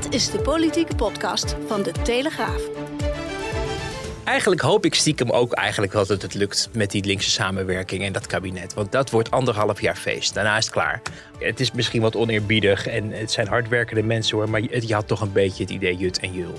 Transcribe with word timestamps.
Dit 0.00 0.14
is 0.14 0.30
de 0.30 0.38
politieke 0.38 0.94
podcast 0.94 1.56
van 1.66 1.82
de 1.82 1.92
Telegraaf. 1.92 2.60
Eigenlijk 4.24 4.60
hoop 4.60 4.84
ik 4.84 4.94
stiekem 4.94 5.30
ook 5.30 5.52
eigenlijk 5.52 5.92
dat 5.92 6.08
het, 6.08 6.22
het 6.22 6.34
lukt 6.34 6.68
met 6.72 6.90
die 6.90 7.04
linkse 7.04 7.30
samenwerking 7.30 8.02
en 8.02 8.12
dat 8.12 8.26
kabinet. 8.26 8.74
Want 8.74 8.92
dat 8.92 9.10
wordt 9.10 9.30
anderhalf 9.30 9.80
jaar 9.80 9.96
feest. 9.96 10.34
Daarna 10.34 10.56
is 10.56 10.64
het 10.64 10.72
klaar. 10.72 11.02
Het 11.38 11.60
is 11.60 11.72
misschien 11.72 12.02
wat 12.02 12.16
oneerbiedig 12.16 12.86
en 12.86 13.10
het 13.10 13.30
zijn 13.30 13.48
hardwerkende 13.48 14.02
mensen 14.02 14.36
hoor. 14.36 14.50
Maar 14.50 14.60
je 14.60 14.94
had 14.94 15.08
toch 15.08 15.20
een 15.20 15.32
beetje 15.32 15.62
het 15.62 15.72
idee 15.72 15.96
jut 15.96 16.18
en 16.18 16.32
jul. 16.32 16.54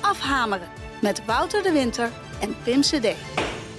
Afhameren 0.00 0.68
met 1.00 1.22
Wouter 1.26 1.62
de 1.62 1.72
Winter 1.72 2.10
en 2.40 2.56
Pim 2.62 2.80
CD. 2.80 3.06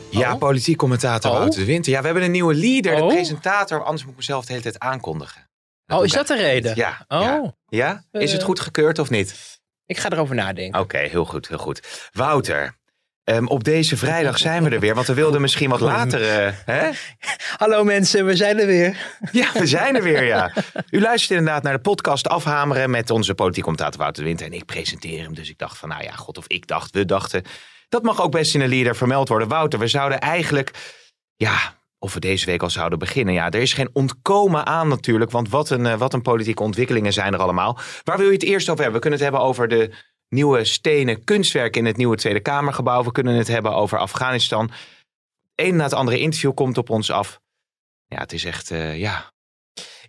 Ja, 0.10 0.34
Oh. 0.34 0.40
politiek 0.40 0.78
commentator 0.78 1.32
Oh. 1.32 1.38
Wouter 1.38 1.60
de 1.60 1.66
Winter. 1.66 1.92
Ja, 1.92 2.00
we 2.00 2.06
hebben 2.06 2.24
een 2.24 2.32
nieuwe 2.32 2.54
leader, 2.56 2.96
de 2.96 3.02
Oh. 3.04 3.08
presentator. 3.08 3.84
Anders 3.84 4.02
moet 4.02 4.12
ik 4.12 4.18
mezelf 4.18 4.46
de 4.46 4.52
hele 4.52 4.64
tijd 4.64 4.80
aankondigen. 4.80 5.49
Oh, 5.92 5.96
doe 5.96 6.06
is 6.06 6.12
dat 6.12 6.28
de 6.28 6.36
reden? 6.36 6.76
Ja. 6.76 7.06
Oh, 7.08 7.22
Ja? 7.22 8.04
ja? 8.12 8.20
Is 8.22 8.32
het 8.32 8.42
Eh. 8.42 8.46
goed 8.48 8.60
gekeurd 8.60 9.00
of 9.00 9.10
niet? 9.10 9.58
ik 9.86 9.98
ga 9.98 10.10
erover 10.10 10.36
nadenken. 10.36 10.80
Oké, 10.80 10.98
heel 10.98 11.26
goed, 11.26 11.48
heel 11.48 11.58
goed. 11.58 12.10
Wouter, 12.12 12.78
ehm, 13.24 13.46
op 13.46 13.64
deze 13.64 13.98
vrijdag 13.98 14.38
zijn 14.38 14.64
we 14.64 14.70
er 14.70 14.80
weer. 14.80 14.96
Want 14.96 15.08
we 15.08 15.14
wilden 15.14 15.42
misschien 15.42 15.70
wat 15.70 15.80
later... 15.80 16.22
eh, 16.46 16.54
hè? 16.66 16.90
Hallo 17.58 17.84
mensen, 17.84 18.26
we 18.26 18.36
zijn 18.36 18.60
er 18.60 18.66
weer. 18.66 18.98
Ja, 19.32 19.52
we 19.54 19.68
zijn 19.68 19.96
er 19.96 20.04
weer, 20.04 20.24
ja. 20.24 20.52
U 20.90 21.02
luistert 21.02 21.40
inderdaad 21.40 21.64
naar 21.64 21.74
de 21.74 21.80
podcast 21.80 22.28
Afhameren 22.28 22.90
met 22.90 23.10
onze 23.10 23.34
politiek 23.36 23.64
commentator 23.64 24.00
Wouter 24.00 24.22
de 24.24 24.28
Winter. 24.30 24.46
En 24.46 24.54
ik 24.54 24.66
presenteer 24.66 25.24
hem, 25.24 25.34
dus 25.34 25.50
ik 25.50 25.58
dacht 25.58 25.78
van, 25.78 25.90
nou 25.90 26.04
ja, 26.04 26.12
god, 26.12 26.38
of 26.38 26.48
ik 26.48 26.68
dacht, 26.68 26.92
we 26.92 27.06
dachten... 27.06 27.44
Dat 27.90 28.04
mag 28.04 28.22
ook 28.22 28.32
best 28.32 28.56
in 28.56 28.62
een 28.62 28.70
leader 28.70 28.96
vermeld 28.96 29.28
worden. 29.30 29.48
Wouter, 29.48 29.80
we 29.80 29.88
zouden 29.88 30.20
eigenlijk, 30.20 30.72
ja, 31.36 31.79
of 32.00 32.14
we 32.14 32.20
deze 32.20 32.46
week 32.46 32.64
al 32.64 32.70
zouden 32.70 33.00
beginnen. 33.00 33.34
Ja, 33.34 33.52
er 33.52 33.62
is 33.62 33.74
geen 33.74 33.90
ontkomen 33.94 34.66
aan 34.66 34.88
natuurlijk, 34.88 35.32
want 35.32 35.50
wat 35.50 35.70
een, 35.70 35.86
eh, 35.86 35.98
wat 35.98 36.14
een 36.14 36.22
politieke 36.22 36.64
ontwikkelingen 36.64 37.14
zijn 37.14 37.34
er 37.34 37.40
allemaal. 37.40 37.78
Waar 38.04 38.18
wil 38.18 38.28
je 38.28 38.34
het 38.34 38.44
eerst 38.44 38.70
over 38.70 38.84
hebben? 38.84 39.02
We 39.02 39.08
kunnen 39.08 39.20
het 39.20 39.30
hebben 39.30 39.48
over 39.48 39.68
de 39.68 39.92
nieuwe 40.30 40.66
stenen 40.66 41.24
kunstwerk 41.24 41.76
in 41.76 41.86
het 41.86 41.98
nieuwe 41.98 42.16
Tweede 42.16 42.40
Kamergebouw. 42.40 43.04
We 43.04 43.12
kunnen 43.12 43.36
het 43.36 43.48
hebben 43.48 43.74
over 43.74 43.98
Afghanistan. 43.98 44.72
Eén 45.56 45.76
na 45.76 45.84
het 45.84 45.94
andere 45.94 46.20
interview 46.20 46.54
komt 46.54 46.78
op 46.78 46.90
ons 46.90 47.12
af. 47.12 47.40
Ja, 48.06 48.20
het 48.20 48.34
is 48.34 48.46
echt, 48.46 48.72
eh, 48.72 49.00
ja, 49.00 49.32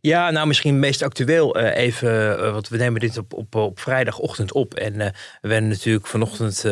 Ja, 0.03 0.31
nou 0.31 0.47
misschien 0.47 0.79
meest 0.79 1.03
actueel 1.03 1.55
eh, 1.55 1.85
even, 1.85 2.53
want 2.53 2.69
we 2.69 2.77
nemen 2.77 3.01
dit 3.01 3.19
op, 3.19 3.33
op, 3.33 3.55
op 3.55 3.81
vrijdagochtend 3.81 4.53
op. 4.53 4.75
En 4.75 4.97
we 5.41 5.49
werden 5.49 5.69
natuurlijk 5.69 6.07
vanochtend 6.07 6.65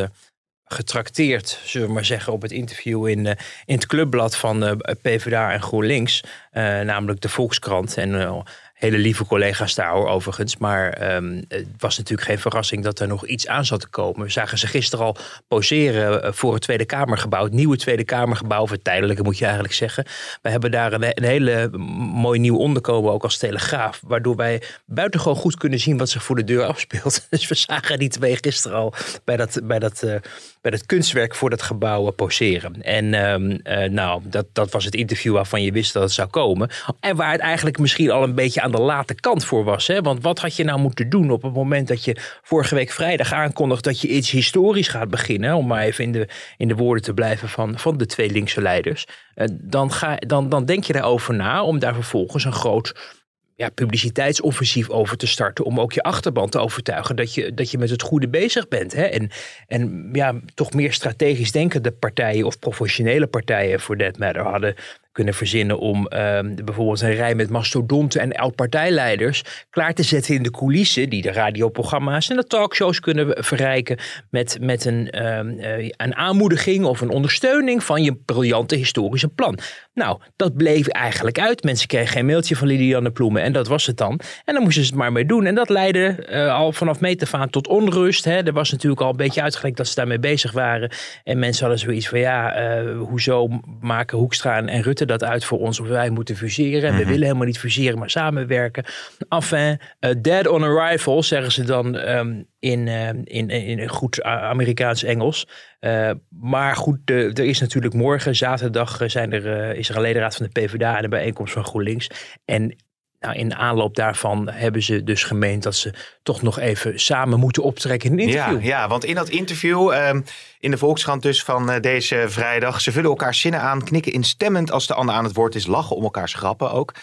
getrakteerd, 0.69 1.61
zullen 1.65 1.87
we 1.87 1.93
maar 1.93 2.05
zeggen, 2.05 2.33
op 2.33 2.43
het 2.43 2.51
interview 2.51 3.07
in, 3.07 3.27
eh, 3.27 3.35
in 3.65 3.75
het 3.75 3.87
clubblad 3.87 4.37
van 4.37 4.65
eh, 4.65 4.73
PvdA 5.03 5.53
en 5.53 5.63
GroenLinks. 5.63 6.25
eh, 6.51 6.81
namelijk 6.81 7.21
de 7.21 7.29
Volkskrant. 7.29 7.97
En 7.97 8.45
hele 8.79 8.99
lieve 8.99 9.25
collega's 9.25 9.75
daar 9.75 9.93
hoor, 9.93 10.09
overigens. 10.09 10.57
Maar 10.57 10.93
ehm, 10.93 11.43
het 11.49 11.67
was 11.79 11.99
natuurlijk 11.99 12.29
geen 12.29 12.39
verrassing 12.39 12.85
dat 12.85 13.01
er 13.01 13.09
nog 13.09 13.27
iets 13.27 13.47
aan 13.47 13.65
zat 13.65 13.81
te 13.81 13.89
komen. 13.89 14.23
We 14.23 14.31
zagen 14.31 14.59
ze 14.59 14.67
gisteren 14.67 15.05
al 15.05 15.17
poseren 15.49 16.23
eh, 16.23 16.33
voor 16.33 16.53
het 16.53 16.63
Tweede 16.63 16.85
Kamergebouw. 16.85 17.45
Het 17.45 17.53
nieuwe 17.53 17.77
Tweede 17.77 18.05
Kamergebouw, 18.05 18.63
of 18.63 18.71
het 18.71 18.85
tijdelijke 18.85 19.23
moet 19.23 19.39
je 19.39 19.45
eigenlijk 19.45 19.75
zeggen. 19.75 20.05
We 20.43 20.51
hebben 20.51 20.71
daar 20.71 20.93
een, 20.93 21.03
een 21.03 21.25
hele 21.25 21.69
mooi 22.13 22.39
nieuw 22.39 22.57
onderkomen, 22.57 23.13
ook 23.13 23.23
als 23.23 23.39
telegraaf. 23.39 24.01
Waardoor 24.07 24.37
wij 24.37 24.63
buitengewoon 24.87 25.37
goed 25.37 25.57
kunnen 25.57 25.79
zien 25.79 25.99
wat 25.99 26.09
zich 26.09 26.23
voor 26.23 26.37
de 26.37 26.45
deur 26.45 26.65
afspeelt. 26.65 27.27
Dus 27.31 27.49
we 27.49 27.55
zagen 27.55 27.99
die 27.99 28.09
twee 28.09 28.37
gisteren 28.41 28.79
al 28.79 28.95
bij 29.25 29.37
dat, 29.37 29.61
bij 29.63 29.79
dat, 29.79 30.03
eh, 30.03 30.15
bij 30.61 30.71
dat 30.71 30.87
kunstwerk 30.87 31.35
voor 31.35 31.51
dat 31.51 31.63
gebouw 31.63 32.07
eh, 32.07 32.15
poseren. 32.15 32.83
En 32.83 33.15
ehm, 33.15 33.51
eh, 33.63 33.91
nou, 33.91 34.23
dat, 34.25 34.47
dat 34.53 34.73
was 34.73 34.85
het 34.85 34.95
interview 34.95 35.33
waarvan 35.33 35.63
je 35.63 35.73
wist 35.73 35.93
dat 35.93 36.03
het 36.03 36.13
zou 36.13 36.29
komen. 36.29 36.71
En 37.01 37.17
waar 37.17 37.33
het 37.33 37.41
eigenlijk 37.41 37.79
misschien 37.79 38.11
al 38.11 38.23
een 38.23 38.35
beetje 38.35 38.61
aan 38.61 38.68
de 38.71 38.81
late 38.81 39.15
kant 39.15 39.45
voor 39.45 39.65
was. 39.65 39.87
Hè? 39.87 40.01
Want 40.01 40.23
wat 40.23 40.39
had 40.39 40.57
je 40.57 40.65
nou 40.65 40.81
moeten 40.81 41.09
doen 41.09 41.31
op 41.31 41.43
het 41.43 41.55
moment 41.55 41.89
dat 41.89 42.05
je 42.05 42.17
vorige 42.43 42.75
week 42.75 42.91
vrijdag 42.91 43.33
aankondigt 43.33 43.85
dat 43.85 44.01
je 44.01 44.09
iets 44.09 44.31
historisch 44.31 44.89
gaat 44.89 45.09
beginnen. 45.09 45.55
Om 45.55 45.67
maar 45.67 45.83
even 45.83 46.05
in 46.05 46.13
de, 46.13 46.29
in 46.57 46.69
de 46.69 46.75
woorden 46.75 47.03
te 47.03 47.15
blijven 47.15 47.49
van, 47.49 47.79
van 47.79 47.97
de 47.97 48.07
twee 48.07 48.31
linkse 48.31 48.63
leiders. 48.63 49.07
Eh, 49.35 49.47
dan, 49.53 49.93
ga, 49.93 50.17
dan, 50.17 50.49
dan 50.49 50.65
denk 50.65 50.85
je 50.85 50.93
daarover 50.93 51.35
na 51.35 51.65
om 51.65 51.79
daar 51.79 51.95
vervolgens 51.95 52.45
een 52.45 52.53
groot 52.53 53.17
ja, 53.59 53.69
publiciteitsoffensief 53.69 54.89
over 54.89 55.17
te 55.17 55.27
starten. 55.27 55.65
Om 55.65 55.81
ook 55.81 55.93
je 55.93 56.03
achterban 56.03 56.49
te 56.49 56.59
overtuigen 56.59 57.17
dat 57.17 57.35
je, 57.35 57.55
dat 57.55 57.71
je 57.71 57.79
met 57.79 57.91
het 57.91 58.03
goede 58.03 58.29
bezig 58.29 58.69
bent. 58.69 58.93
Hè? 58.93 59.03
En, 59.03 59.31
en 59.67 60.09
ja, 60.13 60.41
toch 60.55 60.73
meer 60.73 60.93
strategisch 60.93 61.53
denkende 61.53 61.91
partijen 61.91 62.47
of 62.47 62.59
professionele 62.59 63.27
partijen 63.27 63.81
voor 63.81 63.97
that 63.97 64.19
matter 64.19 64.43
hadden 64.43 64.75
kunnen 65.19 65.37
verzinnen 65.37 65.79
om 65.79 66.07
ehm, 66.07 66.55
bijvoorbeeld 66.65 67.01
een 67.01 67.15
rij 67.15 67.35
met 67.35 67.51
mastodonten 67.51 68.21
en 68.21 68.33
oud-partijleiders 68.33 69.43
klaar 69.71 69.95
te 69.95 70.03
zetten 70.03 70.35
in 70.35 70.43
de 70.43 70.51
coulissen, 70.51 71.11
die 71.11 71.23
de 71.23 71.33
radioprogramma's 71.33 72.31
en 72.31 72.37
de 72.37 72.45
talkshows 72.45 73.01
kunnen 73.01 73.45
verrijken 73.45 73.99
met, 74.31 74.59
met 74.61 74.85
een, 74.85 75.11
ehm, 75.11 75.59
eh, 75.59 75.91
een 75.97 76.15
aanmoediging 76.15 76.85
of 76.85 77.01
een 77.01 77.11
ondersteuning 77.11 77.85
van 77.85 78.03
je 78.03 78.15
briljante 78.15 78.77
historische 78.77 79.29
plan. 79.29 79.59
Nou, 79.95 80.21
dat 80.37 80.57
bleef 80.57 80.87
eigenlijk 80.87 81.39
uit. 81.39 81.65
Mensen 81.65 81.89
kregen 81.89 82.09
geen 82.09 82.27
mailtje 82.27 82.57
van 82.57 82.67
Lilianne 82.67 83.11
Ploemen 83.11 83.43
en 83.43 83.53
dat 83.53 83.69
was 83.69 83.87
het 83.87 83.97
dan. 83.97 84.21
En 84.45 84.55
dan 84.55 84.63
moesten 84.63 84.83
ze 84.83 84.89
het 84.89 84.99
maar 84.99 85.13
mee 85.13 85.25
doen. 85.25 85.47
En 85.47 85.55
dat 85.55 85.69
leidde 85.69 86.07
eh, 86.07 86.55
al 86.55 86.73
vanaf 86.73 87.01
meet 87.01 87.23
af 87.23 87.35
aan 87.35 87.51
tot 87.51 87.69
onrust. 87.69 88.25
Hè. 88.25 88.43
Er 88.43 88.53
was 88.53 88.71
natuurlijk 88.71 89.01
al 89.03 89.11
een 89.11 89.17
beetje 89.17 89.43
uitgelekt 89.43 89.77
dat 89.77 89.89
ze 89.89 89.95
daarmee 89.95 90.19
bezig 90.19 90.53
waren. 90.53 90.91
En 91.25 91.39
mensen 91.39 91.67
hadden 91.67 91.85
zoiets 91.85 92.09
van 92.09 92.19
ja, 92.19 92.55
eh, 92.55 92.99
hoezo 92.99 93.49
maken 93.81 94.19
Hoekstra 94.19 94.67
en 94.67 94.83
Rutte 94.83 95.07
dat 95.09 95.25
uit 95.25 95.45
voor 95.45 95.59
ons 95.59 95.81
of 95.81 95.89
wij 95.89 96.11
moeten 96.11 96.37
fuseren. 96.37 96.91
En 96.91 96.97
we 96.97 97.05
willen 97.05 97.23
helemaal 97.27 97.47
niet 97.47 97.59
fuseren, 97.59 97.99
maar 97.99 98.11
samenwerken. 98.11 98.85
Enfin, 99.29 99.79
eh, 99.99 100.11
dead 100.23 100.47
on 100.49 100.63
arrival 100.63 101.23
zeggen 101.23 101.53
ze 101.53 101.65
dan 101.65 101.97
ehm, 101.97 102.43
in, 102.59 102.89
eh, 102.89 103.09
in, 103.25 103.51
in 103.51 103.89
goed 103.89 104.25
A- 104.25 104.41
Amerikaans 104.41 105.03
Engels. 105.03 105.49
Eh, 105.81 106.11
maar 106.29 106.77
goed, 106.77 106.99
de- 107.05 107.31
er 107.35 107.45
is 107.45 107.61
natuurlijk 107.61 107.95
morgen, 107.95 108.37
zaterdag, 108.37 109.01
zijn 109.07 109.33
er, 109.33 109.77
is 109.77 109.89
er 109.89 109.97
een 109.97 110.03
ledenraad 110.03 110.37
van 110.37 110.47
de 110.53 110.61
PvdA 110.61 110.97
en 110.99 111.05
een 111.05 111.11
bijeenkomst 111.11 111.53
van 111.53 111.65
GroenLinks. 111.65 112.11
En 112.45 112.77
nou, 113.21 113.35
in 113.35 113.49
de 113.49 113.55
aanloop 113.55 113.97
daarvan 113.97 114.49
hebben 114.51 114.83
ze 114.83 115.03
dus 115.05 115.23
gemeend 115.25 115.63
dat 115.63 115.75
ze 115.75 115.95
toch 116.23 116.43
nog 116.43 116.59
even 116.59 117.01
samen 117.01 117.39
moeten 117.39 117.63
optrekken 117.63 118.11
in 118.13 118.19
een 118.19 118.29
Ja, 118.29 118.45
interview. 118.47 118.69
ja, 118.69 118.89
want 118.89 119.05
in 119.05 119.15
dat 119.15 119.29
interview 119.29 119.91
ehm, 119.93 120.21
in 120.59 120.71
de 120.71 120.79
Volkskrant 120.79 121.23
dus 121.23 121.43
van 121.45 121.71
eh, 121.71 121.81
deze 121.81 122.25
vrijdag... 122.29 122.81
ze 122.81 122.93
vullen 122.93 123.11
elkaar 123.11 123.35
zinnen 123.35 123.61
aan, 123.61 123.85
knikken 123.85 124.13
instemmend 124.13 124.71
als 124.71 124.87
de 124.87 124.95
ander 124.95 125.15
aan 125.15 125.25
het 125.25 125.35
woord 125.35 125.55
is... 125.55 125.67
lachen 125.67 125.97
om 125.97 126.03
elkaars 126.03 126.35
grappen 126.35 126.71
ook 126.73 126.95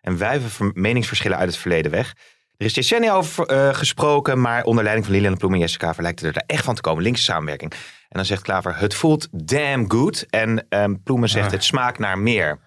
en 0.00 0.18
wuiven 0.18 0.50
ver- 0.50 0.70
meningsverschillen 0.74 1.38
uit 1.38 1.48
het 1.48 1.56
verleden 1.58 1.90
weg. 1.90 2.14
Er 2.56 2.66
is 2.66 2.72
decennia 2.72 3.12
over 3.14 3.46
eh, 3.46 3.74
gesproken, 3.74 4.40
maar 4.40 4.64
onder 4.64 4.82
leiding 4.82 5.06
van 5.06 5.14
Lilian 5.16 5.36
Ploem 5.36 5.52
en 5.52 5.58
Jesse 5.58 5.78
Klaver... 5.78 6.02
lijkt 6.02 6.20
het 6.20 6.36
er 6.36 6.42
echt 6.46 6.64
van 6.64 6.74
te 6.74 6.80
komen, 6.80 7.02
linkse 7.02 7.22
samenwerking. 7.24 7.72
En 7.72 7.80
dan 8.20 8.24
zegt 8.24 8.42
Klaver, 8.42 8.78
het 8.78 8.94
voelt 8.94 9.28
damn 9.32 9.90
good. 9.90 10.26
En 10.30 10.66
ehm 10.68 10.94
Ploemen 11.04 11.28
zegt, 11.28 11.46
Ah. 11.46 11.52
het 11.52 11.64
smaakt 11.64 11.98
naar 11.98 12.18
meer. 12.18 12.58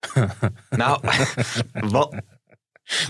nou, 0.70 1.00
wat, 1.90 2.14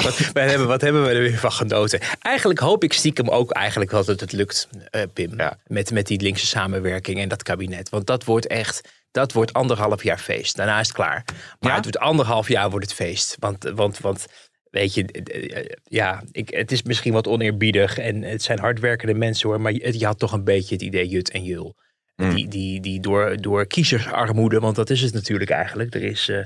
Wat, 0.02 0.18
hebben, 0.32 0.66
wat 0.66 0.80
hebben 0.80 1.02
we 1.02 1.08
er 1.08 1.20
weer 1.22 1.38
van 1.38 1.52
genoten? 1.52 2.00
Eigenlijk 2.20 2.60
hoop 2.60 2.84
ik 2.84 2.92
stiekem 2.92 3.28
ook 3.28 3.50
eigenlijk 3.50 3.90
dat 3.90 4.06
het, 4.06 4.20
het 4.20 4.32
lukt, 4.32 4.68
eh, 4.90 5.02
Pim. 5.12 5.34
Ja. 5.36 5.58
Met, 5.66 5.90
met 5.90 6.06
die 6.06 6.20
linkse 6.20 6.46
samenwerking 6.46 7.18
en 7.18 7.28
dat 7.28 7.42
kabinet. 7.42 7.88
Want 7.88 8.06
dat 8.06 8.24
wordt 8.24 8.46
echt, 8.46 8.88
dat 9.10 9.32
wordt 9.32 9.52
anderhalf 9.52 10.02
jaar 10.02 10.18
feest. 10.18 10.56
Daarna 10.56 10.80
is 10.80 10.86
het 10.86 10.96
klaar. 10.96 11.24
Maar 11.60 11.70
Ja? 11.70 11.74
het 11.74 11.84
wordt 11.84 11.98
anderhalf 11.98 12.48
jaar 12.48 12.70
wordt 12.70 12.86
het 12.86 12.94
feest. 12.94 13.36
Want, 13.38 13.64
want, 13.74 13.98
want 13.98 14.26
weet 14.70 14.94
je, 14.94 15.04
eh, 15.04 15.74
ja, 15.84 16.22
ik, 16.32 16.48
het 16.48 16.72
is 16.72 16.82
misschien 16.82 17.12
wat 17.12 17.26
oneerbiedig. 17.26 17.98
En 17.98 18.22
het 18.22 18.42
zijn 18.42 18.58
hardwerkende 18.58 19.14
mensen 19.14 19.48
hoor. 19.48 19.60
Maar 19.60 19.72
je, 19.72 19.98
je 19.98 20.06
had 20.06 20.18
toch 20.18 20.32
een 20.32 20.44
beetje 20.44 20.74
het 20.74 20.84
idee 20.84 21.08
jut 21.08 21.30
en 21.30 21.44
jul. 21.44 21.76
Mm. 22.16 22.34
Die, 22.34 22.48
die, 22.48 22.80
die 22.80 23.00
door, 23.00 23.36
door 23.40 23.66
kiezersarmoede, 23.66 24.60
want 24.60 24.76
dat 24.76 24.90
is 24.90 25.00
het 25.00 25.12
natuurlijk 25.12 25.50
eigenlijk. 25.50 25.94
Er 25.94 26.02
is... 26.02 26.28
eh, 26.28 26.38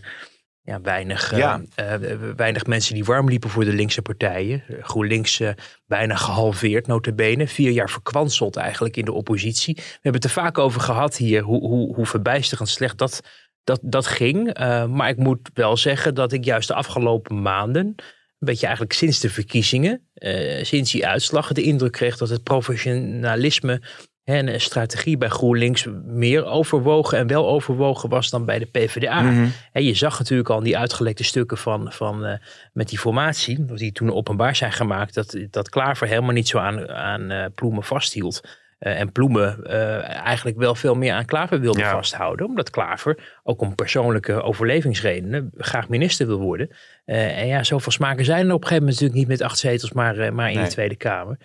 ja, 0.64 0.80
weinig, 0.80 1.32
eh, 1.32 1.38
Ja. 1.38 1.62
eh, 1.74 1.94
weinig 2.36 2.66
mensen 2.66 2.94
die 2.94 3.04
warm 3.04 3.28
liepen 3.28 3.50
voor 3.50 3.64
de 3.64 3.72
linkse 3.72 4.02
partijen. 4.02 4.62
GroenLinks 4.80 5.40
eh, 5.40 5.50
bijna 5.86 6.14
gehalveerd, 6.16 6.86
notabene. 6.86 7.48
Vier 7.48 7.70
jaar 7.70 7.90
verkwanseld 7.90 8.56
eigenlijk 8.56 8.96
in 8.96 9.04
de 9.04 9.12
oppositie. 9.12 9.74
We 9.74 9.82
hebben 9.92 10.12
het 10.20 10.24
er 10.24 10.30
vaak 10.42 10.58
over 10.58 10.80
gehad 10.80 11.16
hier, 11.16 11.42
hoe, 11.42 11.60
hoe, 11.68 11.94
hoe 11.94 12.06
verbijsterend 12.06 12.68
slecht 12.68 12.98
dat, 12.98 13.20
dat, 13.64 13.80
dat 13.82 14.06
ging. 14.06 14.52
Eh, 14.52 14.86
maar 14.86 15.08
ik 15.08 15.16
moet 15.16 15.50
wel 15.54 15.76
zeggen 15.76 16.14
dat 16.14 16.32
ik 16.32 16.44
juist 16.44 16.68
de 16.68 16.74
afgelopen 16.74 17.42
maanden... 17.42 17.86
een 17.86 18.48
beetje 18.48 18.66
eigenlijk 18.66 18.94
sinds 18.96 19.20
de 19.20 19.30
verkiezingen, 19.30 20.08
eh, 20.14 20.64
sinds 20.64 20.92
die 20.92 21.06
uitslag... 21.06 21.52
de 21.52 21.62
indruk 21.62 21.92
kreeg 21.92 22.16
dat 22.16 22.28
het 22.28 22.42
professionalisme 22.42 23.82
en 24.24 24.48
een 24.52 24.60
strategie 24.60 25.16
bij 25.16 25.28
GroenLinks 25.28 25.86
meer 26.04 26.44
overwogen 26.44 27.18
en 27.18 27.26
wel 27.26 27.48
overwogen 27.48 28.08
was 28.08 28.30
dan 28.30 28.44
bij 28.44 28.58
de 28.58 28.66
PvdA. 28.66 29.20
Mhm. 29.20 29.46
Hè, 29.72 29.80
je 29.80 29.94
zag 29.94 30.18
natuurlijk 30.18 30.48
al 30.50 30.58
in 30.58 30.64
die 30.64 30.78
uitgelekte 30.78 31.24
stukken 31.24 31.56
van, 31.58 31.92
van 31.92 32.24
eh, 32.24 32.38
met 32.72 32.88
die 32.88 32.98
formatie, 32.98 33.64
die 33.64 33.92
toen 33.92 34.12
openbaar 34.12 34.56
zijn 34.56 34.72
gemaakt, 34.72 35.14
dat, 35.14 35.36
dat 35.50 35.68
Klaver 35.68 36.06
helemaal 36.06 36.32
niet 36.32 36.48
zo 36.48 36.58
aan, 36.58 36.88
aan 36.88 37.30
eh, 37.30 37.44
Ploemen 37.54 37.82
vasthield. 37.84 38.40
en 38.78 39.12
Ploemen 39.12 39.64
eigenlijk 40.06 40.56
wel 40.56 40.74
veel 40.74 40.94
meer 40.94 41.12
aan 41.12 41.24
Klaver 41.24 41.60
wilde 41.60 41.78
Ja. 41.80 41.90
vasthouden. 41.90 42.46
Omdat 42.46 42.70
Klaver, 42.70 43.40
ook 43.42 43.60
om 43.60 43.74
persoonlijke 43.74 44.42
overlevingsredenen, 44.42 45.50
graag 45.56 45.88
minister 45.88 46.26
wil 46.26 46.38
worden. 46.38 46.68
Eh, 47.04 47.38
en 47.40 47.46
ja, 47.46 47.62
zoveel 47.64 47.92
smaken 47.92 48.24
zijn 48.24 48.46
er 48.48 48.54
op 48.54 48.62
een 48.62 48.68
gegeven 48.68 48.84
moment 48.84 49.00
natuurlijk 49.00 49.18
niet 49.28 49.38
met 49.38 49.48
acht 49.48 49.58
zetels, 49.58 49.92
maar, 49.92 50.18
eh, 50.18 50.30
maar 50.30 50.48
in 50.50 50.56
Nee. 50.56 50.64
de 50.64 50.70
Tweede 50.70 50.96
Kamer. 50.96 51.38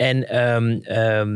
En, 0.00 0.28
ehm, 0.28 0.78
ehm, 0.82 1.28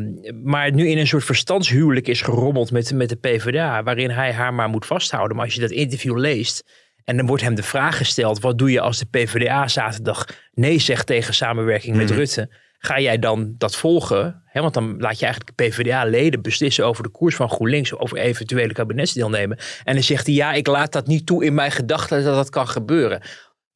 maar 0.43 0.73
nu 0.73 0.89
in 0.89 0.99
een 0.99 1.07
soort 1.07 1.25
verstandshuwelijk 1.25 2.09
is 2.09 2.23
gerommeld 2.23 2.71
met, 2.71 2.93
met 2.93 3.09
de 3.09 3.17
PvdA, 3.17 3.83
waarin 3.83 4.11
hij 4.11 4.33
haar 4.33 4.55
maar 4.55 4.69
moet 4.69 4.87
vasthouden. 4.87 5.37
Maar 5.37 5.45
als 5.45 5.55
je 5.55 5.61
dat 5.61 5.71
interview 5.71 6.19
leest 6.19 6.65
en 7.05 7.17
dan 7.17 7.27
wordt 7.27 7.43
hem 7.43 7.55
de 7.55 7.63
vraag 7.63 7.97
gesteld: 7.97 8.41
wat 8.41 8.59
doe 8.59 8.71
je 8.71 8.81
als 8.81 8.99
de 8.99 9.07
PvdA 9.11 9.69
zaterdag 9.69 10.27
nee 10.53 10.79
zegt 10.79 11.07
tegen 11.07 11.35
samenwerking 11.35 11.97
met 11.97 12.09
Mhm. 12.09 12.19
Rutte? 12.19 12.49
Ga 12.79 13.01
jij 13.01 13.19
dan 13.19 13.55
dat 13.59 13.77
volgen? 13.77 14.43
Want 14.53 14.75
dan 14.75 14.95
laat 14.99 15.19
je 15.19 15.25
eigenlijk 15.25 15.57
PvdA-leden 15.57 16.43
beslissen 16.43 16.87
over 16.87 17.03
de 17.03 17.09
koers 17.09 17.37
van 17.37 17.51
GroenLinks, 17.51 17.97
over 17.97 18.17
eventuele 18.17 18.73
kabinetsdeelnemen. 18.73 19.59
En 19.85 19.95
dan 19.95 20.03
zegt 20.03 20.27
hij: 20.27 20.35
ja, 20.35 20.53
ik 20.53 20.67
laat 20.67 20.93
dat 20.93 21.07
niet 21.07 21.27
toe 21.27 21.45
in 21.45 21.55
mijn 21.55 21.71
gedachten 21.71 22.25
dat 22.25 22.35
dat 22.35 22.51
kan 22.51 22.69
gebeuren. 22.69 23.21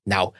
Nou, 0.02 0.34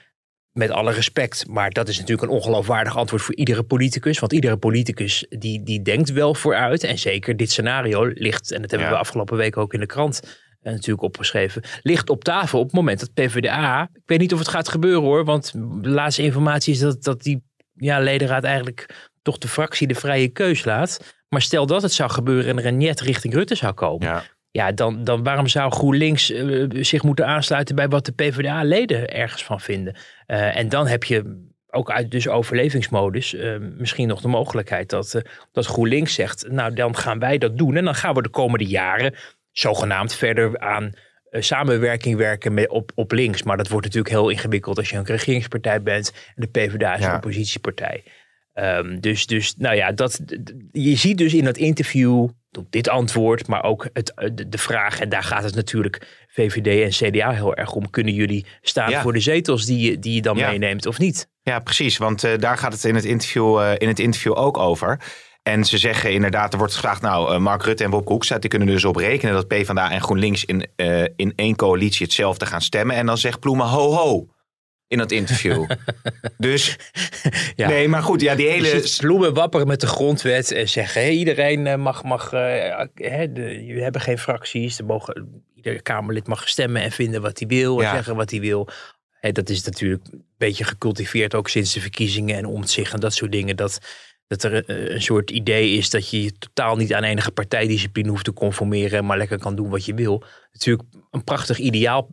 met 0.59 0.69
alle 0.71 0.91
respect, 0.91 1.47
maar 1.47 1.69
dat 1.69 1.87
is 1.87 1.99
natuurlijk 1.99 2.27
een 2.27 2.37
ongeloofwaardig 2.37 2.97
antwoord 2.97 3.21
voor 3.21 3.35
iedere 3.35 3.63
politicus. 3.63 4.19
Want 4.19 4.33
iedere 4.33 4.57
politicus 4.57 5.25
die, 5.29 5.63
die 5.63 5.81
denkt 5.81 6.11
wel 6.11 6.33
vooruit. 6.35 6.83
En 6.83 6.97
zeker 6.97 7.37
dit 7.37 7.51
scenario 7.51 8.11
ligt, 8.13 8.51
en 8.51 8.61
dat 8.61 8.69
hebben 8.71 8.87
Ja. 8.89 8.93
we 8.93 8.99
afgelopen 8.99 9.37
week 9.37 9.57
ook 9.57 9.73
in 9.73 9.79
de 9.79 9.85
krant 9.85 10.21
eh, 10.61 10.73
natuurlijk 10.73 11.01
opgeschreven, 11.01 11.61
ligt 11.81 12.09
op 12.09 12.23
tafel 12.23 12.59
op 12.59 12.65
het 12.65 12.75
moment 12.75 12.99
dat 12.99 13.13
PvdA, 13.13 13.89
ik 13.93 14.01
weet 14.05 14.19
niet 14.19 14.33
of 14.33 14.39
het 14.39 14.47
gaat 14.47 14.69
gebeuren 14.69 15.01
hoor, 15.01 15.25
want 15.25 15.51
de 15.81 15.89
laatste 15.89 16.21
informatie 16.23 16.73
is 16.73 16.79
dat, 16.79 17.03
dat 17.03 17.21
die 17.21 17.43
ja, 17.75 17.99
ledenraad 17.99 18.43
eigenlijk 18.43 19.09
toch 19.21 19.37
de 19.37 19.47
fractie 19.47 19.87
de 19.87 19.95
vrije 19.95 20.27
keus 20.27 20.65
laat. 20.65 21.17
Maar 21.29 21.41
stel 21.41 21.65
dat 21.65 21.81
het 21.81 21.91
zou 21.93 22.09
gebeuren 22.09 22.49
en 22.49 22.57
er 22.57 22.65
een 22.65 22.77
net 22.77 23.01
richting 23.01 23.33
Rutte 23.33 23.55
zou 23.55 23.73
komen. 23.73 24.07
Ja. 24.07 24.23
Ja, 24.51 24.71
dan, 24.71 25.03
dan 25.03 25.23
waarom 25.23 25.47
zou 25.47 25.71
GroenLinks 25.71 26.31
eh, 26.31 26.65
zich 26.69 27.03
moeten 27.03 27.25
aansluiten 27.27 27.75
bij 27.75 27.87
wat 27.87 28.05
de 28.05 28.11
PvdA-leden 28.11 29.13
ergens 29.13 29.43
van 29.43 29.59
vinden? 29.59 29.95
Eh, 30.25 30.57
en 30.57 30.69
dan 30.69 30.87
heb 30.87 31.03
je 31.03 31.47
ook 31.67 31.91
uit 31.91 32.11
dus 32.11 32.27
overlevingsmodus 32.27 33.33
eh, 33.33 33.55
misschien 33.59 34.07
nog 34.07 34.21
de 34.21 34.27
mogelijkheid 34.27 34.89
dat, 34.89 35.21
dat 35.51 35.65
GroenLinks 35.65 36.13
zegt, 36.13 36.45
nou 36.49 36.73
dan 36.73 36.95
gaan 36.95 37.19
wij 37.19 37.37
dat 37.37 37.57
doen. 37.57 37.75
En 37.75 37.85
dan 37.85 37.95
gaan 37.95 38.13
we 38.13 38.21
de 38.21 38.29
komende 38.29 38.65
jaren 38.65 39.15
zogenaamd 39.51 40.15
verder 40.15 40.59
aan 40.59 40.93
samenwerking 41.31 42.17
werken 42.17 42.53
met, 42.53 42.69
op, 42.69 42.91
op 42.95 43.11
links. 43.11 43.43
Maar 43.43 43.57
dat 43.57 43.67
wordt 43.67 43.85
natuurlijk 43.85 44.13
heel 44.13 44.29
ingewikkeld 44.29 44.77
als 44.77 44.89
je 44.89 44.97
een 44.97 45.05
regeringspartij 45.05 45.81
bent 45.81 46.13
en 46.35 46.41
de 46.41 46.47
PvdA 46.47 46.93
is 46.95 47.01
Ja. 47.01 47.09
een 47.09 47.15
oppositiepartij. 47.15 48.03
Ehm, 48.59 48.99
dus, 48.99 49.25
dus, 49.25 49.55
nou 49.57 49.75
ja, 49.75 49.91
dat, 49.91 50.19
je 50.71 50.95
ziet 50.95 51.17
dus 51.17 51.33
in 51.33 51.43
dat 51.43 51.57
interview 51.57 52.27
dit 52.69 52.89
antwoord, 52.89 53.47
maar 53.47 53.63
ook 53.63 53.89
het, 53.93 54.13
eh, 54.13 54.29
de, 54.33 54.49
de 54.49 54.57
vraag, 54.57 54.99
en 54.99 55.09
daar 55.09 55.23
gaat 55.23 55.43
het 55.43 55.55
natuurlijk 55.55 56.25
VVD 56.27 56.83
en 57.01 57.09
CDA 57.11 57.31
heel 57.31 57.55
erg 57.55 57.73
om. 57.73 57.89
Kunnen 57.89 58.13
jullie 58.13 58.45
staan 58.61 58.89
Ja. 58.89 59.01
voor 59.01 59.13
de 59.13 59.19
zetels 59.19 59.65
die, 59.65 59.79
je- 59.91 59.99
die 59.99 60.13
je 60.13 60.21
dan 60.21 60.37
Ja. 60.37 60.49
meeneemt 60.49 60.85
of 60.85 60.99
niet? 60.99 61.29
Ja, 61.41 61.59
precies. 61.59 61.97
Want 61.97 62.23
eh, 62.23 62.37
daar 62.37 62.57
gaat 62.57 62.73
het 62.73 62.83
in 62.83 62.95
het, 62.95 63.05
interview, 63.05 63.59
eh, 63.59 63.71
in 63.77 63.87
het 63.87 63.99
interview 63.99 64.37
ook 64.37 64.57
over. 64.57 64.99
En 65.43 65.63
ze 65.65 65.77
zeggen 65.77 66.13
inderdaad, 66.13 66.51
er 66.53 66.57
wordt 66.59 66.73
gevraagd, 66.73 67.01
nou, 67.01 67.39
Mark 67.39 67.63
Rutte 67.63 67.83
en 67.83 67.89
Bob 67.89 68.07
Hoekstra, 68.07 68.37
die 68.39 68.49
kunnen 68.49 68.67
dus 68.67 68.85
op 68.85 68.95
rekenen 68.95 69.33
dat 69.33 69.47
PvdA 69.47 69.91
en 69.91 70.01
GroenLinks 70.01 70.45
in, 70.45 70.67
in 71.15 71.33
één 71.35 71.55
coalitie 71.55 72.05
hetzelfde 72.05 72.45
gaan 72.45 72.61
stemmen. 72.61 72.95
En 72.95 73.05
dan 73.05 73.17
zegt 73.17 73.39
Ploemen, 73.39 73.65
ho 73.65 73.93
ho, 73.93 74.27
in 74.89 74.97
dat 74.97 75.11
interview. 75.11 75.65
dus, 76.37 76.77
Ja. 77.55 77.67
nee, 77.67 77.87
maar 77.87 78.03
goed, 78.03 78.21
ja, 78.21 78.35
die 78.35 78.45
Je 78.45 78.51
hele... 78.51 78.67
ziet 78.81 78.97
bloemen 79.01 79.33
wapperen 79.33 79.67
met 79.67 79.81
de 79.81 79.87
grondwet 79.87 80.51
en 80.51 80.69
zeggen: 80.69 81.01
hey, 81.01 81.11
iedereen 81.11 81.67
eh, 81.67 81.75
mag, 81.75 82.03
mag 82.03 82.33
eh, 82.33 82.85
hè, 82.93 83.31
de, 83.31 83.41
we 83.73 83.81
hebben 83.81 84.01
geen 84.01 84.17
fracties. 84.17 84.79
Er 84.79 84.85
mogen, 84.85 85.43
ieder 85.55 85.81
Kamerlid 85.81 86.27
mag 86.27 86.49
stemmen 86.49 86.81
en 86.81 86.91
vinden 86.91 87.21
wat 87.21 87.39
hij 87.39 87.47
wil 87.47 87.77
en 87.77 87.83
Ja. 87.85 87.93
zeggen 87.93 88.15
wat 88.15 88.31
hij 88.31 88.39
wil. 88.39 88.67
Hè, 89.19 89.31
dat 89.31 89.49
is 89.49 89.63
natuurlijk 89.63 90.03
een 90.11 90.23
beetje 90.37 90.63
gecultiveerd 90.63 91.35
ook 91.35 91.49
sinds 91.49 91.73
de 91.73 91.81
verkiezingen 91.81 92.35
en 92.37 92.45
omtzigt 92.45 92.93
en 92.93 92.99
dat 92.99 93.13
soort 93.13 93.31
dingen. 93.31 93.55
Dat, 93.55 93.79
dat 94.27 94.43
er 94.43 94.65
eh, 94.65 94.93
een 94.93 95.01
soort 95.01 95.31
idee 95.31 95.71
is 95.71 95.89
dat 95.89 96.09
je 96.09 96.23
je 96.23 96.31
totaal 96.37 96.75
niet 96.75 96.93
aan 96.93 97.03
enige 97.03 97.31
partijdiscipline 97.31 98.09
hoeft 98.09 98.25
te 98.25 98.33
conformeren, 98.33 99.05
maar 99.05 99.17
lekker 99.17 99.39
kan 99.39 99.55
doen 99.55 99.69
wat 99.69 99.85
je 99.85 99.93
wil. 99.93 100.23
Natuurlijk 100.51 100.87
een 101.11 101.23
prachtig 101.23 101.57
ideaal, 101.57 102.09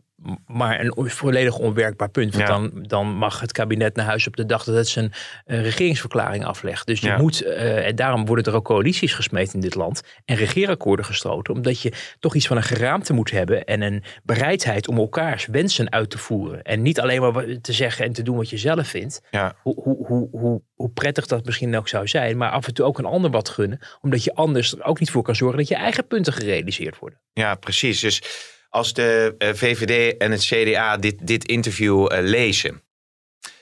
maar 0.47 0.79
een 0.79 1.09
volledig 1.09 1.57
onwerkbaar 1.57 2.09
punt. 2.09 2.33
Want 2.35 2.47
Ja. 2.47 2.53
dan, 2.57 2.71
dan 2.87 3.07
mag 3.07 3.39
het 3.39 3.51
kabinet 3.51 3.95
naar 3.95 4.05
huis 4.05 4.27
op 4.27 4.35
de 4.35 4.45
dag 4.45 4.63
dat 4.63 4.75
het 4.75 4.87
zijn 4.87 5.11
eh, 5.45 5.61
regeringsverklaring 5.61 6.45
aflegt. 6.45 6.87
Dus 6.87 6.99
je 6.99 7.07
Ja. 7.07 7.17
moet, 7.17 7.41
eh, 7.41 7.85
en 7.87 7.95
daarom 7.95 8.25
worden 8.25 8.45
er 8.45 8.53
ook 8.55 8.65
coalities 8.65 9.13
gesmeed 9.13 9.53
in 9.53 9.59
dit 9.59 9.75
land 9.75 10.01
en 10.25 10.35
regeerakkoorden 10.35 11.05
gesloten, 11.05 11.53
omdat 11.53 11.81
je 11.81 11.91
toch 12.19 12.35
iets 12.35 12.47
van 12.47 12.57
een 12.57 12.63
geraamte 12.63 13.13
moet 13.13 13.31
hebben 13.31 13.65
en 13.65 13.81
een 13.81 14.03
bereidheid 14.23 14.87
om 14.87 14.97
elkaars 14.97 15.45
wensen 15.45 15.91
uit 15.91 16.09
te 16.09 16.17
voeren. 16.17 16.61
En 16.61 16.81
niet 16.81 16.99
alleen 16.99 17.21
maar 17.21 17.45
te 17.61 17.73
zeggen 17.73 18.05
en 18.05 18.13
te 18.13 18.21
doen 18.23 18.35
wat 18.37 18.49
je 18.49 18.57
zelf 18.57 18.87
vindt, 18.87 19.21
Ja, 19.31 19.55
hoe, 19.61 19.81
hoe, 19.83 20.05
hoe, 20.07 20.27
hoe, 20.31 20.61
hoe 20.75 20.89
prettig 20.89 21.25
dat 21.27 21.45
misschien 21.45 21.77
ook 21.77 21.87
zou 21.87 22.07
zijn, 22.07 22.37
maar 22.37 22.49
af 22.51 22.67
en 22.67 22.73
toe 22.73 22.85
ook 22.85 22.97
een 22.99 23.05
ander 23.05 23.31
wat 23.31 23.49
gunnen, 23.49 23.79
omdat 24.01 24.23
je 24.23 24.33
anders 24.35 24.71
er 24.73 24.83
ook 24.83 24.99
niet 24.99 25.11
voor 25.11 25.23
kan 25.23 25.35
zorgen 25.35 25.57
dat 25.57 25.67
je 25.67 25.75
eigen 25.75 26.07
punten 26.07 26.33
gerealiseerd 26.33 26.99
worden. 26.99 27.19
ja, 27.33 27.55
precies. 27.55 27.99
Dus 27.99 28.21
als 28.69 28.93
de 28.93 29.35
eh, 29.37 29.49
VVD 29.53 30.17
en 30.17 30.31
het 30.31 30.41
CDA 30.45 30.97
dit, 30.97 31.15
dit 31.27 31.45
interview 31.45 32.11
eh, 32.11 32.19
lezen, 32.21 32.81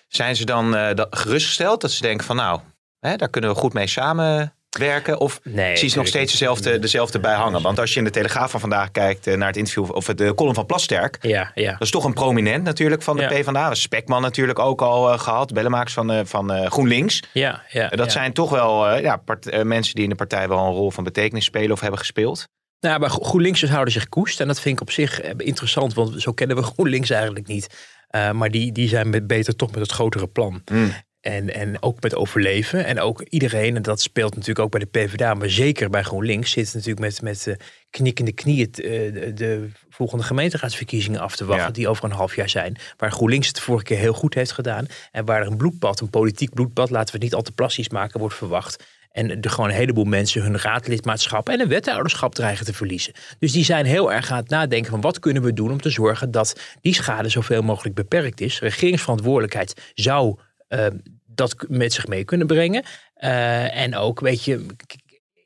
zijn 0.07 0.36
ze 0.36 0.46
dan 0.46 0.75
eh, 0.75 0.90
gerustgesteld 1.10 1.81
dat 1.81 1.92
ze 1.92 2.02
denken 2.02 2.25
van 2.25 2.36
nou, 2.36 2.60
hè, 3.00 3.16
daar 3.16 3.30
kunnen 3.30 3.50
we 3.50 3.56
goed 3.56 3.74
mee 3.74 3.88
samenwerken? 3.88 5.19
Of 5.19 5.40
Nee, 5.44 5.78
zie 5.78 5.90
je 5.90 5.96
nog 5.96 6.07
steeds 6.07 6.31
dezelfde, 6.31 6.80
dezelfde 6.80 7.19
bij 7.19 7.34
hangen? 7.36 7.62
Want 7.62 7.80
als 7.80 7.92
je 7.94 7.98
in 7.98 8.04
de 8.04 8.10
Telegraaf 8.10 8.52
van 8.52 8.60
vandaag 8.60 8.92
kijkt 8.92 9.25
naar 9.25 9.48
het 9.48 9.57
interview 9.57 9.92
of 9.96 10.06
de 10.06 10.34
column 10.34 10.56
van 10.56 10.66
Plasterk, 10.66 11.18
Ja, 11.22 11.51
ja. 11.56 11.72
dat 11.72 11.81
is 11.81 11.92
toch 11.92 12.04
een 12.04 12.13
prominent 12.13 12.63
natuurlijk 12.63 13.01
van 13.01 13.16
de 13.16 13.22
Ja. 13.22 13.28
PvdA. 13.28 13.74
Spekman 13.74 14.22
natuurlijk 14.22 14.60
ook 14.60 14.81
al 14.81 15.12
eh, 15.12 15.19
gehad, 15.19 15.54
bellenmakers 15.54 15.94
van, 15.94 16.28
van 16.28 16.72
GroenLinks. 16.72 17.24
Ja, 17.34 17.63
ja, 17.69 17.88
dat 17.90 18.06
ja. 18.06 18.12
zijn 18.12 18.34
toch 18.34 18.50
wel 18.50 18.96
ja, 18.98 19.18
part- 19.18 19.63
mensen 19.63 19.94
die 19.96 20.04
in 20.04 20.10
de 20.10 20.16
partij 20.16 20.48
wel 20.48 20.58
een 20.66 20.74
rol 20.74 20.92
van 20.92 21.04
betekenis 21.04 21.46
spelen 21.46 21.72
of 21.72 21.80
hebben 21.80 22.00
gespeeld. 22.00 22.48
Nou, 22.80 23.00
maar 23.00 23.10
Gro- 23.10 23.24
GroenLinksers 23.24 23.72
houden 23.72 23.94
zich 23.94 24.10
koest. 24.10 24.39
En 24.39 24.48
dat 24.48 24.60
vind 24.60 24.75
ik 24.75 24.81
op 24.81 24.92
zich 24.92 25.22
eh, 25.22 25.31
interessant, 25.38 25.94
want 25.94 26.22
zo 26.22 26.31
kennen 26.31 26.57
we 26.57 26.63
GroenLinks 26.74 27.10
eigenlijk 27.10 27.48
niet. 27.48 27.68
Eh, 28.07 28.31
maar 28.31 28.51
die, 28.51 28.72
die 28.72 28.88
zijn 28.88 29.10
met, 29.10 29.27
beter 29.27 29.56
toch 29.56 29.72
met 29.72 29.80
het 29.80 29.92
grotere 29.92 30.27
plan. 30.27 30.62
Hmm. 30.66 30.92
En, 31.22 31.54
en 31.54 31.81
ook 31.81 32.01
met 32.01 32.16
overleven. 32.16 32.86
En 32.86 33.00
ook 33.00 33.22
iedereen, 33.22 33.75
en 33.75 33.81
dat 33.81 34.01
speelt 34.01 34.31
natuurlijk 34.31 34.60
ook 34.60 34.72
bij 34.72 34.80
de 34.80 34.86
PvdA, 34.86 35.33
maar 35.33 35.50
zeker 35.50 35.89
bij 35.89 36.04
GroenLinks, 36.04 36.51
zit 36.51 36.74
natuurlijk 36.74 37.00
met, 37.00 37.22
met 37.22 37.48
eh, 37.48 37.56
knikkende 37.89 38.31
knieën 38.31 38.68
de, 38.72 39.31
de 39.36 39.69
volgende 39.89 40.24
gemeenteraadsverkiezingen 40.24 41.19
af 41.19 41.36
te 41.36 41.45
wachten, 41.45 41.66
Ja. 41.68 41.72
die 41.74 41.88
over 41.88 42.04
een 42.04 42.12
half 42.12 42.36
jaar 42.36 42.50
zijn. 42.50 42.77
Waar 42.98 43.12
GroenLinks 43.12 43.48
het 43.48 43.56
de 43.56 43.62
vorige 43.62 43.83
keer 43.83 43.98
heel 43.98 44.13
goed 44.13 44.33
heeft 44.33 44.51
gedaan. 44.51 44.86
En 45.12 45.25
waar 45.25 45.42
er 45.42 45.48
een 45.48 45.57
bloedbad, 45.57 46.00
een 46.00 46.10
politiek 46.10 46.54
bloedbad, 46.54 46.89
laten 46.89 47.06
we 47.07 47.13
het 47.13 47.22
niet 47.24 47.33
al 47.33 47.42
te 47.42 47.51
plastisch 47.51 47.89
maken, 47.89 48.20
wordt 48.20 48.36
verwacht. 48.36 48.84
En 49.15 49.41
er 49.41 49.50
gewoon 49.50 49.69
een 49.69 49.75
heleboel 49.75 50.03
mensen 50.03 50.41
hun 50.41 50.57
raadlidmaatschap 50.57 51.50
en 51.50 51.60
een 51.60 51.67
wethouderschap 51.67 52.36
dreigen 52.36 52.65
te 52.65 52.74
verliezen. 52.74 53.13
Dus 53.39 53.51
die 53.51 53.63
zijn 53.63 53.86
heel 53.86 54.13
erg 54.13 54.31
aan 54.31 54.38
het 54.38 54.50
nadenken 54.50 54.91
van 54.91 55.01
wat 55.01 55.19
kunnen 55.19 55.43
we 55.43 55.53
doen 55.53 55.72
om 55.72 55.81
te 55.81 55.89
zorgen 55.89 56.31
dat 56.31 56.60
die 56.81 56.93
schade 56.93 57.29
zoveel 57.29 57.62
mogelijk 57.62 57.95
beperkt 57.95 58.41
is. 58.41 58.60
Regeringsverantwoordelijkheid 58.60 59.91
zou 59.93 60.39
eh, 60.67 60.86
dat 61.25 61.55
met 61.67 61.93
zich 61.93 62.07
mee 62.07 62.24
kunnen 62.24 62.48
brengen. 62.48 62.84
Eh, 63.13 63.77
en 63.77 63.95
ook, 63.95 64.19
weet 64.19 64.43
je, 64.43 64.65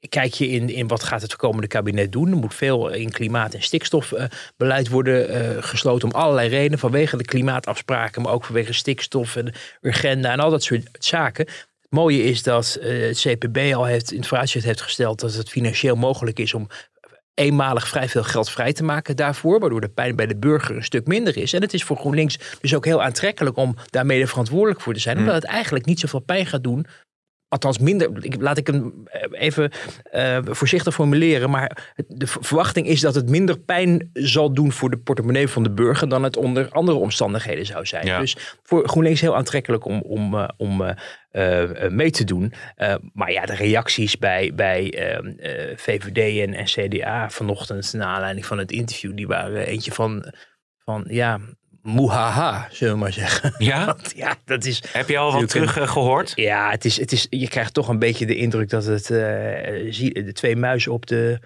kijk 0.09 0.33
je 0.33 0.47
in, 0.47 0.69
in 0.69 0.88
wat 0.88 1.03
gaat 1.03 1.21
het 1.21 1.35
komende 1.35 1.67
kabinet 1.67 2.11
doen. 2.11 2.31
Er 2.31 2.38
moet 2.38 2.55
veel 2.55 2.89
in 2.89 3.11
klimaat- 3.11 3.53
en 3.53 3.63
stikstofbeleid 3.63 4.89
worden 4.89 5.29
eh, 5.29 5.63
gesloten 5.63 6.07
om 6.07 6.19
allerlei 6.19 6.49
redenen. 6.49 6.79
Vanwege 6.79 7.17
de 7.17 7.25
klimaatafspraken, 7.25 8.21
maar 8.21 8.33
ook 8.33 8.45
vanwege 8.45 8.73
stikstof 8.73 9.35
en 9.35 9.53
agenda 9.81 10.31
en 10.31 10.39
al 10.39 10.49
dat 10.49 10.63
soort 10.63 10.88
zaken. 10.91 11.47
Het 11.89 12.00
mooie 12.00 12.24
is 12.24 12.43
dat 12.43 12.77
eh, 12.81 13.01
het 13.01 13.19
CPB 13.19 13.74
al 13.74 13.86
heeft, 13.86 14.12
in 14.12 14.17
het 14.17 14.27
vooruitzicht 14.27 14.65
heeft 14.65 14.81
gesteld 14.81 15.19
dat 15.19 15.34
het 15.34 15.50
financieel 15.50 15.96
mogelijk 15.96 16.39
is 16.39 16.53
om 16.53 16.67
eenmalig 17.34 17.88
vrij 17.88 18.10
veel 18.10 18.24
geld 18.24 18.50
vrij 18.50 18.74
te 18.74 18.84
maken 18.84 19.15
daarvoor. 19.15 19.60
Waardoor 19.60 19.81
de 19.81 19.89
pijn 19.89 20.15
bij 20.15 20.27
de 20.27 20.38
burger 20.38 20.75
een 20.75 20.84
stuk 20.84 21.08
minder 21.08 21.38
is. 21.38 21.53
En 21.53 21.62
het 21.62 21.74
is 21.74 21.84
voor 21.84 21.98
GroenLinks 21.98 22.39
dus 22.62 22.75
ook 22.75 22.86
heel 22.86 23.03
aantrekkelijk 23.03 23.58
om 23.58 23.75
daar 23.89 24.05
mede 24.05 24.27
verantwoordelijk 24.27 24.81
voor 24.81 24.93
te 24.93 25.00
zijn. 25.00 25.17
Omdat 25.17 25.36
het 25.36 25.43
eigenlijk 25.43 25.86
niet 25.86 26.00
zoveel 26.00 26.19
pijn 26.19 26.46
gaat 26.46 26.63
doen. 26.63 26.86
Althans, 27.50 27.79
minder. 27.79 28.10
Laat 28.39 28.58
ik 28.58 28.68
hem 28.68 28.94
eh, 29.06 29.41
even 29.41 29.72
eh, 30.03 30.38
voorzichtig 30.44 30.94
formuleren. 30.94 31.50
Maar 31.50 31.94
de 32.08 32.27
verwachting 32.27 32.88
is 32.88 33.01
dat 33.01 33.15
het 33.15 33.29
minder 33.29 33.60
pijn 33.60 34.10
zal 34.13 34.53
doen 34.53 34.72
voor 34.72 34.89
de 34.89 34.98
portemonnee 34.98 35.48
van 35.48 35.63
de 35.63 35.72
burger. 35.72 36.10
dan 36.10 36.24
het 36.24 36.38
onder 36.38 36.70
andere 36.70 36.98
omstandigheden 36.98 37.65
zou 37.65 37.86
zijn. 37.86 38.06
Ja. 38.06 38.20
Dus 38.20 38.58
voor 38.63 38.88
GroenLinks 38.88 39.22
heel 39.22 39.36
aantrekkelijk 39.36 39.86
om, 39.86 40.01
om, 40.01 40.36
eh, 40.36 40.48
om 40.58 40.96
mee 41.89 42.12
te 42.12 42.24
doen. 42.24 42.53
Maar 43.13 43.32
ja, 43.32 43.46
de 43.46 43.56
reacties 43.56 44.18
bij, 44.18 44.51
bij 44.56 44.94
eh, 44.94 45.70
eh, 45.72 45.77
VVD 45.77 46.48
en, 46.48 46.53
en 46.53 46.65
CDA 46.65 47.29
vanochtend. 47.29 47.94
naar 47.94 48.08
aanleiding 48.08 48.46
van 48.46 48.58
het 48.58 48.72
interview. 48.72 49.15
die 49.15 49.27
waren 49.27 49.65
eentje 49.65 49.91
van. 49.91 50.34
van 50.84 51.06
ja, 51.08 51.39
moehaha, 51.81 52.67
zullen 52.71 52.93
we 52.93 53.00
maar 53.00 53.13
zeggen. 53.13 53.53
Ja? 53.69 53.86
Want 53.86 54.13
ja, 54.15 54.36
dat 54.45 54.65
is... 54.65 54.83
Heb 54.91 55.09
je 55.09 55.17
al 55.17 55.31
wat 55.31 55.50
terug 55.50 55.77
eh, 55.77 55.88
gehoord? 55.88 56.31
Ja, 56.36 56.69
het 56.69 56.86
is, 56.86 57.00
het 57.00 57.12
is, 57.12 57.27
je 57.29 57.48
krijgt 57.48 57.74
toch 57.74 57.88
een 57.88 58.00
beetje 58.00 58.25
de 58.25 58.36
indruk 58.36 58.69
dat 58.69 58.86
het, 58.86 59.09
eh, 59.09 59.17
de 60.13 60.31
twee 60.33 60.55
muizen 60.55 60.91
op 60.91 61.05
de, 61.05 61.39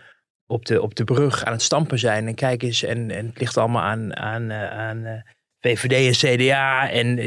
op, 0.45 0.65
de, 0.65 0.81
op 0.81 0.95
de 0.95 1.03
brug 1.03 1.45
aan 1.45 1.53
het 1.53 1.61
stampen 1.61 1.99
zijn. 1.99 2.27
En 2.27 2.35
kijk 2.35 2.63
eens, 2.63 2.83
en, 2.83 3.11
en 3.11 3.25
het 3.25 3.39
ligt 3.39 3.57
allemaal 3.57 3.81
aan, 3.81 4.17
aan, 4.17 4.49
eh, 4.49 4.71
aan 4.71 5.23
VVD 5.59 6.23
en 6.23 6.37
CDA 6.37 6.89
en, 6.89 7.19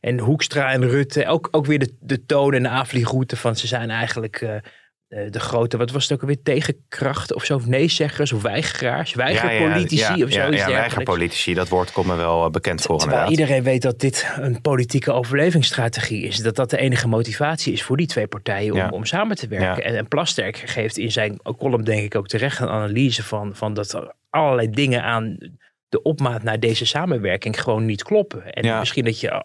en 0.00 0.18
Hoekstra 0.18 0.72
en 0.72 0.88
Rutte. 0.88 1.26
Ook, 1.26 1.48
ook 1.50 1.66
weer 1.66 1.78
de, 1.78 1.96
de 2.00 2.24
toon 2.24 2.52
en 2.54 2.62
de 2.62 2.68
aanvliegroute 2.68 3.36
van 3.36 3.56
ze 3.56 3.66
zijn 3.66 3.90
eigenlijk 3.90 4.62
de 5.30 5.40
grote, 5.40 5.76
wat 5.76 5.90
was 5.90 6.02
het 6.02 6.12
ook 6.12 6.20
alweer, 6.20 6.42
tegenkracht 6.42 7.34
of 7.34 7.44
zo, 7.44 7.54
of 7.54 7.66
nee-zeggers 7.66 8.32
of 8.32 8.42
weigeraars, 8.42 9.14
weigerpolitici 9.14 9.96
ja, 10.16 10.24
of 10.24 10.32
ja, 10.32 10.42
zoiets 10.44 10.62
ja, 10.62 10.68
weigerpolitici, 10.70 11.54
dat 11.54 11.68
woord 11.68 11.92
komt 11.92 12.06
me 12.06 12.14
wel 12.16 12.44
eh, 12.44 12.50
bekend 12.50 12.82
voor 12.82 12.98
Terwijl 12.98 13.20
inderdaad. 13.20 13.40
iedereen 13.46 13.72
weet 13.72 13.82
dat 13.82 14.00
dit 14.00 14.28
een 14.36 14.60
politieke 14.60 15.12
overlevingsstrategie 15.12 16.22
is. 16.26 16.36
Dat 16.38 16.56
dat 16.56 16.70
de 16.70 16.78
enige 16.78 17.08
motivatie 17.08 17.72
is 17.72 17.82
voor 17.82 17.96
die 17.96 18.06
twee 18.06 18.26
partijen 18.26 18.72
om, 18.72 18.78
Ja. 18.78 18.88
om 18.88 19.04
samen 19.04 19.36
te 19.36 19.48
werken. 19.48 19.82
Ja. 19.82 19.88
En, 19.88 19.96
en 19.96 20.08
Plasterk 20.08 20.56
geeft 20.56 20.98
in 20.98 21.12
zijn 21.12 21.40
column 21.58 21.84
denk 21.84 22.02
ik 22.02 22.14
ook 22.14 22.28
terecht 22.28 22.60
een 22.60 22.68
analyse 22.68 23.22
van, 23.22 23.56
van 23.56 23.74
dat 23.74 23.92
er 23.92 24.12
allerlei 24.30 24.70
dingen 24.70 25.02
aan 25.02 25.36
de 25.88 26.02
opmaat 26.02 26.42
naar 26.42 26.60
deze 26.60 26.86
samenwerking 26.86 27.62
gewoon 27.62 27.84
niet 27.84 28.02
kloppen. 28.02 28.52
En 28.52 28.64
Ja. 28.64 28.78
misschien 28.78 29.04
dat 29.04 29.20
je 29.20 29.44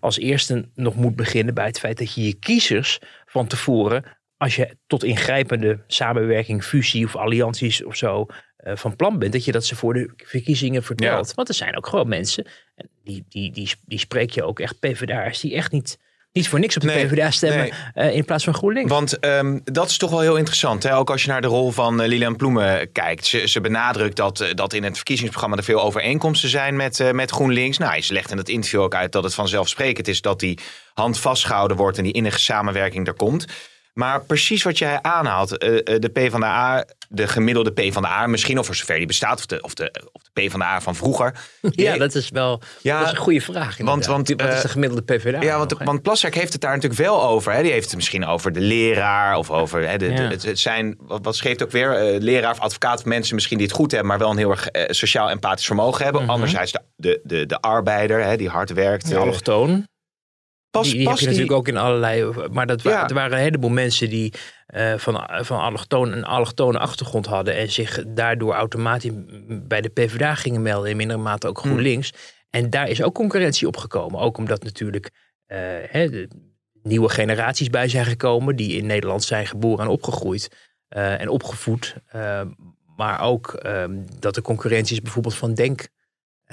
als 0.00 0.18
eerste 0.18 0.68
nog 0.74 0.94
moet 0.94 1.16
beginnen 1.16 1.54
bij 1.54 1.66
het 1.66 1.78
feit 1.78 1.98
dat 1.98 2.14
je 2.14 2.24
je 2.26 2.34
kiezers 2.34 2.98
van 3.26 3.46
tevoren, 3.46 4.04
als 4.36 4.56
je 4.56 4.76
tot 4.86 5.04
ingrijpende 5.04 5.80
samenwerking, 5.86 6.64
fusie 6.64 7.04
of 7.04 7.16
allianties 7.16 7.84
of 7.84 7.96
zo 7.96 8.26
eh, 8.56 8.76
van 8.76 8.96
plan 8.96 9.18
bent, 9.18 9.32
dat 9.32 9.44
je 9.44 9.52
dat 9.52 9.64
ze 9.64 9.76
voor 9.76 9.94
de 9.94 10.12
verkiezingen 10.16 10.82
vertelt. 10.82 11.34
Want 11.34 11.48
er 11.48 11.54
zijn 11.54 11.76
ook 11.76 11.86
gewoon 11.86 12.08
mensen, 12.08 12.46
en 12.74 12.88
die, 13.04 13.24
die, 13.28 13.52
die, 13.52 13.70
die 13.84 13.98
spreek 13.98 14.30
je 14.30 14.44
ook 14.44 14.60
echt 14.60 14.80
PvdA'ers, 14.80 15.40
die 15.40 15.54
echt 15.54 15.72
niet, 15.72 15.98
niet 16.32 16.48
voor 16.48 16.58
niks 16.58 16.76
op 16.76 16.82
de 16.82 16.88
Nee, 16.88 17.06
PvdA 17.06 17.30
stemmen 17.30 17.58
nee. 17.58 18.08
eh, 18.08 18.16
in 18.16 18.24
plaats 18.24 18.44
van 18.44 18.54
GroenLinks. 18.54 18.90
Want 18.90 19.18
ehm, 19.18 19.58
dat 19.64 19.90
is 19.90 19.96
toch 19.96 20.10
wel 20.10 20.20
heel 20.20 20.36
interessant. 20.36 20.82
Hè? 20.82 20.96
Ook 20.96 21.10
als 21.10 21.22
je 21.22 21.28
naar 21.28 21.40
de 21.40 21.46
rol 21.46 21.70
van 21.70 22.00
eh, 22.00 22.08
Lilian 22.08 22.36
Ploemen 22.36 22.92
kijkt. 22.92 23.26
Ze, 23.26 23.48
ze 23.48 23.60
benadrukt 23.60 24.16
dat, 24.16 24.52
dat 24.54 24.72
in 24.72 24.84
het 24.84 24.96
verkiezingsprogramma 24.96 25.56
er 25.56 25.64
veel 25.64 25.82
overeenkomsten 25.82 26.48
zijn 26.48 26.76
met, 26.76 27.12
met 27.12 27.30
GroenLinks. 27.30 27.78
Nou, 27.78 28.00
ze 28.00 28.12
legt 28.12 28.30
in 28.30 28.36
het 28.36 28.48
interview 28.48 28.80
ook 28.80 28.94
uit 28.94 29.12
dat 29.12 29.24
het 29.24 29.34
vanzelfsprekend 29.34 30.08
is 30.08 30.20
dat 30.20 30.40
die 30.40 30.58
hand 30.94 31.18
vastgehouden 31.18 31.76
wordt 31.76 31.98
en 31.98 32.04
die 32.04 32.12
innige 32.12 32.38
samenwerking 32.38 33.06
er 33.06 33.14
komt. 33.14 33.46
Maar 33.94 34.20
precies 34.24 34.62
wat 34.62 34.78
jij 34.78 34.98
aanhaalt, 35.02 35.58
eh, 35.58 35.74
eh, 35.94 36.00
de 36.00 36.08
PvdA, 36.08 36.84
de 37.08 37.26
gemiddelde 37.28 37.72
PvdA, 37.72 38.26
misschien 38.26 38.58
of 38.58 38.66
voor 38.66 38.74
zover 38.74 38.96
die 38.96 39.06
bestaat, 39.06 39.38
of 39.38 39.46
de, 39.46 39.62
of 39.62 39.74
de, 39.74 39.92
of 40.12 40.22
de 40.22 40.30
PvdA 40.42 40.80
van 40.80 40.94
vroeger. 40.94 41.34
ja, 41.60 41.96
dat 41.96 42.14
is 42.14 42.28
wel 42.30 42.62
Ja, 42.82 42.98
dat 42.98 43.06
is 43.06 43.12
een 43.12 43.18
goede 43.22 43.40
vraag. 43.40 43.78
inderdaad. 43.78 44.06
want, 44.06 44.28
wat 44.28 44.40
is 44.48 44.54
eh, 44.54 44.62
de 44.62 44.68
gemiddelde 44.68 45.02
PvdA? 45.02 45.40
Ja, 45.42 45.58
want, 45.58 45.70
nog, 45.70 45.84
want 45.84 46.02
Plasterk 46.02 46.34
heeft 46.34 46.52
het 46.52 46.60
daar 46.62 46.74
natuurlijk 46.74 47.00
wel 47.00 47.22
over. 47.24 47.52
Hè. 47.52 47.62
Die 47.62 47.72
heeft 47.72 47.84
het 47.86 47.94
misschien 47.94 48.26
over 48.26 48.52
de 48.52 48.60
leraar 48.60 49.36
of 49.36 49.50
over 49.50 49.88
hè, 49.88 49.96
de, 49.98 50.06
de- 50.08 50.22
Ja. 50.22 50.28
het, 50.28 50.42
het 50.42 50.58
zijn, 50.58 50.96
wat, 50.98 51.24
wat 51.24 51.36
schreef 51.36 51.62
ook 51.62 51.70
weer, 51.70 52.18
leraar 52.20 52.52
of 52.52 52.60
advocaat 52.60 52.98
of 52.98 53.04
mensen 53.04 53.34
misschien 53.34 53.58
die 53.58 53.66
het 53.66 53.76
goed 53.76 53.90
hebben, 53.90 54.08
maar 54.08 54.18
wel 54.18 54.30
een 54.30 54.36
heel 54.38 54.50
erg 54.50 54.68
sociaal 54.88 55.30
empathisch 55.30 55.66
vermogen 55.66 56.04
hebben. 56.04 56.22
Mhm. 56.22 56.30
Anderzijds 56.30 56.72
de, 56.72 56.80
de, 56.96 57.20
de, 57.24 57.46
de 57.46 57.60
arbeider 57.60 58.24
hè, 58.24 58.36
die 58.36 58.48
hard 58.48 58.72
werkt. 58.72 59.12
Eh, 59.12 59.18
allochtoon. 59.18 59.86
Pas, 60.74 60.86
die, 60.88 60.92
die 60.96 61.00
heb 61.02 61.10
pas 61.10 61.20
je 61.20 61.26
die- 61.28 61.34
natuurlijk 61.38 61.58
ook 61.60 61.68
in 61.68 61.76
allerlei. 61.82 62.48
Maar 62.52 62.66
dat 62.66 62.82
Ja. 62.82 63.08
er 63.08 63.14
waren 63.14 63.32
een 63.36 63.42
heleboel 63.44 63.70
mensen 63.70 64.10
die 64.10 64.32
eh, 64.66 64.94
van, 64.96 65.28
van 65.44 65.60
allochtoon, 65.60 66.12
een 66.12 66.24
allochtone 66.24 66.78
achtergrond 66.78 67.26
hadden. 67.26 67.56
En 67.56 67.70
zich 67.70 68.04
daardoor 68.06 68.54
automatisch 68.54 69.10
bij 69.48 69.80
de 69.80 69.88
PvdA 69.88 70.34
gingen 70.34 70.62
melden. 70.62 70.90
In 70.90 70.96
mindere 70.96 71.18
mate 71.20 71.48
ook 71.48 71.58
GroenLinks. 71.58 72.10
En 72.50 72.70
daar 72.70 72.88
is 72.88 73.02
ook 73.02 73.14
concurrentie 73.14 73.66
op 73.66 73.76
gekomen. 73.76 74.20
Ook 74.20 74.38
omdat 74.38 74.62
natuurlijk 74.62 75.10
eh, 75.46 75.58
hè, 75.88 76.08
de 76.10 76.28
nieuwe 76.82 77.08
generaties 77.08 77.70
bij 77.70 77.88
zijn 77.88 78.04
gekomen. 78.04 78.56
Die 78.56 78.76
in 78.76 78.86
Nederland 78.86 79.22
zijn 79.24 79.46
geboren 79.46 79.84
en 79.84 79.90
opgegroeid. 79.90 80.72
eh, 80.88 81.20
en 81.20 81.28
opgevoed. 81.28 81.94
Maar 82.96 83.20
ook 83.20 83.52
ehm, 83.52 83.92
dat 84.18 84.36
er 84.36 84.42
concurrentie 84.42 84.94
is 84.96 85.02
bijvoorbeeld 85.02 85.34
van 85.36 85.54
Denk. 85.54 85.88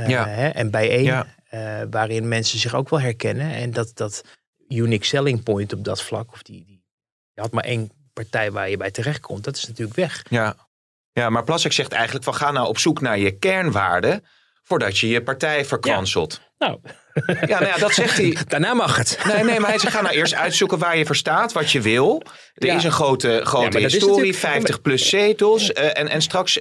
Ja. 0.08 0.28
hè, 0.28 0.48
en 0.48 0.72
bijeen. 0.72 1.04
Ja. 1.04 1.25
Eh, 1.51 1.81
waarin 1.89 2.27
mensen 2.27 2.60
zich 2.60 2.75
ook 2.75 2.89
wel 2.89 3.00
herkennen. 3.01 3.51
En 3.53 3.72
dat, 3.72 3.91
dat 3.93 4.24
unique 4.70 5.05
selling 5.05 5.43
point 5.43 5.74
op 5.74 5.84
dat 5.84 6.01
vlak. 6.01 6.31
Of 6.31 6.41
die, 6.43 6.65
die, 6.65 6.84
je 7.34 7.41
had 7.41 7.51
maar 7.51 7.63
één 7.63 7.91
partij 8.13 8.51
waar 8.51 8.70
je 8.70 8.77
bij 8.77 8.91
terechtkomt. 8.91 9.43
Dat 9.43 9.55
is 9.55 9.67
natuurlijk 9.67 9.96
weg. 9.98 10.24
Ja. 10.29 10.55
ja, 11.12 11.29
maar 11.29 11.43
Plasterk 11.43 11.74
zegt 11.74 11.91
eigenlijk 11.91 12.24
van 12.24 12.36
ga 12.36 12.51
nou 12.51 12.67
op 12.67 12.77
zoek 12.77 13.01
naar 13.01 13.17
je 13.20 13.31
kernwaarden 13.38 14.25
voordat 14.63 14.98
je 14.98 15.08
je 15.08 15.24
partij 15.24 15.65
verkwanselt. 15.65 16.41
Nou, 16.58 16.79
Ja, 17.25 17.34
nou 17.60 17.65
ja, 17.65 17.77
dat 17.77 17.93
zegt 17.93 18.17
hij. 18.17 18.38
daarna 18.48 18.74
mag 18.74 18.96
het. 18.98 19.20
Nee, 19.25 19.43
nee, 19.43 19.60
maar 19.60 19.70
hij 19.70 19.79
zegt 19.79 19.93
ga 19.96 20.01
nou 20.01 20.15
eerst 20.15 20.34
uitzoeken 20.34 20.77
waar 20.77 20.98
je 20.98 21.05
voor 21.05 21.15
staat, 21.15 21.51
wat 21.51 21.72
je 21.72 21.81
wil. 21.81 22.22
Er 22.53 22.67
Ja. 22.67 22.75
is 22.75 22.84
een 22.84 22.91
grote, 22.91 23.41
grote 23.43 23.79
historie, 23.79 24.10
natuurlijk- 24.10 24.38
50 24.38 24.81
plus 24.81 25.10
zetels. 25.10 25.72
eh, 25.74 25.98
en, 26.00 26.08
en 26.08 26.22
straks 26.22 26.60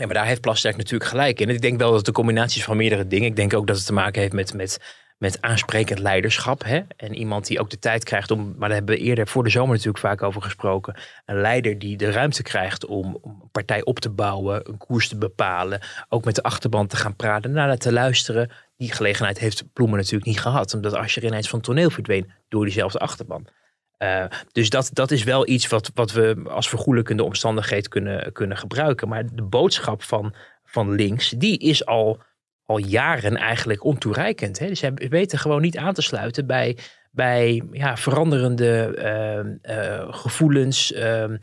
Ja, 0.00 0.06
maar 0.06 0.14
daar 0.14 0.26
heeft 0.26 0.40
Plasterk 0.40 0.76
natuurlijk 0.76 1.10
gelijk 1.10 1.40
in. 1.40 1.48
Ik 1.48 1.60
denk 1.60 1.78
wel 1.78 1.92
dat 1.92 2.04
de 2.04 2.12
combinatie 2.12 2.64
van 2.64 2.76
meerdere 2.76 3.06
dingen. 3.06 3.28
Ik 3.28 3.36
denk 3.36 3.54
ook 3.54 3.66
dat 3.66 3.76
het 3.76 3.86
te 3.86 3.92
maken 3.92 4.20
heeft 4.20 4.32
met, 4.32 4.54
met, 4.54 4.80
met 5.18 5.42
aansprekend 5.42 5.98
leiderschap. 5.98 6.64
Hè? 6.64 6.80
En 6.96 7.14
iemand 7.14 7.46
die 7.46 7.60
ook 7.60 7.70
de 7.70 7.78
tijd 7.78 8.04
krijgt 8.04 8.30
om. 8.30 8.54
Maar 8.58 8.68
daar 8.68 8.78
hebben 8.78 8.94
we 8.94 9.00
eerder 9.00 9.28
voor 9.28 9.44
de 9.44 9.50
zomer 9.50 9.70
natuurlijk 9.70 9.98
vaak 9.98 10.22
over 10.22 10.42
gesproken. 10.42 10.96
Een 11.26 11.40
leider 11.40 11.78
die 11.78 11.96
de 11.96 12.10
ruimte 12.10 12.42
krijgt 12.42 12.86
om, 12.86 13.18
om 13.20 13.38
een 13.42 13.50
partij 13.50 13.84
op 13.84 13.98
te 13.98 14.10
bouwen, 14.10 14.68
een 14.68 14.78
koers 14.78 15.08
te 15.08 15.16
bepalen. 15.16 15.80
Ook 16.08 16.24
met 16.24 16.34
de 16.34 16.42
achterban 16.42 16.86
te 16.86 16.96
gaan 16.96 17.16
praten, 17.16 17.52
naar 17.52 17.76
te 17.76 17.92
luisteren. 17.92 18.50
Die 18.76 18.92
gelegenheid 18.92 19.38
heeft 19.38 19.72
Ploemen 19.72 19.98
natuurlijk 19.98 20.26
niet 20.26 20.40
gehad. 20.40 20.74
Omdat 20.74 20.94
als 20.94 21.14
je 21.14 21.20
ineens 21.20 21.48
van 21.48 21.60
toneel 21.60 21.90
verdween 21.90 22.32
door 22.48 22.64
diezelfde 22.64 22.98
achterban. 22.98 23.46
Eh, 24.00 24.24
dus 24.52 24.70
dat, 24.70 24.90
dat 24.92 25.10
is 25.10 25.24
wel 25.24 25.48
iets 25.48 25.68
wat, 25.68 25.90
wat 25.94 26.12
we 26.12 26.42
als 26.48 26.68
vergoelijkende 26.68 27.24
omstandigheid 27.24 27.88
kunnen, 27.88 28.32
kunnen 28.32 28.56
gebruiken. 28.56 29.08
Maar 29.08 29.34
de 29.34 29.42
boodschap 29.42 30.02
van, 30.02 30.34
van 30.64 30.90
links, 30.90 31.30
die 31.30 31.58
is 31.58 31.86
al, 31.86 32.22
al 32.64 32.78
jaren 32.78 33.36
eigenlijk 33.36 33.84
ontoereikend. 33.84 34.58
Hè? 34.58 34.66
Dus 34.66 34.78
zij 34.78 34.92
weten 34.94 35.38
gewoon 35.38 35.60
niet 35.60 35.76
aan 35.76 35.94
te 35.94 36.02
sluiten 36.02 36.46
bij, 36.46 36.76
bij 37.10 37.62
ja, 37.72 37.96
veranderende 37.96 38.94
eh, 38.96 39.98
eh, 39.98 40.12
gevoelens. 40.12 40.92
ehm, 40.92 41.36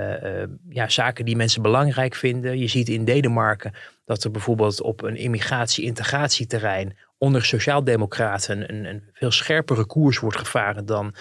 eh, 0.00 0.42
eh, 0.42 0.48
ja, 0.68 0.88
zaken 0.88 1.24
die 1.24 1.36
mensen 1.36 1.62
belangrijk 1.62 2.14
vinden. 2.14 2.58
Je 2.58 2.66
ziet 2.66 2.88
in 2.88 3.04
Denemarken 3.04 3.74
dat 4.04 4.24
er 4.24 4.30
bijvoorbeeld 4.30 4.82
op 4.82 5.02
een 5.02 5.16
immigratie-integratieterrein 5.16 6.96
onder 7.18 7.44
sociaaldemocraten 7.44 8.74
een, 8.74 8.84
een 8.84 9.08
veel 9.12 9.30
scherpere 9.30 9.86
koers 9.86 10.18
wordt 10.18 10.38
gevaren 10.38 10.86
dan 10.86 11.14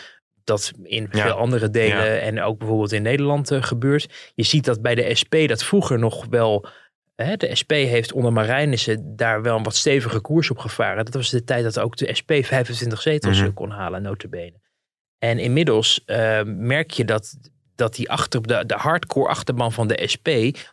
dat 0.49 0.71
in 0.83 1.07
Ja. 1.11 1.21
veel 1.21 1.31
andere 1.33 1.69
delen 1.69 2.05
Ja. 2.05 2.17
en 2.17 2.41
ook 2.41 2.57
bijvoorbeeld 2.57 2.91
in 2.91 3.01
Nederland 3.01 3.51
eh, 3.51 3.63
gebeurt. 3.63 4.31
Je 4.35 4.43
ziet 4.43 4.65
dat 4.65 4.81
bij 4.81 4.95
de 4.95 5.15
SP 5.21 5.35
dat 5.47 5.63
vroeger 5.63 5.99
nog 5.99 6.25
wel. 6.29 6.65
Hè, 7.15 7.35
de 7.35 7.55
SP 7.61 7.71
heeft 7.71 8.11
onder 8.13 8.33
Marijnissen 8.33 9.15
daar 9.15 9.41
wel 9.41 9.57
een 9.57 9.63
wat 9.63 9.75
stevige 9.75 10.19
koers 10.19 10.49
op 10.51 10.57
gevaren. 10.57 11.05
Dat 11.05 11.13
was 11.13 11.29
de 11.29 11.43
tijd 11.43 11.63
dat 11.63 11.79
ook 11.79 11.97
de 11.97 12.13
SP 12.19 12.31
25 12.41 13.01
zetels 13.01 13.37
Mhm. 13.37 13.45
eh, 13.47 13.53
kon 13.53 13.69
halen, 13.71 14.01
notabene. 14.01 14.53
En 15.19 15.39
inmiddels 15.39 16.01
eh, 16.05 16.41
merk 16.45 16.91
je 16.91 17.05
dat, 17.05 17.37
dat 17.75 17.95
die 17.95 18.09
achter, 18.09 18.41
de, 18.47 18.63
de 18.65 18.73
hardcore 18.75 19.29
achterban 19.29 19.71
van 19.71 19.87
de 19.87 20.03
SP 20.13 20.27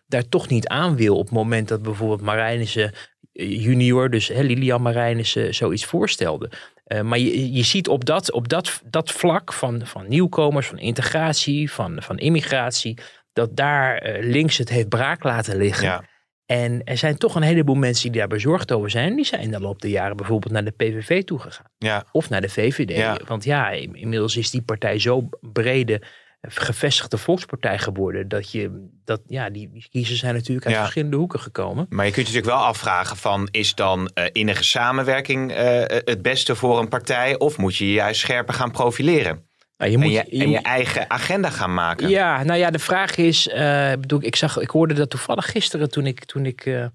daar 0.07 0.29
toch 0.29 0.49
niet 0.49 0.69
aan 0.69 0.97
wil 0.97 1.17
op 1.17 1.25
het 1.25 1.35
moment 1.35 1.69
dat 1.69 1.83
bijvoorbeeld 1.83 2.21
Marijnissen 2.21 2.93
junior, 3.33 4.11
dus 4.11 4.29
hè, 4.29 4.43
Lilian 4.43 4.83
Marijnissen, 4.83 5.55
zoiets 5.55 5.85
voorstelde. 5.85 6.51
Eh, 6.87 7.01
maar 7.01 7.19
je, 7.19 7.53
je 7.53 7.63
ziet 7.63 7.89
op 7.89 8.05
dat, 8.05 8.33
op 8.33 8.49
dat, 8.49 8.83
dat 8.85 9.13
vlak 9.13 9.53
van, 9.53 9.87
van 9.87 10.09
nieuwkomers, 10.09 10.67
van 10.67 10.79
integratie, 10.79 11.71
van, 11.73 12.03
van 12.03 12.19
immigratie, 12.19 12.99
dat 13.33 13.57
daar 13.57 13.97
eh, 13.99 14.25
links 14.31 14.59
het 14.59 14.69
heeft 14.69 14.89
braak 14.89 15.23
laten 15.25 15.57
liggen. 15.57 15.85
Ja. 15.85 16.05
En 16.47 16.85
er 16.85 16.97
zijn 16.97 17.19
toch 17.19 17.35
een 17.35 17.43
heleboel 17.43 17.75
mensen 17.75 18.11
die 18.13 18.21
daar 18.21 18.29
bezorgd 18.29 18.73
over 18.73 18.91
zijn. 18.91 19.17
Die 19.17 19.25
zijn 19.25 19.51
de 19.51 19.61
loop 19.61 19.81
der 19.81 19.91
jaren 19.91 20.17
bijvoorbeeld 20.17 20.53
naar 20.53 20.65
de 20.65 20.71
PVV 20.71 21.23
toegegaan. 21.23 21.71
Ja. 21.79 22.05
Of 22.13 22.29
naar 22.31 22.41
de 22.41 22.49
VVD. 22.49 22.97
Ja. 22.97 23.19
Want 23.27 23.45
ja, 23.45 23.71
in- 23.71 23.95
inmiddels 23.95 24.37
is 24.37 24.51
die 24.51 24.63
partij 24.63 24.99
zo 24.99 25.29
brede 25.41 26.03
gevestigde 26.41 27.19
volkspartij 27.19 27.79
geworden. 27.79 28.29
Dat 28.29 28.51
je, 28.51 28.89
dat, 29.05 29.21
ja, 29.27 29.51
die, 29.51 29.87
kiezers 29.91 30.19
zijn 30.19 30.35
natuurlijk 30.35 30.67
uit 30.67 30.75
Ja. 30.75 30.81
verschillende 30.81 31.17
hoeken 31.17 31.41
gekomen. 31.41 31.87
Maar 31.89 32.07
je 32.07 32.13
kunt 32.13 32.27
je 32.27 32.33
natuurlijk 32.33 32.59
wel 32.59 32.69
afvragen 32.69 33.17
van 33.17 33.49
is 33.51 33.75
dan 33.75 34.11
eh, 34.15 34.25
innige 34.33 34.65
samenwerking 34.65 35.53
eh, 35.53 35.83
het 35.87 36.23
beste 36.23 36.55
voor 36.57 36.79
een 36.79 36.89
partij 36.89 37.39
of 37.39 37.59
moet 37.59 37.77
je 37.77 37.87
je 37.87 37.93
juist 37.93 38.21
scherper 38.21 38.55
gaan 38.55 38.71
profileren 38.71 39.45
Nou, 39.77 39.91
je 39.91 39.99
moet, 39.99 40.13
je 40.13 40.23
en 40.23 40.51
je 40.51 40.59
eigen 40.59 41.11
agenda 41.11 41.51
gaan 41.51 41.75
maken? 41.75 42.09
Ja, 42.09 42.43
nou 42.43 42.59
ja, 42.59 42.71
de 42.71 42.79
vraag 42.79 43.17
is, 43.17 43.49
eh, 43.49 43.93
ik 43.93 44.01
bedoel, 44.01 44.23
ik, 44.23 44.37
zag, 44.37 44.59
ik 44.59 44.71
hoorde 44.71 44.95
dat 44.95 45.11
toevallig 45.11 45.51
gisteren 45.51 45.91
toen 45.91 46.07
ik, 46.07 46.25
toen 46.25 46.47
ik, 46.47 46.67
eh, 46.67 46.87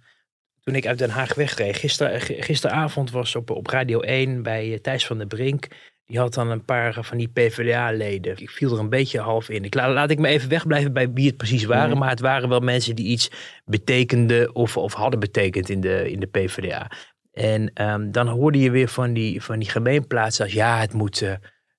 toen 0.64 0.76
ik 0.76 0.86
uit 0.86 0.98
Den 0.98 1.10
Haag 1.10 1.34
wegreed. 1.34 1.76
Gister, 1.76 2.22
gisteravond 2.22 3.12
was 3.12 3.36
op, 3.36 3.50
op 3.50 3.68
Radio 3.68 4.00
1 4.00 4.44
bij 4.44 4.72
eh, 4.74 4.80
Thijs 4.80 5.06
van 5.06 5.18
der 5.18 5.28
Brink. 5.28 5.68
Die 6.12 6.20
had 6.20 6.34
dan 6.34 6.50
een 6.50 6.66
paar 6.66 6.98
van 7.04 7.18
die 7.18 7.28
PvdA-leden. 7.28 8.38
Ik 8.38 8.50
viel 8.50 8.74
er 8.74 8.80
een 8.80 8.90
beetje 8.90 9.20
half 9.20 9.50
in. 9.50 9.64
Ik, 9.64 9.74
la- 9.74 9.92
laat 9.94 10.10
ik 10.10 10.20
me 10.20 10.28
even 10.28 10.50
wegblijven 10.50 10.94
bij 10.94 11.12
wie 11.12 11.28
het 11.28 11.38
precies 11.38 11.64
waren. 11.64 11.90
Mhm. 11.90 12.00
Maar 12.00 12.10
het 12.10 12.20
waren 12.20 12.50
wel 12.50 12.60
mensen 12.60 12.96
die 12.96 13.06
iets 13.06 13.32
betekenden 13.66 14.56
of, 14.56 14.78
of 14.78 14.94
hadden 14.94 15.20
betekend 15.20 15.70
in 15.70 15.82
de, 15.82 16.12
in 16.12 16.20
de 16.20 16.26
PvdA. 16.28 16.92
En 17.32 17.72
ehm, 17.74 18.12
dan 18.12 18.28
hoorde 18.28 18.60
je 18.60 18.72
weer 18.72 18.88
van 18.88 19.14
die, 19.14 19.42
van 19.42 19.60
die 19.60 19.70
gemeenplaatsen 19.70 20.44
als 20.44 20.54
ja, 20.54 20.80
het 20.80 20.94
moet, 20.94 21.22
uh, 21.22 21.30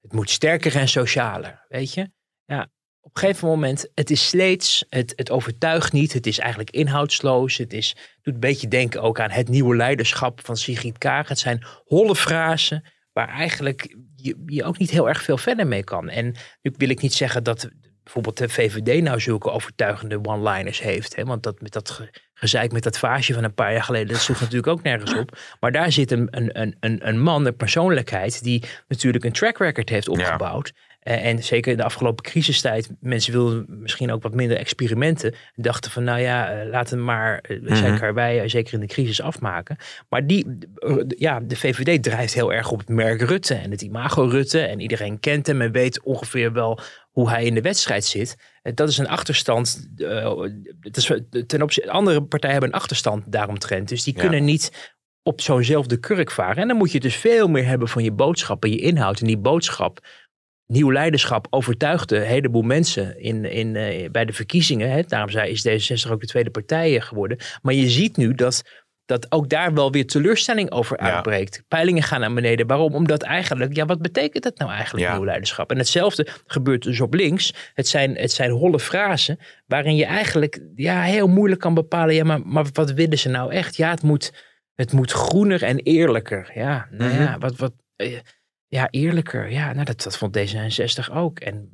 het 0.01 0.13
moet 0.13 0.31
sterker 0.31 0.77
en 0.77 0.89
socialer. 0.89 1.65
Weet 1.69 1.95
je? 1.95 2.11
Ja, 2.45 2.69
op 3.01 3.15
een 3.15 3.21
gegeven 3.21 3.49
moment, 3.49 3.91
het 3.95 4.11
is 4.11 4.29
sleets, 4.29 4.85
het, 4.89 5.13
het 5.17 5.31
overtuigt 5.31 5.93
niet, 5.93 6.13
het 6.13 6.27
is 6.27 6.39
eigenlijk 6.39 6.71
inhoudsloos. 6.71 7.57
Het 7.57 7.73
is, 7.73 7.97
doet 8.23 8.35
een 8.35 8.41
beetje 8.41 8.69
denken 8.69 9.03
ook 9.03 9.21
aan 9.21 9.31
het 9.31 9.49
nieuwe 9.49 9.77
leiderschap 9.77 10.41
van 10.45 10.57
Sigrid 10.57 10.99
Kaag. 10.99 11.29
Het 11.29 11.39
zijn 11.39 11.65
holle 11.85 12.17
frasen 12.17 12.85
waar 13.13 13.29
eigenlijk 13.29 13.97
je, 14.17 14.43
je 14.47 14.65
ook 14.65 14.79
niet 14.79 14.91
heel 14.91 15.09
erg 15.09 15.23
veel 15.23 15.39
verder 15.39 15.67
mee 15.67 15.85
kan. 15.85 16.09
En 16.09 16.35
nu 16.63 16.73
wil 16.77 16.89
ik 16.89 17.01
niet 17.01 17.15
zeggen 17.15 17.45
dat 17.45 17.71
bijvoorbeeld 18.03 18.39
de 18.39 18.49
VVD 18.49 19.03
nou 19.03 19.21
zulke 19.21 19.51
overtuigende 19.51 20.25
one-liners 20.25 20.81
heeft. 20.81 21.17
Hè? 21.17 21.25
Want 21.25 21.43
dat 21.43 21.61
met 21.61 21.73
dat 21.73 22.03
gezeik 22.35 22.73
met 22.73 22.83
dat 22.83 22.99
vaasje 22.99 23.35
van 23.35 23.45
een 23.45 23.55
paar 23.55 23.73
jaar 23.73 23.83
geleden, 23.83 24.13
dat 24.13 24.23
sloeg 24.23 24.41
natuurlijk 24.41 24.67
ook 24.67 24.83
nergens 24.83 25.15
op. 25.15 25.39
Maar 25.61 25.73
daar 25.73 25.93
zit 25.93 26.11
een, 26.11 26.29
een, 26.31 26.77
een, 26.81 27.09
een 27.09 27.21
man, 27.21 27.47
een 27.47 27.57
persoonlijkheid, 27.57 28.43
die 28.43 28.65
natuurlijk 28.89 29.25
een 29.25 29.33
track 29.33 29.59
record 29.59 29.89
heeft 29.89 30.09
opgebouwd. 30.09 30.73
En 31.03 31.43
zeker 31.43 31.71
in 31.71 31.77
de 31.77 31.85
afgelopen 31.85 32.25
crisistijd, 32.25 32.89
mensen 33.01 33.33
wilden 33.33 33.65
misschien 33.69 34.13
ook 34.13 34.23
wat 34.23 34.35
minder 34.35 34.57
experimenten. 34.57 35.35
Dachten 35.55 35.91
van, 35.91 36.05
nou 36.05 36.21
ja, 36.21 36.51
eh, 36.51 36.69
laten 36.71 36.99
we 36.99 37.05
maar, 37.05 37.45
mm 37.49 37.77
zeker 37.77 38.15
wij, 38.15 38.49
zeker 38.49 38.75
in 38.75 38.81
de 38.81 38.87
crisis 38.87 39.21
afmaken. 39.21 39.77
Maar 40.09 40.27
die, 40.27 40.59
ja, 41.09 41.41
de 41.41 41.57
VVD 41.57 42.03
drijft 42.03 42.35
heel 42.35 42.53
erg 42.53 42.71
op 42.71 42.79
het 42.79 42.89
merk 42.89 43.23
Rutte 43.23 43.55
en 43.55 43.71
het 43.71 43.83
imago 43.83 44.25
Rutte. 44.25 44.61
En 44.61 44.81
iedereen 44.81 45.21
kent 45.21 45.47
hem 45.47 45.61
en 45.61 45.73
weet 45.73 46.03
ongeveer 46.03 46.53
wel 46.53 46.79
hoe 47.11 47.31
hij 47.31 47.45
in 47.45 47.55
de 47.55 47.61
wedstrijd 47.61 48.05
zit. 48.05 48.37
Dat 48.75 48.89
is 48.89 48.99
een 48.99 49.09
achterstand. 49.09 49.89
is, 50.91 51.13
ten 51.47 51.63
opzichte, 51.63 51.91
andere 51.91 52.23
partijen 52.23 52.53
hebben 52.53 52.73
een 52.73 52.81
achterstand 52.81 53.33
daaromtrent. 53.33 53.89
Dus 53.89 54.05
die 54.05 54.15
kunnen 54.15 54.45
niet 54.45 54.97
op 55.23 55.41
zo'nzelfde 55.41 55.97
kurk 55.97 56.31
varen. 56.31 56.57
En 56.57 56.69
dan 56.69 56.77
moet 56.77 56.93
je 56.93 57.01
dus 57.01 57.17
veel 57.17 57.49
meer 57.49 57.67
hebben 57.67 57.89
van 57.89 58.03
je 58.03 58.13
boodschap 58.13 58.65
en 58.65 58.71
je 58.71 58.79
inhoud. 58.79 59.21
En 59.21 59.27
die 59.27 59.39
boodschap 59.39 60.01
nieuw 60.73 60.93
leiderschap 60.93 61.47
overtuigde 61.51 62.17
een 62.17 62.27
heleboel 62.27 62.63
mensen 62.63 63.21
in, 63.21 63.45
in, 63.45 63.75
uh, 63.75 64.11
bij 64.11 64.25
de 64.25 64.33
verkiezingen. 64.33 64.91
Hè. 64.91 65.03
Daarom 65.03 65.29
is 65.29 65.69
D66 65.69 66.11
ook 66.11 66.21
de 66.21 66.27
tweede 66.27 66.51
partij 66.51 67.01
geworden. 67.01 67.39
Maar 67.63 67.75
je 67.75 67.89
ziet 67.89 68.17
nu 68.17 68.35
dat, 68.35 68.63
dat 69.05 69.33
ook 69.33 69.49
daar 69.49 69.75
wel 69.75 69.93
weer 69.93 70.07
teleurstelling 70.07 70.71
over 70.71 70.97
uitbreekt. 70.97 71.63
Peilingen 71.69 72.03
gaan 72.03 72.21
naar 72.21 72.35
beneden. 72.35 72.67
Waarom? 72.67 72.95
Omdat 72.95 73.23
eigenlijk, 73.23 73.77
ja, 73.77 73.87
wat 73.87 74.03
betekent 74.03 74.43
dat 74.43 74.59
nou 74.59 74.71
eigenlijk, 74.71 75.13
nieuw 75.13 75.25
leiderschap? 75.25 75.71
En 75.71 75.79
hetzelfde 75.79 76.27
gebeurt 76.47 76.83
dus 76.83 77.01
op 77.01 77.15
links. 77.15 77.55
Het 77.75 77.89
zijn, 77.89 78.17
het 78.17 78.33
zijn 78.33 78.51
holle 78.51 78.81
frasen 78.81 79.39
waarin 79.67 79.97
je 79.97 80.05
eigenlijk 80.05 80.61
ja, 80.75 81.03
heel 81.03 81.29
moeilijk 81.29 81.61
kan 81.61 81.75
bepalen, 81.75 82.15
ja, 82.15 82.25
maar, 82.25 82.41
maar 82.47 82.67
wat 82.73 82.93
willen 82.93 83.19
ze 83.19 83.29
nou 83.29 83.53
echt? 83.53 83.77
Ja, 83.77 83.91
het 83.91 84.03
moet, 84.03 84.33
het 84.75 84.93
moet 84.93 85.13
groener 85.13 85.63
en 85.63 85.79
eerlijker. 85.79 86.51
Ja, 86.55 86.87
nou 86.91 87.13
ja, 87.13 87.31
mhm. 87.31 87.41
wat... 87.41 87.57
wat 87.57 87.73
eh, 87.97 88.19
ja, 88.73 88.89
eerlijker. 88.91 89.51
Ja, 89.51 89.73
nou, 89.73 89.85
dat, 89.85 90.03
dat 90.03 90.17
vond 90.17 90.39
D66 90.39 91.15
ook. 91.15 91.39
En 91.41 91.71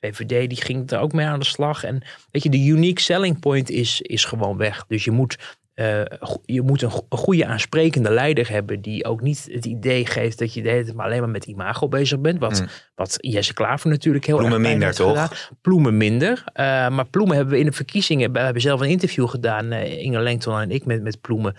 VVD 0.00 0.48
die 0.48 0.62
ging 0.62 0.90
er 0.90 0.98
ook 0.98 1.12
mee 1.12 1.26
aan 1.26 1.38
de 1.38 1.44
slag. 1.44 1.84
En 1.84 2.02
weet 2.30 2.42
je, 2.42 2.50
de 2.50 2.64
unique 2.64 3.00
selling 3.00 3.40
point 3.40 3.70
is, 3.70 4.00
is 4.00 4.24
gewoon 4.24 4.56
weg. 4.56 4.84
Dus 4.86 5.04
je 5.04 5.10
moet, 5.10 5.58
uh, 5.74 6.02
je 6.44 6.62
moet 6.62 6.82
een, 6.82 6.90
een, 7.08 7.18
goede 7.18 7.46
aansprekende 7.46 8.10
leider 8.10 8.50
hebben. 8.50 8.80
Die 8.80 9.04
ook 9.04 9.20
niet 9.20 9.48
het 9.50 9.64
idee 9.64 10.06
geeft 10.06 10.38
dat 10.38 10.54
je 10.54 10.62
de 10.62 10.68
hele 10.68 10.84
tijd 10.84 10.96
maar 10.96 11.06
alleen 11.06 11.20
maar 11.20 11.28
met 11.28 11.44
imago 11.44 11.88
bezig 11.88 12.20
bent. 12.20 12.38
Wat, 12.38 12.60
mm. 12.60 12.68
wat 12.94 13.16
Jesse 13.20 13.54
Klaver 13.54 13.90
natuurlijk 13.90 14.26
heel 14.26 14.36
Ploemen 14.36 14.60
erg 14.60 14.68
minder, 14.68 14.94
toch? 14.94 15.08
Gedaan. 15.08 15.56
Ploemen 15.60 15.96
minder. 15.96 16.44
Uh, 16.46 16.54
maar 16.88 17.06
Ploemen 17.06 17.36
hebben 17.36 17.54
we 17.54 17.60
in 17.60 17.66
de 17.66 17.72
verkiezingen. 17.72 18.32
We 18.32 18.38
hebben 18.38 18.62
zelf 18.62 18.80
een 18.80 18.88
interview 18.88 19.28
gedaan. 19.28 19.72
Uh, 19.72 20.02
Inge 20.02 20.20
Lengton 20.20 20.60
en 20.60 20.70
ik 20.70 20.84
met, 20.84 21.02
met 21.02 21.20
Ploemen. 21.20 21.56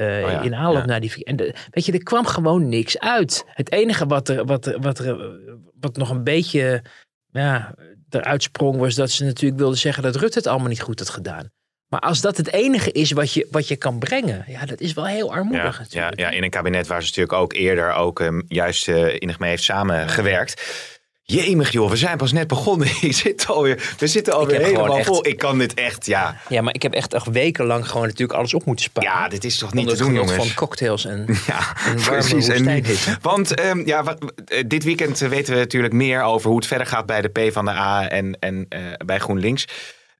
Uh, 0.00 0.44
in 0.44 0.54
aanloop 0.54 0.84
naar 0.84 1.00
die. 1.00 1.24
En 1.24 1.36
de, 1.36 1.54
weet 1.70 1.86
je, 1.86 1.92
er 1.92 2.02
kwam 2.02 2.26
gewoon 2.26 2.68
niks 2.68 2.98
uit. 2.98 3.44
Het 3.46 3.72
enige 3.72 4.06
wat 4.06 4.28
er, 4.28 4.44
wat 4.44 4.66
er, 4.66 4.80
wat 4.80 4.98
er 4.98 5.38
wat 5.80 5.96
nog 5.96 6.10
een 6.10 6.24
beetje 6.24 6.82
ja, 7.30 7.74
eruit 8.10 8.42
sprong, 8.42 8.76
was 8.76 8.94
dat 8.94 9.10
ze 9.10 9.24
natuurlijk 9.24 9.60
wilden 9.60 9.78
zeggen 9.78 10.02
dat 10.02 10.16
Rutte 10.16 10.38
het 10.38 10.46
allemaal 10.46 10.68
niet 10.68 10.82
goed 10.82 10.98
had 10.98 11.10
gedaan. 11.10 11.50
Maar 11.88 12.00
als 12.00 12.20
dat 12.20 12.36
het 12.36 12.52
enige 12.52 12.92
is 12.92 13.12
wat 13.12 13.32
je, 13.32 13.46
wat 13.50 13.68
je 13.68 13.76
kan 13.76 13.98
brengen, 13.98 14.44
ja, 14.46 14.66
dat 14.66 14.80
is 14.80 14.92
wel 14.92 15.06
heel 15.06 15.32
armoedig. 15.32 15.82
Ja, 15.88 16.02
ja, 16.02 16.12
ja, 16.14 16.30
in 16.30 16.42
een 16.42 16.50
kabinet 16.50 16.86
waar 16.86 17.00
ze 17.02 17.06
natuurlijk 17.06 17.38
ook 17.38 17.52
eerder 17.52 17.92
ook 17.92 18.20
um, 18.20 18.44
juist 18.48 18.88
uh, 18.88 19.14
innig 19.14 19.38
mee 19.38 19.50
heeft 19.50 19.62
samengewerkt. 19.62 20.97
Jemig 21.32 21.72
joh, 21.72 21.90
we 21.90 21.96
zijn 21.96 22.16
pas 22.16 22.32
net 22.32 22.46
begonnen. 22.46 22.88
Ik 23.00 23.12
zit 23.12 23.46
alweer, 23.46 23.94
we 23.98 24.06
zitten 24.06 24.34
alweer 24.34 24.60
helemaal 24.60 25.04
vol. 25.04 25.26
Ik 25.26 25.38
kan 25.38 25.58
dit 25.58 25.74
echt, 25.74 26.06
ja. 26.06 26.40
Ja, 26.48 26.62
maar 26.62 26.74
ik 26.74 26.82
heb 26.82 26.92
echt, 26.92 27.14
echt 27.14 27.26
wekenlang 27.26 27.88
gewoon 27.88 28.06
natuurlijk 28.06 28.38
alles 28.38 28.54
op 28.54 28.64
moeten 28.64 28.84
sparen. 28.84 29.10
Ja, 29.10 29.28
dit 29.28 29.44
is 29.44 29.58
toch 29.58 29.74
niet 29.74 29.88
te 29.88 29.96
doen 29.96 30.12
jongens. 30.12 30.32
van 30.32 30.54
cocktails 30.54 31.04
en, 31.04 31.26
ja, 31.46 31.76
en 31.86 31.94
precies. 31.94 32.48
En, 32.48 32.84
want 33.20 33.60
um, 33.60 33.86
ja, 33.86 34.02
wat, 34.02 34.32
eh, 34.46 34.64
dit 34.66 34.84
weekend 34.84 35.18
weten 35.18 35.54
we 35.54 35.60
natuurlijk 35.60 35.94
meer 35.94 36.22
over 36.22 36.48
hoe 36.48 36.58
het 36.58 36.66
verder 36.66 36.86
gaat 36.86 37.06
bij 37.06 37.20
de 37.20 37.28
P 37.28 37.52
van 37.52 37.64
de 37.64 37.70
A 37.70 38.08
en, 38.08 38.36
en 38.40 38.66
uh, 38.68 38.80
bij 39.04 39.18
GroenLinks. 39.18 39.64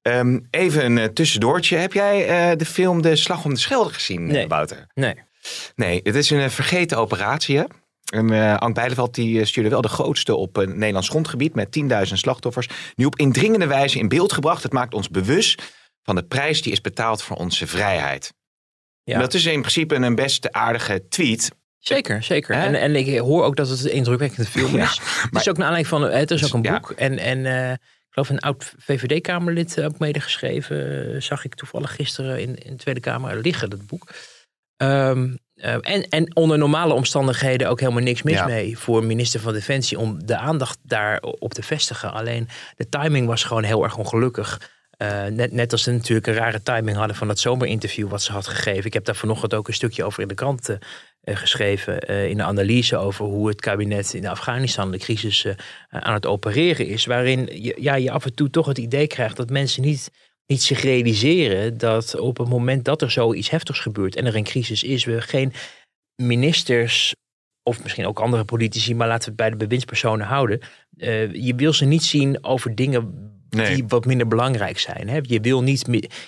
Um, 0.02 0.46
even 0.50 0.84
een 0.84 0.96
uh, 0.96 1.04
tussendoortje. 1.04 1.76
Heb 1.76 1.92
jij 1.92 2.50
uh, 2.50 2.56
de 2.56 2.66
film 2.66 3.02
De 3.02 3.16
Slag 3.16 3.44
om 3.44 3.54
de 3.54 3.60
Schelde 3.60 3.92
gezien, 3.92 4.26
nee. 4.26 4.46
Wouter? 4.46 4.86
Nee. 4.94 5.14
Nee, 5.74 6.00
het 6.02 6.14
is 6.14 6.30
een 6.30 6.50
vergeten 6.50 6.98
operatie 6.98 7.58
hè? 7.58 7.64
En 8.08 8.32
uh, 8.32 8.56
Ank 8.56 8.74
Bijleveld 8.74 9.14
die 9.14 9.44
stuurde 9.44 9.70
wel 9.70 9.80
de 9.80 9.88
grootste 9.88 10.34
op 10.34 10.56
een 10.56 10.78
Nederlands 10.78 11.08
grondgebied 11.08 11.54
met 11.54 11.78
10.000 11.80 12.12
slachtoffers. 12.12 12.68
Nu 12.94 13.04
op 13.04 13.16
indringende 13.16 13.66
wijze 13.66 13.98
in 13.98 14.08
beeld 14.08 14.32
gebracht. 14.32 14.62
Het 14.62 14.72
maakt 14.72 14.94
ons 14.94 15.08
bewust 15.08 15.62
van 16.02 16.14
de 16.14 16.22
prijs 16.22 16.62
die 16.62 16.72
is 16.72 16.80
betaald 16.80 17.22
voor 17.22 17.36
onze 17.36 17.66
vrijheid. 17.66 18.32
Ja. 19.02 19.18
Dat 19.18 19.34
is 19.34 19.46
in 19.46 19.60
principe 19.60 19.94
een 19.94 20.14
best 20.14 20.52
aardige 20.52 21.08
tweet. 21.08 21.50
Zeker, 21.78 22.22
zeker. 22.22 22.54
En, 22.54 22.74
en 22.74 22.96
ik 22.96 23.18
hoor 23.18 23.44
ook 23.44 23.56
dat 23.56 23.68
het 23.68 23.84
een 23.84 23.92
indrukwekkende 23.92 24.50
film 24.50 24.76
is. 24.76 25.00
Maar, 25.00 25.28
het 25.30 25.40
is 25.40 25.48
ook 25.48 25.56
naar 25.56 25.66
aanleiding 25.66 25.86
van, 25.86 26.02
het 26.02 26.30
is 26.30 26.44
ook 26.44 26.52
een 26.52 26.72
boek. 26.72 26.90
En, 26.90 27.18
en 27.18 27.38
uh, 27.38 27.70
ik 27.72 27.78
geloof 28.10 28.28
een 28.28 28.38
oud 28.38 28.74
VVD-Kamerlid 28.78 29.80
ook 29.82 29.98
medegeschreven. 29.98 31.22
Zag 31.22 31.44
ik 31.44 31.54
toevallig 31.54 31.94
gisteren 31.94 32.40
in, 32.40 32.56
in 32.56 32.70
de 32.70 32.76
Tweede 32.76 33.00
Kamer 33.00 33.40
liggen, 33.40 33.70
dat 33.70 33.86
boek. 33.86 34.08
Um, 34.76 35.38
uh, 35.58 35.74
en, 35.80 36.08
en 36.08 36.36
onder 36.36 36.58
normale 36.58 36.94
omstandigheden 36.94 37.68
ook 37.68 37.80
helemaal 37.80 38.02
niks 38.02 38.22
mis 38.22 38.34
ja. 38.34 38.46
mee 38.46 38.78
voor 38.78 39.04
minister 39.04 39.40
van 39.40 39.52
Defensie 39.52 39.98
om 39.98 40.26
de 40.26 40.36
aandacht 40.36 40.78
daarop 40.82 41.54
te 41.54 41.62
vestigen. 41.62 42.12
Alleen 42.12 42.48
de 42.76 42.88
timing 42.88 43.26
was 43.26 43.44
gewoon 43.44 43.62
heel 43.62 43.84
erg 43.84 43.96
ongelukkig. 43.96 44.76
Uh, 45.02 45.24
net, 45.24 45.52
net 45.52 45.72
als 45.72 45.82
ze 45.82 45.90
natuurlijk 45.90 46.26
een 46.26 46.34
rare 46.34 46.62
timing 46.62 46.96
hadden 46.96 47.16
van 47.16 47.28
dat 47.28 47.38
zomerinterview 47.38 48.08
wat 48.08 48.22
ze 48.22 48.32
had 48.32 48.46
gegeven. 48.46 48.84
Ik 48.84 48.92
heb 48.92 49.04
daar 49.04 49.16
vanochtend 49.16 49.54
ook 49.54 49.68
een 49.68 49.74
stukje 49.74 50.04
over 50.04 50.22
in 50.22 50.28
de 50.28 50.34
krant 50.34 50.68
uh, 50.68 50.76
geschreven. 51.36 52.00
in 52.00 52.36
de 52.36 52.42
analyse 52.42 52.96
over 52.96 53.24
hoe 53.24 53.48
het 53.48 53.60
kabinet 53.60 54.14
in 54.14 54.26
Afghanistan 54.26 54.90
de 54.90 54.98
crisis 54.98 55.46
aan 55.88 56.14
het 56.14 56.26
opereren 56.26 56.86
is. 56.86 57.06
Waarin 57.06 57.48
je, 57.62 57.76
ja, 57.80 57.94
je 57.94 58.10
af 58.10 58.24
en 58.24 58.34
toe 58.34 58.50
toch 58.50 58.66
het 58.66 58.78
idee 58.78 59.06
krijgt 59.06 59.36
dat 59.36 59.50
mensen 59.50 59.82
niet 59.82 60.10
niet 60.48 60.62
zich 60.62 60.82
realiseren 60.82 61.78
dat 61.78 62.18
op 62.18 62.38
het 62.38 62.48
moment 62.48 62.84
dat 62.84 63.02
er 63.02 63.10
zoiets 63.10 63.50
heftigs 63.50 63.80
gebeurt 63.80 64.16
en 64.16 64.26
er 64.26 64.36
een 64.36 64.44
crisis 64.44 64.82
is, 64.82 65.04
we 65.04 65.20
geen 65.20 65.52
ministers 66.22 67.14
of 67.62 67.82
misschien 67.82 68.06
ook 68.06 68.20
andere 68.20 68.44
politici, 68.44 68.94
maar 68.94 69.08
laten 69.08 69.24
we 69.24 69.28
het 69.28 69.36
bij 69.36 69.50
de 69.50 69.56
bewindspersonen 69.56 70.26
houden. 70.26 70.60
Uh, 70.96 71.32
je 71.34 71.54
wil 71.54 71.72
ze 71.72 71.84
niet 71.84 72.02
zien 72.02 72.44
over 72.44 72.74
dingen 72.74 73.32
Nee. 73.50 73.74
die 73.74 73.84
wat 73.88 74.04
minder 74.04 74.28
belangrijk 74.28 74.78
zijn. 74.78 75.08
Hè? 75.08 75.18
Je, 75.22 75.40
wil 75.40 75.62
niet, 75.62 75.84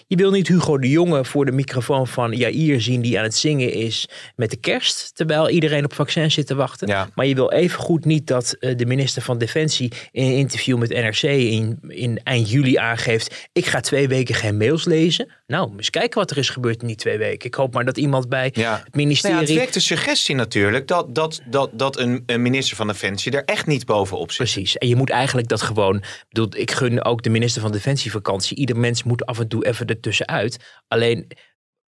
je 0.07 0.17
wil 0.17 0.31
niet 0.31 0.49
Hugo 0.49 0.79
de 0.79 0.89
Jonge 0.89 1.25
voor 1.25 1.45
de 1.45 1.53
microfoon 1.53 2.07
van 2.07 2.33
Jair 2.33 2.81
zien 2.81 3.01
die 3.01 3.19
aan 3.19 3.25
het 3.25 3.35
zingen 3.35 3.73
is 3.73 4.09
met 4.37 4.51
de 4.51 4.57
kerst, 4.57 5.11
terwijl 5.15 5.51
iedereen 5.51 5.85
op 5.85 5.95
vaccins 5.95 6.35
zit 6.35 6.47
te 6.47 6.55
wachten. 6.55 6.89
Ja. 6.89 7.09
Maar 7.15 7.27
je 7.27 7.35
wil 7.35 7.53
evengoed 7.53 8.05
niet 8.05 8.27
dat 8.27 8.57
uh, 8.61 8.77
de 8.77 8.87
minister 8.87 9.23
van 9.23 9.39
Defensie 9.39 9.93
in 10.11 10.25
een 10.25 10.37
interview 10.37 10.79
met 10.79 10.89
NRC 10.89 11.23
in, 11.23 11.79
in 11.89 12.21
eind 12.25 12.51
juli 12.51 12.77
aangeeft, 12.77 13.49
ik 13.53 13.67
ga 13.67 13.81
twee 13.81 14.09
weken 14.09 14.35
geen 14.35 14.57
mails 14.57 14.85
lezen. 14.85 15.29
Nou, 15.51 15.73
eens 15.77 15.91
kijken 15.91 16.19
wat 16.19 16.31
er 16.31 16.39
is 16.39 16.49
gebeurd 16.49 16.81
in 16.81 16.87
die 16.87 16.97
twee 16.97 17.19
weken. 17.19 17.47
Ik 17.47 17.55
hoop 17.55 17.75
maar 17.75 17.85
dat 17.85 17.97
iemand 17.97 18.29
bij 18.29 18.51
ja. 18.53 18.81
het 18.85 18.95
ministerie... 18.95 19.37
Nou 19.37 19.47
ja, 19.47 19.53
het 19.53 19.63
wekt 19.63 19.75
de 19.75 19.81
suggestie 19.81 20.35
natuurlijk 20.35 20.87
dat, 20.87 21.15
dat, 21.15 21.41
dat, 21.47 21.71
dat 21.73 21.99
een, 21.99 22.23
een 22.27 22.43
minister 22.43 22.77
van 22.77 22.87
Defensie 22.87 23.33
er 23.33 23.45
echt 23.45 23.67
niet 23.67 23.87
bovenop 23.87 24.31
zit. 24.31 24.37
Precies. 24.37 24.79
En 24.79 24.89
je 24.89 24.97
moet 24.97 25.11
eigenlijk 25.11 25.49
dat 25.49 25.63
gewoon... 25.63 26.03
Bedoel, 26.29 26.49
ik 26.57 26.71
gun 26.71 27.05
ook 27.05 27.23
de 27.23 27.31
minister 27.31 27.63
van 27.63 27.73
Defensie 27.73 28.11
vakantie. 28.11 28.57
Ieder 28.57 28.77
mens 28.77 29.03
moet 29.03 29.27
af 29.27 29.39
en 29.39 29.49
toe 29.49 29.67
even 29.67 29.87
ertussenuit. 29.87 30.57
Alleen, 30.89 31.27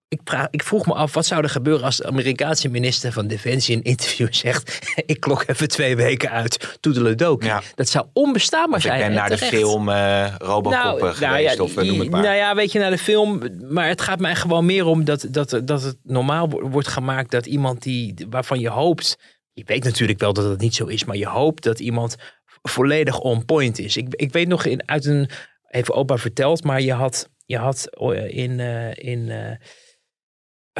ik, 0.09 0.23
praat, 0.23 0.47
ik, 0.51 0.63
vroeg 0.63 0.85
me 0.85 0.93
af, 0.93 1.13
wat 1.13 1.25
zou 1.25 1.43
er 1.43 1.49
gebeuren 1.49 1.83
als 1.85 1.97
de 1.97 2.05
Amerikaanse 2.05 2.69
minister 2.69 3.11
van 3.11 3.27
Defensie 3.27 3.73
in 3.73 3.79
een 3.79 3.85
interview 3.85 4.27
zegt: 4.45 4.79
Ik 5.05 5.19
klok 5.19 5.43
even 5.47 5.67
twee 5.67 5.95
weken 5.95 6.29
uit, 6.29 6.77
toedeledook. 6.79 7.43
Ja. 7.43 7.61
Dat 7.75 7.89
zou 7.89 8.05
onbestaanbaar 8.13 8.75
of 8.75 8.81
zijn. 8.81 8.99
Ik 8.99 9.05
ben 9.05 9.15
naar 9.15 9.29
terecht. 9.29 9.51
de 9.51 9.57
film 9.57 9.89
uh, 9.89 10.35
Robocop 10.37 10.71
nou, 10.71 10.99
geweest, 10.99 11.19
nou 11.19 11.39
ja, 11.39 11.55
of 11.55 11.75
noem 11.75 11.99
het 11.99 12.09
maar. 12.09 12.21
Nou 12.21 12.35
ja, 12.35 12.55
weet 12.55 12.71
je, 12.71 12.79
naar 12.79 12.91
de 12.91 12.97
film. 12.97 13.41
Maar 13.69 13.87
het 13.87 14.01
gaat 14.01 14.19
mij 14.19 14.35
gewoon 14.35 14.65
meer 14.65 14.85
om 14.85 15.03
dat, 15.03 15.27
dat, 15.29 15.61
dat 15.63 15.83
het 15.83 15.97
normaal 16.03 16.49
wordt 16.49 16.87
gemaakt 16.87 17.31
dat 17.31 17.45
iemand 17.45 17.83
die, 17.83 18.13
waarvan 18.29 18.59
je 18.59 18.69
hoopt. 18.69 19.17
Je 19.53 19.63
weet 19.65 19.83
natuurlijk 19.83 20.19
wel 20.19 20.33
dat 20.33 20.45
het 20.45 20.59
niet 20.59 20.75
zo 20.75 20.85
is, 20.85 21.05
maar 21.05 21.17
je 21.17 21.27
hoopt 21.27 21.63
dat 21.63 21.79
iemand 21.79 22.15
volledig 22.61 23.19
on 23.19 23.45
point 23.45 23.79
is. 23.79 23.97
Ik, 23.97 24.07
ik 24.09 24.31
weet 24.31 24.47
nog 24.47 24.65
in, 24.65 24.87
uit 24.87 25.05
een, 25.05 25.29
even 25.69 25.93
opa 25.93 26.17
verteld, 26.17 26.63
maar 26.63 26.81
je 26.81 26.93
had, 26.93 27.29
je 27.45 27.57
had 27.57 27.89
in, 28.27 28.59
uh, 28.59 28.93
in 28.95 29.31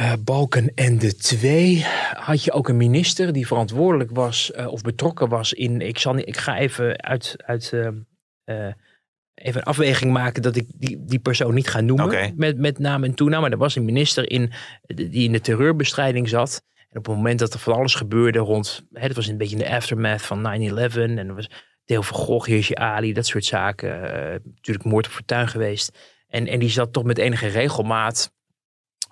uh, 0.00 0.06
uh, 0.06 0.12
Balken 0.24 0.74
en 0.74 0.98
de 0.98 1.16
twee 1.16 1.84
had 2.12 2.44
je 2.44 2.52
ook 2.52 2.68
een 2.68 2.76
minister 2.76 3.32
die 3.32 3.46
verantwoordelijk 3.46 4.10
was 4.10 4.52
uh, 4.56 4.66
of 4.66 4.82
betrokken 4.82 5.28
was 5.28 5.52
in. 5.52 5.80
Ik, 5.80 5.98
zal 5.98 6.14
niet, 6.14 6.28
ik 6.28 6.36
ga 6.36 6.58
even 6.58 7.02
uit, 7.02 7.34
uit 7.36 7.72
uh, 7.72 8.72
even 9.34 9.60
een 9.60 9.66
afweging 9.66 10.12
maken 10.12 10.42
dat 10.42 10.56
ik 10.56 10.66
die, 10.74 11.04
die 11.04 11.18
persoon 11.18 11.54
niet 11.54 11.68
ga 11.68 11.80
noemen 11.80 12.32
met, 12.36 12.58
met 12.58 12.78
naam 12.78 13.04
en 13.04 13.14
toenaam. 13.14 13.40
Maar 13.40 13.50
er 13.50 13.58
was 13.58 13.76
een 13.76 13.84
minister 13.84 14.30
in, 14.30 14.52
die 14.86 15.24
in 15.24 15.32
de 15.32 15.40
terreurbestrijding 15.40 16.28
zat. 16.28 16.62
En 16.88 16.98
op 16.98 17.06
het 17.06 17.16
moment 17.16 17.38
dat 17.38 17.54
er 17.54 17.60
van 17.60 17.74
alles 17.74 17.94
gebeurde 17.94 18.38
rond, 18.38 18.86
hè, 18.92 19.02
het 19.02 19.16
was 19.16 19.26
een 19.26 19.36
beetje 19.36 19.56
in 19.56 19.62
de 19.62 19.70
aftermath 19.70 20.22
van 20.22 20.38
9-11 20.38 20.42
en 20.94 21.18
er 21.18 21.34
was 21.34 21.50
deel 21.84 22.02
van 22.02 22.16
Gogh, 22.16 22.46
Hirsi 22.46 22.74
Ali, 22.74 23.12
dat 23.12 23.26
soort 23.26 23.44
zaken. 23.44 24.12
eh, 24.12 24.40
natuurlijk 24.44 24.84
moord 24.84 25.06
op 25.06 25.12
fortuin 25.12 25.48
geweest. 25.48 25.98
En, 26.28 26.46
en 26.46 26.58
die 26.58 26.70
zat 26.70 26.92
toch 26.92 27.04
met 27.04 27.18
enige 27.18 27.46
regelmaat 27.46 28.32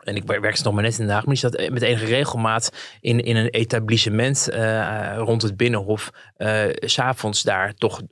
en 0.08 0.16
ik 0.16 0.24
werkte 0.24 0.62
nog 0.62 0.74
maar 0.74 0.82
net 0.82 0.98
in 0.98 1.06
de 1.06 1.12
dag, 1.12 1.24
maar 1.24 1.34
die 1.34 1.50
zat 1.50 1.70
met 1.70 1.82
enige 1.82 2.04
regelmaat 2.04 2.96
in, 3.00 3.20
in 3.20 3.36
een 3.36 3.48
etablissement 3.48 4.48
eh, 4.48 5.14
rond 5.16 5.42
het 5.42 5.56
Binnenhof. 5.56 6.10
eh, 6.36 6.64
s 6.70 6.92
S'avonds 6.92 7.42
daar 7.42 7.74
toch 7.74 8.02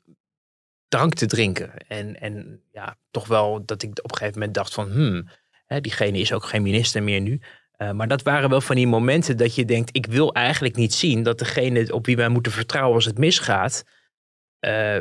drank 0.88 1.14
te 1.14 1.26
drinken. 1.26 1.76
En, 1.88 2.20
en 2.20 2.60
ja, 2.72 2.96
toch 3.10 3.26
wel 3.26 3.64
dat 3.64 3.82
ik 3.82 3.88
op 3.88 4.10
een 4.10 4.16
gegeven 4.16 4.38
moment 4.38 4.56
dacht 4.56 4.74
van, 4.74 4.90
hmm, 4.90 5.28
hè, 5.66 5.80
diegene 5.80 6.18
is 6.18 6.32
ook 6.32 6.44
geen 6.44 6.62
minister 6.62 7.02
meer 7.02 7.20
nu. 7.20 7.40
Uh, 7.78 7.90
maar 7.90 8.08
dat 8.08 8.22
waren 8.22 8.50
wel 8.50 8.60
van 8.60 8.76
die 8.76 8.86
momenten 8.86 9.36
dat 9.36 9.54
je 9.54 9.64
denkt, 9.64 9.96
ik 9.96 10.06
wil 10.06 10.32
eigenlijk 10.32 10.76
niet 10.76 10.94
zien 10.94 11.22
dat 11.22 11.38
degene 11.38 11.92
op 11.92 12.06
wie 12.06 12.16
wij 12.16 12.28
moeten 12.28 12.52
vertrouwen 12.52 12.94
als 12.94 13.04
het 13.04 13.18
misgaat, 13.18 13.84
uh, 14.60 14.98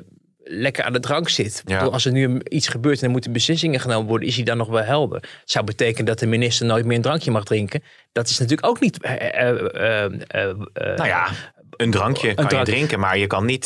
lekker 0.47 0.83
aan 0.83 0.93
de 0.93 0.99
drank 0.99 1.29
zit. 1.29 1.61
Ja. 1.65 1.77
Bedoel, 1.77 1.93
als 1.93 2.05
er 2.05 2.11
nu 2.11 2.41
iets 2.43 2.67
gebeurt 2.67 2.99
en 2.99 3.05
er 3.05 3.11
moeten 3.11 3.31
beslissingen 3.31 3.79
genomen 3.79 4.07
worden, 4.07 4.27
is 4.27 4.35
hij 4.35 4.43
dan 4.43 4.57
nog 4.57 4.67
wel 4.67 4.83
helder. 4.83 5.21
Het 5.21 5.51
zou 5.51 5.65
betekenen 5.65 6.05
dat 6.05 6.19
de 6.19 6.25
minister 6.25 6.65
nooit 6.65 6.85
meer 6.85 6.95
een 6.95 7.01
drankje 7.01 7.31
mag 7.31 7.43
drinken. 7.43 7.83
Dat 8.11 8.29
is 8.29 8.37
natuurlijk 8.39 8.67
ook 8.67 8.79
niet. 8.79 9.03
Uh, 9.03 9.11
nou 10.95 11.05
ja, 11.05 11.27
een 11.69 11.91
drankje 11.91 12.33
kan 12.33 12.59
je 12.59 12.65
drinken, 12.65 12.99
maar 12.99 13.17
je 13.17 13.27
kan 13.27 13.45
niet 13.45 13.65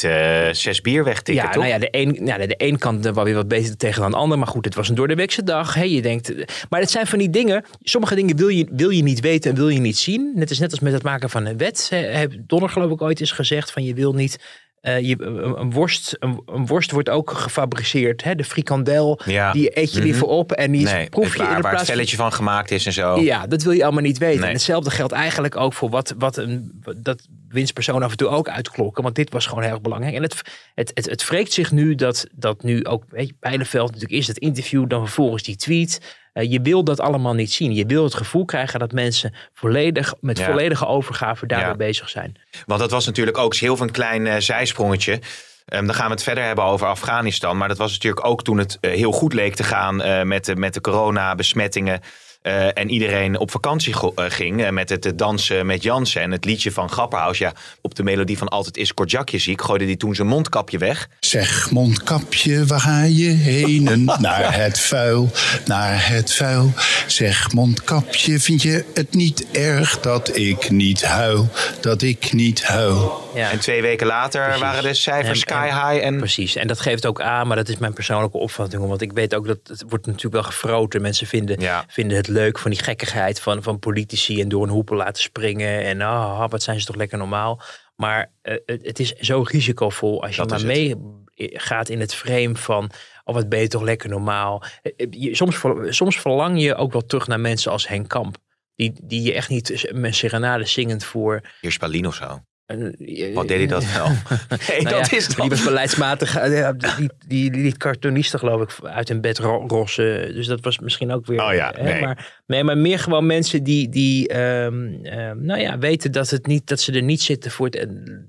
zes 0.51 0.81
bier 0.81 1.03
wegtikken, 1.03 1.43
ja, 1.43 1.51
toch? 1.51 1.63
Nou 1.63 1.73
ja, 1.73 1.79
de 1.79 1.87
een, 1.91 2.25
ja, 2.25 2.37
de 2.37 2.53
een 2.57 2.77
kant 2.77 3.09
wel 3.09 3.23
weer 3.23 3.33
wat 3.35 3.47
beter 3.47 3.77
tegen 3.77 4.01
dan 4.01 4.11
de 4.11 4.17
ander. 4.17 4.37
Maar 4.37 4.47
goed, 4.47 4.65
het 4.65 4.75
was 4.75 4.89
een 4.89 4.95
doordeweekse 4.95 5.43
dag. 5.43 5.73
Hey, 5.73 5.89
je 5.89 6.01
denkt, 6.01 6.33
maar 6.69 6.79
het 6.79 6.91
zijn 6.91 7.07
van 7.07 7.19
die 7.19 7.29
dingen. 7.29 7.65
Sommige 7.81 8.15
dingen 8.15 8.37
wil 8.37 8.47
je, 8.47 8.67
wil 8.71 8.89
je 8.89 9.03
niet 9.03 9.19
weten 9.19 9.51
en 9.51 9.57
wil 9.57 9.69
je 9.69 9.79
niet 9.79 9.97
zien. 9.97 10.31
Net 10.35 10.49
is 10.49 10.59
net 10.59 10.71
als 10.71 10.79
met 10.79 10.93
het 10.93 11.03
maken 11.03 11.29
van 11.29 11.45
een 11.45 11.57
wet. 11.57 11.91
Donner 12.39 12.69
geloof 12.69 12.91
ik 12.91 13.01
ooit 13.01 13.19
eens 13.19 13.31
gezegd 13.31 13.71
van 13.71 13.83
je 13.83 13.93
wil 13.93 14.13
niet 14.13 14.39
uh, 14.81 14.99
je, 14.99 15.15
een, 15.19 15.59
een, 15.59 15.71
worst, 15.71 16.15
een, 16.19 16.41
een, 16.45 16.65
worst 16.65 16.91
wordt 16.91 17.09
ook 17.09 17.31
gefabriceerd. 17.31 18.23
Hè? 18.23 18.35
De 18.35 18.43
frikandel, 18.43 19.21
ja. 19.25 19.51
die 19.51 19.79
eet 19.79 19.93
je 19.93 20.01
liever 20.01 20.27
op. 20.27 20.51
En 20.51 20.71
die 20.71 20.83
nee, 20.83 21.09
proef 21.09 21.33
je 21.33 21.37
waar, 21.37 21.49
in 21.49 21.55
de 21.55 21.61
waar 21.61 21.71
plaats 21.71 21.87
het 21.87 21.95
velletje 21.95 22.15
van 22.15 22.33
gemaakt 22.33 22.71
is 22.71 22.85
en 22.85 22.93
zo. 22.93 23.19
Ja, 23.19 23.47
dat 23.47 23.63
wil 23.63 23.71
je 23.71 23.83
allemaal 23.83 24.03
niet 24.03 24.17
weten. 24.17 24.39
Nee. 24.39 24.47
En 24.47 24.55
hetzelfde 24.55 24.91
geldt 24.91 25.13
eigenlijk 25.13 25.55
ook 25.55 25.73
voor 25.73 25.89
wat, 25.89 26.13
wat 26.17 26.37
een, 26.37 26.81
dat 26.97 27.27
winstpersoon 27.49 28.03
af 28.03 28.11
en 28.11 28.17
toe 28.17 28.27
ook 28.27 28.49
uitklokken. 28.49 29.03
Want 29.03 29.15
dit 29.15 29.31
was 29.31 29.45
gewoon 29.45 29.63
heel 29.63 29.71
erg 29.71 29.81
belangrijk. 29.81 30.15
En 30.15 30.21
het, 30.21 30.41
het, 30.75 30.91
het, 30.93 31.05
het 31.05 31.27
wreekt 31.27 31.53
zich 31.53 31.71
nu 31.71 31.95
dat, 31.95 32.27
dat 32.31 32.63
nu 32.63 32.85
ook, 32.85 33.03
weet 33.09 33.27
je, 33.27 33.35
Pijlenveld 33.39 33.91
natuurlijk 33.91 34.19
is 34.19 34.27
het 34.27 34.37
interview, 34.37 34.89
dan 34.89 34.99
vervolgens 35.05 35.43
die 35.43 35.55
tweet. 35.55 36.17
Uh, 36.39 36.51
je 36.51 36.61
wil 36.61 36.83
dat 36.83 36.99
allemaal 36.99 37.33
niet 37.33 37.51
zien. 37.51 37.73
Je 37.73 37.85
wil 37.85 38.03
het 38.03 38.13
gevoel 38.13 38.45
krijgen 38.45 38.79
dat 38.79 38.91
mensen 38.91 39.33
volledig, 39.53 40.13
met 40.21 40.37
Ja. 40.37 40.45
volledige 40.45 40.85
overgave 40.85 41.45
daarmee 41.45 41.67
Ja. 41.67 41.75
bezig 41.75 42.09
zijn. 42.09 42.35
Want 42.65 42.79
dat 42.79 42.91
was 42.91 43.05
natuurlijk 43.05 43.37
ook 43.37 43.55
heel 43.55 43.75
veel 43.77 43.85
een 43.85 43.91
klein 43.91 44.27
eh, 44.27 44.35
zijsprongetje. 44.39 45.19
Ehm, 45.65 45.85
dan 45.85 45.95
gaan 45.95 46.05
we 46.05 46.11
het 46.11 46.23
verder 46.23 46.43
hebben 46.43 46.63
over 46.63 46.87
Afghanistan. 46.87 47.57
Maar 47.57 47.67
dat 47.67 47.77
was 47.77 47.91
natuurlijk 47.91 48.25
ook 48.25 48.43
toen 48.43 48.57
het 48.57 48.77
eh, 48.81 48.91
heel 48.91 49.11
goed 49.11 49.33
leek 49.33 49.55
te 49.55 49.63
gaan 49.63 50.01
eh, 50.01 50.23
met, 50.23 50.45
de, 50.45 50.55
met 50.55 50.73
de 50.73 50.81
coronabesmettingen. 50.81 52.01
Eh, 52.41 52.77
en 52.77 52.89
iedereen 52.89 53.37
op 53.39 53.51
vakantie 53.51 53.93
eh, 54.15 54.25
ging 54.27 54.63
eh, 54.63 54.69
met 54.71 54.89
het 54.89 55.11
dansen 55.15 55.65
met 55.65 55.83
Jansen. 55.83 56.21
En 56.21 56.31
het 56.31 56.45
liedje 56.45 56.71
van 56.71 56.89
Grapperhaus. 56.89 57.37
Ja, 57.37 57.53
op 57.81 57.95
de 57.95 58.03
melodie 58.03 58.37
van 58.37 58.47
Altijd 58.47 58.77
is 58.77 58.93
Kortjakje 58.93 59.37
ziek. 59.39 59.61
Gooide 59.61 59.85
hij 59.85 59.95
toen 59.95 60.15
zijn 60.15 60.27
mondkapje 60.27 60.77
weg. 60.77 61.07
Zeg 61.19 61.71
mondkapje, 61.71 62.65
waar 62.65 62.79
ga 62.79 63.03
je 63.03 63.29
heen? 63.29 63.83
naar 64.19 64.55
het 64.55 64.79
vuil, 64.79 65.29
naar 65.65 66.09
het 66.09 66.33
vuil. 66.33 66.73
Zeg 67.07 67.51
mondkapje, 67.51 68.39
vind 68.39 68.61
je 68.61 68.85
het 68.93 69.13
niet 69.13 69.45
erg 69.51 69.99
dat 69.99 70.37
ik 70.37 70.69
niet 70.69 71.03
huil? 71.03 71.49
Dat 71.81 72.01
ik 72.01 72.31
niet 72.33 72.63
huil. 72.63 73.27
Ja. 73.35 73.51
En 73.51 73.59
twee 73.59 73.81
weken 73.81 74.07
later 74.07 74.43
Precies. 74.43 74.61
waren 74.61 74.83
de 74.83 74.93
cijfers 74.93 75.29
En- 75.29 75.35
sky 75.37 75.67
en- 75.69 75.89
high. 75.91 76.05
En 76.05 76.17
Precies, 76.17 76.55
en 76.55 76.67
dat 76.67 76.79
geeft 76.79 77.05
ook 77.05 77.21
aan, 77.21 77.47
maar 77.47 77.55
dat 77.55 77.69
is 77.69 77.77
mijn 77.77 77.93
persoonlijke 77.93 78.37
opvatting. 78.37 78.87
Want 78.87 79.01
ik 79.01 79.11
weet 79.11 79.35
ook 79.35 79.47
dat 79.47 79.57
het 79.63 79.83
wordt 79.87 80.05
natuurlijk 80.05 80.33
wel 80.33 80.43
gefroten. 80.43 81.01
Mensen 81.01 81.27
vinden, 81.27 81.59
Ja. 81.59 81.85
vinden 81.87 82.17
het 82.17 82.27
leuk 82.29 82.59
van 82.59 82.71
die 82.71 82.79
gekkigheid 82.79 83.39
van, 83.39 83.63
van 83.63 83.79
politici 83.79 84.41
en 84.41 84.49
door 84.49 84.63
een 84.63 84.69
hoepel 84.69 84.95
laten 84.95 85.23
springen. 85.23 85.83
En 85.83 86.01
ah, 86.01 86.49
wat 86.49 86.63
zijn 86.63 86.79
ze 86.79 86.85
toch 86.85 86.95
lekker 86.95 87.17
normaal. 87.17 87.61
Maar 87.95 88.31
eh, 88.41 88.55
het, 88.65 88.85
het 88.85 88.99
is 88.99 89.13
zo 89.13 89.41
risicovol 89.41 90.23
als 90.23 90.35
je 90.35 90.45
Dat 90.45 90.49
maar 90.49 90.65
mee 90.65 90.95
gaat 91.35 91.89
in 91.89 91.99
het 91.99 92.13
frame 92.13 92.55
van... 92.55 92.89
Oh, 93.23 93.35
wat 93.35 93.49
ben 93.49 93.59
je 93.59 93.67
toch 93.67 93.81
lekker 93.81 94.09
normaal. 94.09 94.63
Eh, 94.81 95.07
eh, 95.09 95.33
soms, 95.33 95.61
soms 95.89 96.19
verlang 96.19 96.61
je 96.61 96.75
ook 96.75 96.91
wel 96.91 97.05
terug 97.05 97.27
naar 97.27 97.39
mensen 97.39 97.71
als 97.71 97.87
Henk 97.87 98.07
Kamp. 98.07 98.37
Die, 98.75 98.93
die 99.03 99.21
je 99.21 99.33
echt 99.33 99.49
niet 99.49 99.93
een 99.93 100.13
serenade 100.13 100.65
zingend 100.65 101.03
voor... 101.03 101.41
hier 101.61 101.71
Spalin 101.71 102.07
of 102.07 102.15
zo. 102.15 102.39
Eh, 102.69 103.33
Wat 103.35 103.47
deed 103.47 103.57
hij 103.57 103.67
dat 103.67 103.91
wel? 103.95 104.07
Nee, 104.07 104.81
nou 104.81 104.95
dat 104.95 105.09
ja, 105.09 105.17
is 105.17 105.27
dat. 105.27 105.35
Die 105.37 105.49
was 105.49 105.63
beleidsmatig. 105.63 106.35
eh, 106.35 106.69
Die, 106.97 107.09
die, 107.27 107.51
die 107.51 107.77
cartoonisten 107.77 108.39
geloof 108.39 108.61
ik 108.61 108.85
uit 108.89 109.07
hun 109.07 109.21
bed 109.21 109.39
ro- 109.39 109.63
rossen. 109.67 110.33
Dus 110.35 110.47
dat 110.47 110.59
was 110.61 110.79
misschien 110.79 111.11
ook 111.11 111.25
weer... 111.25 111.43
Oh 111.43 111.53
ja, 111.53 111.73
hè, 111.75 111.83
nee. 111.83 112.01
maar, 112.01 112.41
nee, 112.47 112.63
maar 112.63 112.77
meer 112.77 112.99
gewoon 112.99 113.25
mensen 113.25 113.63
die, 113.63 113.89
die 113.89 114.27
ehm, 114.27 114.93
ehm, 115.03 115.45
nou 115.45 115.59
ja, 115.59 115.77
weten 115.77 116.11
dat, 116.11 116.29
het 116.29 116.47
niet, 116.47 116.67
dat 116.67 116.79
ze 116.79 116.91
er 116.93 117.01
niet 117.03 117.21
zitten 117.21 117.51
voor 117.51 117.65
het 117.65 117.75
eh, 117.75 117.87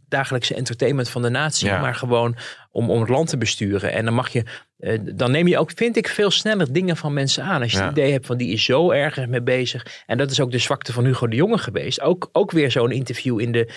dagelijkse 0.08 0.54
entertainment 0.54 1.08
van 1.08 1.22
de 1.22 1.28
natie. 1.30 1.66
Ja. 1.68 1.80
Maar 1.80 1.94
gewoon 1.94 2.36
om, 2.70 2.90
om 2.90 3.00
het 3.00 3.08
land 3.08 3.28
te 3.28 3.36
besturen. 3.38 3.92
En 3.92 4.04
dan 4.04 4.14
mag 4.14 4.28
je... 4.28 4.44
dan 5.14 5.30
neem 5.30 5.48
je 5.48 5.58
ook, 5.58 5.70
vind 5.74 5.96
ik, 5.96 6.08
veel 6.08 6.30
sneller 6.30 6.72
dingen 6.72 6.96
van 6.96 7.12
mensen 7.12 7.44
aan. 7.44 7.62
Als 7.62 7.72
je 7.72 7.78
Ja. 7.78 7.82
het 7.88 7.92
idee 7.98 8.12
hebt 8.12 8.26
van 8.26 8.36
die 8.36 8.52
is 8.52 8.64
zo 8.64 8.90
ergens 8.90 9.26
mee 9.26 9.42
bezig. 9.42 9.86
En 10.06 10.18
dat 10.18 10.30
is 10.30 10.40
ook 10.40 10.50
de 10.50 10.58
zwakte 10.58 10.92
van 10.92 11.04
Hugo 11.04 11.28
de 11.28 11.36
Jonge 11.36 11.58
geweest. 11.58 12.00
Ook, 12.00 12.28
ook 12.32 12.50
weer 12.50 12.70
zo'n 12.70 12.90
interview 12.90 13.40
in 13.40 13.52
de, 13.52 13.68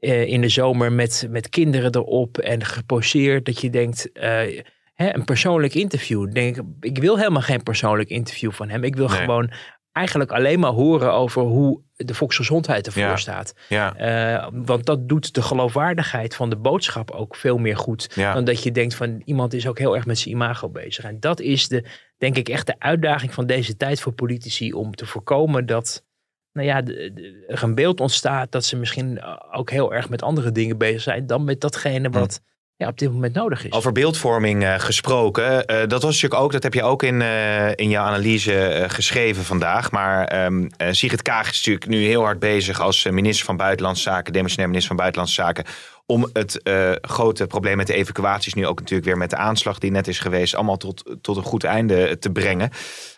eh, 0.00 0.22
in 0.26 0.40
de 0.40 0.48
zomer 0.48 0.92
met, 0.92 1.26
met 1.30 1.48
kinderen 1.48 1.94
erop 1.94 2.38
en 2.38 2.64
geposeerd. 2.64 3.44
Dat 3.46 3.60
je 3.60 3.70
denkt, 3.70 4.12
eh, 4.12 4.62
hè, 4.94 5.14
een 5.14 5.24
persoonlijk 5.24 5.74
interview. 5.74 6.32
Denk, 6.32 6.56
ik, 6.56 6.62
ik 6.80 6.98
wil 6.98 7.16
helemaal 7.18 7.42
geen 7.42 7.62
persoonlijk 7.62 8.08
interview 8.08 8.52
van 8.52 8.68
hem. 8.68 8.84
Ik 8.84 8.96
wil 8.96 9.08
Nee. 9.08 9.16
gewoon 9.18 9.50
eigenlijk 9.92 10.30
alleen 10.32 10.60
maar 10.60 10.70
horen 10.70 11.12
over 11.12 11.42
hoe 11.42 11.80
de 11.96 12.14
volksgezondheid 12.14 12.86
ervoor 12.86 13.02
Ja. 13.02 13.16
staat. 13.16 13.54
Ja, 13.68 13.94
Eh, 13.96 14.48
want 14.52 14.86
dat 14.86 15.08
doet 15.08 15.34
de 15.34 15.42
geloofwaardigheid 15.42 16.34
van 16.34 16.50
de 16.50 16.56
boodschap 16.56 17.10
ook 17.10 17.36
veel 17.36 17.58
meer 17.58 17.76
goed. 17.76 18.12
Ja. 18.14 18.34
Dan 18.34 18.44
dat 18.44 18.62
je 18.62 18.72
denkt 18.72 18.94
van 18.94 19.22
iemand 19.24 19.54
is 19.54 19.66
ook 19.66 19.78
heel 19.78 19.94
erg 19.96 20.06
met 20.06 20.18
zijn 20.18 20.34
imago 20.34 20.68
bezig. 20.68 21.04
En 21.04 21.20
dat 21.20 21.40
is 21.40 21.68
de, 21.68 21.84
denk 22.18 22.36
ik 22.36 22.48
echt 22.48 22.66
de 22.66 22.74
uitdaging 22.78 23.34
van 23.34 23.46
deze 23.46 23.76
tijd 23.76 24.00
voor 24.00 24.12
politici. 24.12 24.72
Om 24.72 24.94
te 24.94 25.06
voorkomen 25.06 25.66
dat 25.66 26.04
nou 26.52 26.66
ja, 26.66 26.82
de- 26.82 27.10
de- 27.14 27.44
er 27.48 27.62
een 27.62 27.74
beeld 27.74 28.00
ontstaat 28.00 28.52
dat 28.52 28.64
ze 28.64 28.76
misschien 28.76 29.20
ook 29.52 29.70
heel 29.70 29.94
erg 29.94 30.08
met 30.08 30.22
andere 30.22 30.52
dingen 30.52 30.78
bezig 30.78 31.00
zijn. 31.02 31.26
Dan 31.26 31.44
met 31.44 31.60
datgene 31.60 32.10
wat 32.10 32.40
ja, 32.76 32.88
op 32.88 32.98
dit 32.98 33.12
moment 33.12 33.34
nodig 33.34 33.64
is. 33.64 33.72
Over 33.72 33.92
beeldvorming 33.92 34.64
eh, 34.64 34.74
gesproken. 34.78 35.66
eh, 35.66 35.78
dat 35.78 36.02
was 36.02 36.14
natuurlijk 36.14 36.42
ook, 36.42 36.52
dat 36.52 36.62
heb 36.62 36.74
je 36.74 36.82
ook 36.82 37.02
in, 37.02 37.22
eh, 37.22 37.68
in 37.74 37.88
jouw 37.88 38.04
analyse 38.04 38.62
eh, 38.68 38.90
geschreven 38.90 39.44
vandaag. 39.44 39.90
Maar 39.90 40.24
ehm 40.26 40.68
eh, 40.76 40.88
Sigrid 40.90 41.22
Kaag 41.22 41.50
is 41.50 41.56
natuurlijk 41.56 41.86
nu 41.86 42.04
heel 42.04 42.22
hard 42.22 42.38
bezig 42.38 42.80
als 42.80 43.04
eh, 43.04 43.12
minister 43.12 43.46
van 43.46 43.56
Buitenlandse 43.56 44.02
Zaken, 44.02 44.32
demissionair 44.32 44.68
minister 44.68 44.88
van 44.96 45.04
Buitenlandse 45.04 45.42
Zaken. 45.42 45.64
Om 46.10 46.28
het 46.32 46.62
eh, 46.62 46.90
grote 47.00 47.46
probleem 47.46 47.76
met 47.76 47.86
de 47.86 47.94
evacuaties, 47.94 48.54
nu 48.54 48.66
ook 48.66 48.78
natuurlijk 48.78 49.08
weer 49.08 49.16
met 49.18 49.30
de 49.30 49.36
aanslag 49.36 49.78
die 49.78 49.90
net 49.90 50.08
is 50.08 50.18
geweest, 50.18 50.54
allemaal 50.54 50.76
tot, 50.76 51.16
tot 51.22 51.36
een 51.36 51.42
goed 51.42 51.64
einde 51.64 52.18
te 52.18 52.30
brengen. 52.30 52.70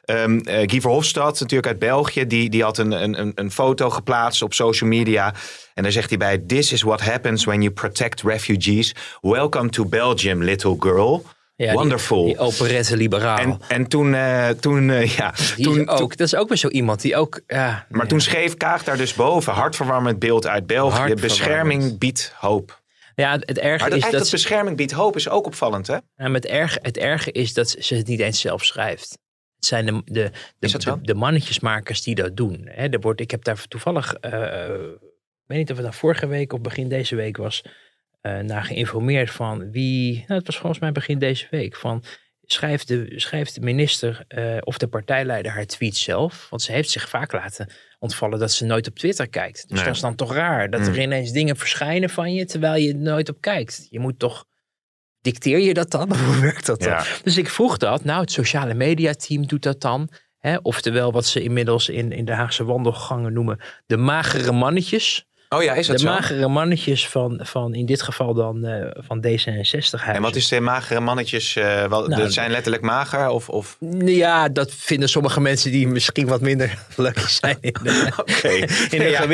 Ehm 0.04 0.38
eh, 0.38 0.68
Guy 0.70 0.80
Verhofstadt, 0.80 1.40
natuurlijk 1.40 1.68
uit 1.68 1.78
België, 1.78 2.26
die, 2.26 2.50
die 2.50 2.62
had 2.62 2.78
een, 2.78 2.92
een, 3.02 3.32
een- 3.34 3.50
foto 3.50 3.90
geplaatst 3.90 4.42
op 4.42 4.54
social 4.54 4.90
media. 4.90 5.34
En 5.74 5.82
daar 5.82 5.92
zegt 5.92 6.08
hij 6.08 6.18
bij: 6.18 6.38
This 6.38 6.72
is 6.72 6.82
what 6.82 7.00
happens 7.00 7.44
when 7.44 7.62
you 7.62 7.72
protect 7.74 8.22
refugees. 8.22 8.94
Welcome 9.20 9.68
to 9.68 9.84
Belgium, 9.86 10.42
little 10.42 10.76
girl. 10.78 11.24
Ja, 11.56 11.66
die- 11.68 11.76
Wonderful. 11.76 12.24
Die, 12.24 12.38
operette 12.38 12.96
liberaal. 12.96 13.38
en, 13.38 13.60
en 13.68 13.86
toen, 13.86 14.14
eh, 14.14 14.48
toen 14.48 14.84
ja, 15.16 15.34
die 15.56 15.64
toen, 15.64 15.88
ook, 15.88 16.16
dat 16.16 16.26
is 16.26 16.34
ook 16.34 16.48
weer 16.48 16.58
zo 16.58 16.68
iemand 16.68 17.00
die 17.00 17.16
ook... 17.16 17.40
Ja, 17.46 17.86
maar 17.88 18.06
toen 18.06 18.20
schreef 18.20 18.56
Kaag 18.56 18.84
daar 18.84 18.96
dus 18.96 19.14
boven: 19.14 19.52
hartverwarmend 19.52 20.18
beeld 20.18 20.46
uit 20.46 20.66
België. 20.66 21.14
Bescherming 21.14 21.98
biedt 21.98 22.34
hoop. 22.38 22.80
Ja, 23.14 23.32
het, 23.32 23.48
het 23.48 23.58
erge 23.58 23.80
Maar 23.80 23.90
dat, 23.90 24.12
is 24.12 24.18
dat... 24.18 24.30
bescherming 24.30 24.76
biedt 24.76 24.92
hoop 24.92 25.16
is 25.16 25.28
ook 25.28 25.46
opvallend, 25.46 25.86
hè? 25.86 25.94
Ja, 25.94 26.02
maar 26.16 26.30
het, 26.30 26.46
erge, 26.46 26.78
het 26.82 26.96
erge 26.96 27.32
is 27.32 27.54
dat 27.54 27.70
ze 27.78 27.94
het 27.94 28.06
niet 28.06 28.20
eens 28.20 28.40
zelf 28.40 28.64
schrijft. 28.64 29.10
Het 29.56 29.64
zijn 29.64 29.86
de, 30.04 30.30
de, 30.58 30.98
de, 31.02 31.14
mannetjesmakers 31.14 32.02
die 32.02 32.14
dat 32.14 32.36
doen. 32.36 32.68
Hè, 32.70 32.88
er 32.88 33.00
wordt, 33.00 33.20
ik 33.20 33.30
heb 33.30 33.44
daar 33.44 33.68
toevallig, 33.68 34.14
eh, 34.14 34.32
ik 35.42 35.46
weet 35.46 35.58
niet 35.58 35.70
of 35.70 35.76
het 35.76 35.86
nou 35.86 35.94
vorige 35.94 36.26
week 36.26 36.52
of 36.52 36.60
begin 36.60 36.88
deze 36.88 37.14
week 37.14 37.36
was, 37.36 37.64
eh 38.20 38.38
naar 38.38 38.64
geïnformeerd 38.64 39.30
van 39.30 39.70
wie, 39.70 40.24
nou, 40.26 40.38
het 40.38 40.46
was 40.46 40.58
volgens 40.58 40.80
mij 40.80 40.92
begin 40.92 41.18
deze 41.18 41.46
week, 41.50 41.76
van 41.76 42.04
schrijft 42.52 42.88
de, 42.88 43.12
schrijft 43.16 43.54
de 43.54 43.60
minister 43.60 44.24
eh, 44.28 44.56
of 44.60 44.78
de 44.78 44.86
partijleider 44.88 45.52
haar 45.52 45.66
tweet 45.66 45.96
zelf. 45.96 46.46
Want 46.50 46.62
ze 46.62 46.72
heeft 46.72 46.90
zich 46.90 47.08
vaak 47.08 47.32
laten 47.32 47.72
ontvallen 47.98 48.38
dat 48.38 48.52
ze 48.52 48.64
nooit 48.64 48.88
op 48.88 48.98
Twitter 48.98 49.28
kijkt. 49.28 49.64
Dus 49.68 49.76
Nee. 49.76 49.84
dat 49.86 49.94
is 49.94 50.00
dan 50.00 50.14
toch 50.14 50.32
raar. 50.34 50.70
Dat 50.70 50.80
er 50.86 50.92
Mm. 50.92 50.98
ineens 51.00 51.32
dingen 51.32 51.56
verschijnen 51.56 52.10
van 52.10 52.34
je 52.34 52.44
terwijl 52.44 52.82
je 52.82 52.88
er 52.92 52.98
nooit 52.98 53.28
op 53.28 53.40
kijkt. 53.40 53.86
Je 53.90 54.00
moet 54.00 54.18
toch. 54.18 54.44
Dicteer 55.20 55.58
je 55.58 55.74
dat 55.74 55.90
dan? 55.90 56.16
Hoe 56.24 56.40
werkt 56.40 56.66
dat 56.66 56.80
dan? 56.80 57.02
Dus 57.22 57.36
ik 57.36 57.48
vroeg 57.50 57.76
dat. 57.76 58.04
Nou, 58.04 58.20
het 58.20 58.32
sociale 58.32 58.74
media 58.74 59.12
team 59.12 59.46
doet 59.46 59.62
dat 59.62 59.80
dan. 59.80 60.08
Hè? 60.38 60.56
Oftewel 60.62 61.12
wat 61.12 61.26
ze 61.26 61.42
inmiddels 61.42 61.88
in, 61.88 62.12
in 62.12 62.24
de 62.24 62.32
Haagse 62.32 62.64
wandelgangen 62.64 63.32
noemen 63.32 63.60
de 63.86 63.96
magere 63.96 64.52
mannetjes. 64.52 65.26
Oh 65.54 65.62
ja, 65.62 65.74
is 65.74 65.86
dat 65.86 65.96
De 65.96 66.02
zo? 66.02 66.08
magere 66.08 66.48
mannetjes 66.48 67.08
van, 67.08 67.40
van 67.42 67.74
in 67.74 67.86
dit 67.86 68.02
geval 68.02 68.34
dan 68.34 68.64
eh, 68.64 68.90
van 68.94 69.24
D66 69.26 70.06
En 70.06 70.22
wat 70.22 70.36
is 70.36 70.48
de 70.48 70.60
magere 70.60 71.00
mannetjes? 71.00 71.56
eh 71.56 71.84
wel, 71.88 72.06
Nou, 72.06 72.22
dat 72.22 72.32
zijn 72.32 72.50
letterlijk 72.50 72.82
mager? 72.82 73.28
Of, 73.28 73.48
of... 73.48 73.76
Ja, 74.04 74.48
dat 74.48 74.72
vinden 74.74 75.08
sommige 75.08 75.40
mensen 75.40 75.70
die 75.70 75.88
misschien 75.88 76.26
wat 76.26 76.40
minder 76.40 76.78
lucky 76.96 77.26
zijn 77.26 77.56
in 77.60 77.76
de, 77.82 78.12
Oké. 78.20 78.48
in 78.96 79.10
ja, 79.10 79.26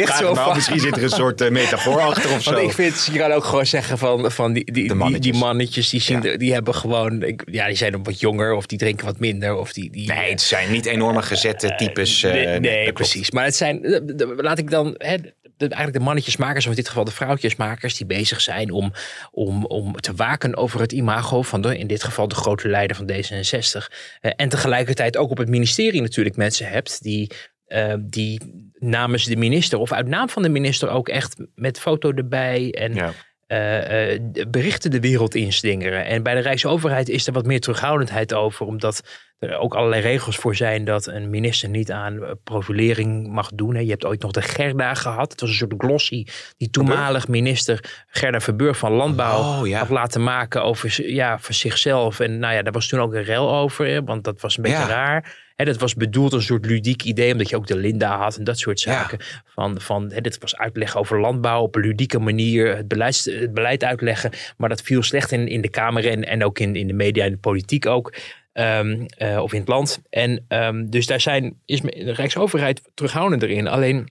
Misschien 0.55 0.81
zit 0.81 0.97
er 0.97 1.03
een 1.03 1.09
soort 1.11 1.41
eh, 1.41 1.51
metafoor 1.51 2.01
achter 2.01 2.31
of 2.31 2.43
zo. 2.43 2.51
Want 2.53 2.63
ik 2.65 2.73
vind, 2.73 3.09
je 3.13 3.19
kan 3.19 3.33
ook 3.33 3.45
gewoon 3.45 3.67
zeggen 3.67 3.99
van, 3.99 4.31
van 4.33 4.53
die, 4.53 4.65
die, 4.65 4.75
die, 4.87 4.95
mannetjes. 4.95 5.33
die 5.33 5.41
mannetjes, 5.41 5.89
die, 5.91 6.01
zien, 6.01 6.23
Ja. 6.23 6.37
die 6.37 6.53
hebben 6.53 6.75
gewoon, 6.75 7.23
ik- 7.23 7.43
ja, 7.51 7.67
die 7.67 7.77
zijn 7.77 8.03
wat 8.03 8.21
jonger 8.21 8.53
of 8.55 8.67
die 8.67 8.79
drinken 8.79 9.07
wat 9.07 9.19
minder. 9.19 9.57
Of 9.57 9.73
die, 9.73 9.91
die, 9.91 10.13
Nee, 10.13 10.31
het 10.31 10.41
zijn 10.41 10.71
niet 10.71 10.87
enorme 10.87 11.23
gezette 11.23 11.75
types. 11.77 12.23
eh, 12.23 12.59
nee, 12.59 12.93
precies. 12.93 13.31
Maar 13.31 13.45
het 13.45 13.57
zijn, 13.57 14.03
laat 14.37 14.59
ik 14.59 14.71
dan, 14.71 14.95
hè, 14.99 15.15
de, 15.59 15.67
eigenlijk 15.67 15.99
de 15.99 16.05
mannetjesmakers, 16.05 16.65
of 16.65 16.71
in 16.71 16.77
dit 16.77 16.89
geval 16.89 17.05
de 17.05 17.11
vrouwtjesmakers, 17.11 17.97
die 17.97 18.07
bezig 18.07 18.41
zijn 18.41 18.71
om, 18.71 18.93
om, 19.31 19.65
om 19.65 19.95
te 19.95 20.15
waken 20.15 20.57
over 20.57 20.81
het 20.81 20.93
imago 20.93 21.43
van 21.43 21.61
de, 21.61 21.79
in 21.79 21.87
dit 21.87 22.03
geval 22.03 22.29
de 22.29 22.35
grote 22.35 22.69
leider 22.69 22.97
van 22.97 23.11
D66. 23.11 23.95
Eh, 24.21 24.33
en 24.37 24.49
tegelijkertijd 24.49 25.17
ook 25.17 25.31
op 25.31 25.39
het 25.39 25.49
ministerie 25.49 26.03
natuurlijk 26.03 26.37
mensen 26.37 26.69
hebt 26.69 27.03
die, 27.03 27.31
eh, 27.67 27.95
die 28.01 28.41
namens 28.79 29.25
de 29.25 29.37
minister 29.37 29.79
of 29.79 29.93
uit 29.93 30.07
naam 30.07 30.29
van 30.29 30.43
de 30.43 30.49
minister 30.49 30.89
ook 30.89 31.09
echt 31.09 31.37
met 31.55 31.81
foto 31.81 32.13
erbij 32.13 32.73
en. 32.73 33.15
De 33.49 34.47
berichten 34.51 34.91
de 34.91 35.01
wereld 35.01 35.35
inslingeren. 35.35 36.05
En 36.07 36.23
bij 36.23 36.35
de 36.35 36.41
Rijksoverheid 36.41 37.09
is 37.09 37.27
er 37.27 37.33
wat 37.33 37.47
meer 37.47 37.61
terughoudendheid 37.61 38.35
over, 38.35 38.67
omdat 38.67 39.03
er 39.39 39.59
ook 39.59 39.75
allerlei 39.75 40.03
regels 40.03 40.37
voor 40.37 40.57
zijn 40.57 40.85
dat 40.85 41.07
een 41.07 41.31
minister 41.31 41.69
niet 41.69 41.91
aan 41.91 42.25
eh, 42.25 42.31
profilering 42.45 43.29
mag 43.33 43.51
doen. 43.55 43.75
hè. 43.75 43.81
Je 43.81 43.91
hebt 43.91 44.05
ooit 44.05 44.23
nog 44.23 44.33
de 44.33 44.43
Gerda 44.43 44.95
gehad. 44.95 45.31
Het 45.33 45.41
was 45.41 45.51
een 45.51 45.57
soort 45.57 45.75
glossy 45.79 46.25
die 46.57 46.71
toenmalig 46.71 47.29
minister 47.29 48.05
Gerda 48.07 48.41
Verburg 48.41 48.79
van 48.79 48.93
Landbouw 48.93 49.39
Oh, 49.61 49.67
ja. 49.67 49.79
had 49.79 49.89
laten 49.89 50.23
maken 50.23 50.63
over, 50.65 51.11
ja, 51.11 51.39
voor 51.39 51.55
zichzelf. 51.55 52.21
En 52.21 52.39
nou 52.39 52.55
ja, 52.55 52.63
daar 52.63 52.73
was 52.73 52.89
toen 52.89 53.01
ook 53.01 53.15
een 53.15 53.23
rel 53.25 53.55
over, 53.57 53.87
hè, 53.87 54.03
want 54.05 54.25
dat 54.25 54.41
was 54.41 54.57
een 54.57 54.63
beetje 54.63 54.79
Ja. 54.79 54.87
raar. 54.89 55.47
Hè, 55.59 55.65
dat 55.65 55.79
was 55.79 55.95
bedoeld 55.95 56.33
als 56.33 56.41
een 56.41 56.47
soort 56.49 56.67
ludiek 56.67 57.03
idee, 57.03 57.33
omdat 57.33 57.49
je 57.49 57.57
ook 57.57 57.67
de 57.67 57.77
Linda 57.77 58.19
had 58.19 58.37
en 58.37 58.45
dat 58.45 58.59
soort 58.59 58.81
Ja. 58.81 58.93
zaken. 58.93 59.19
Van, 59.45 59.81
van, 59.81 60.11
hè, 60.13 60.21
dit 60.21 60.39
was 60.39 60.57
uitleg 60.57 60.97
over 60.97 61.21
landbouw 61.21 61.63
op 61.63 61.75
een 61.75 61.83
ludieke 61.83 62.19
manier, 62.19 62.77
het 62.77 62.89
beleid, 62.89 63.25
het 63.25 63.55
beleid 63.55 63.85
uitleggen. 63.85 64.31
Maar 64.57 64.69
dat 64.69 64.83
viel 64.83 65.03
slecht 65.03 65.33
in, 65.33 65.49
in 65.49 65.61
de 65.61 65.69
Kamer 65.71 66.07
en, 66.09 66.25
en 66.27 66.45
ook 66.45 66.59
in, 66.59 66.77
in 66.77 66.87
de 66.87 66.93
media 66.93 67.25
en 67.25 67.31
de 67.31 67.39
politiek 67.39 67.87
ook. 67.87 68.15
Ehm, 68.53 69.05
eh, 69.17 69.43
of 69.43 69.53
in 69.53 69.59
het 69.61 69.69
land. 69.69 70.01
En 70.11 70.45
ehm, 70.49 70.87
dus 70.87 71.07
daar 71.07 71.21
zijn, 71.21 71.61
is 71.65 71.81
de 71.81 72.13
Rijksoverheid 72.13 72.83
terughoudend 72.95 73.43
erin. 73.43 73.67
Alleen 73.67 74.09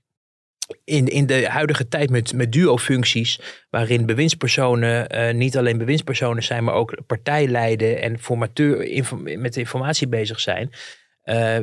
in, 0.84 1.08
in 1.08 1.26
de 1.26 1.48
huidige 1.48 1.88
tijd 1.88 2.10
met, 2.10 2.34
met 2.34 2.52
duo-functies, 2.52 3.40
waarin 3.70 4.06
bewindspersonen 4.06 5.10
eh, 5.10 5.34
niet 5.34 5.58
alleen 5.58 5.78
bewindspersonen 5.78 6.44
zijn, 6.44 6.64
maar 6.64 6.74
ook 6.74 6.98
partij 7.08 7.48
leiden 7.48 8.02
en 8.02 8.20
formateur 8.20 9.04
met 9.40 9.58
informatie 9.58 10.08
bezig 10.08 10.40
zijn, 10.40 10.72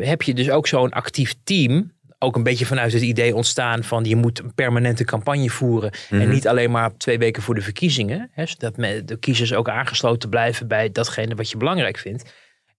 heb 0.01 0.23
je 0.23 0.35
dus 0.35 0.51
ook 0.51 0.67
zo'n 0.67 0.91
actief 0.91 1.35
team. 1.45 1.93
Ook 2.19 2.37
een 2.37 2.43
beetje 2.43 2.67
vanuit 2.67 2.93
het 2.93 3.03
idee 3.03 3.35
ontstaan 3.35 3.85
van 3.85 4.05
je 4.05 4.17
moet 4.17 4.39
een 4.39 4.55
permanente 4.55 5.05
campagne 5.05 5.51
voeren. 5.51 5.91
En 6.11 6.31
niet 6.31 6.49
alleen 6.49 6.71
maar 6.71 6.97
twee 6.97 7.19
weken 7.19 7.43
voor 7.43 7.55
de 7.55 7.61
verkiezingen. 7.61 8.31
Hè, 8.33 8.47
zodat 8.47 8.75
de 9.09 9.17
kiezers 9.21 9.55
ook 9.55 9.69
aangesloten 9.69 10.29
blijven 10.29 10.69
bij 10.69 10.93
datgene 10.93 11.35
wat 11.35 11.51
je 11.51 11.57
belangrijk 11.57 11.99
vindt. 11.99 12.33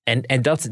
En, 0.04 0.22
en 0.22 0.42
dat, 0.42 0.70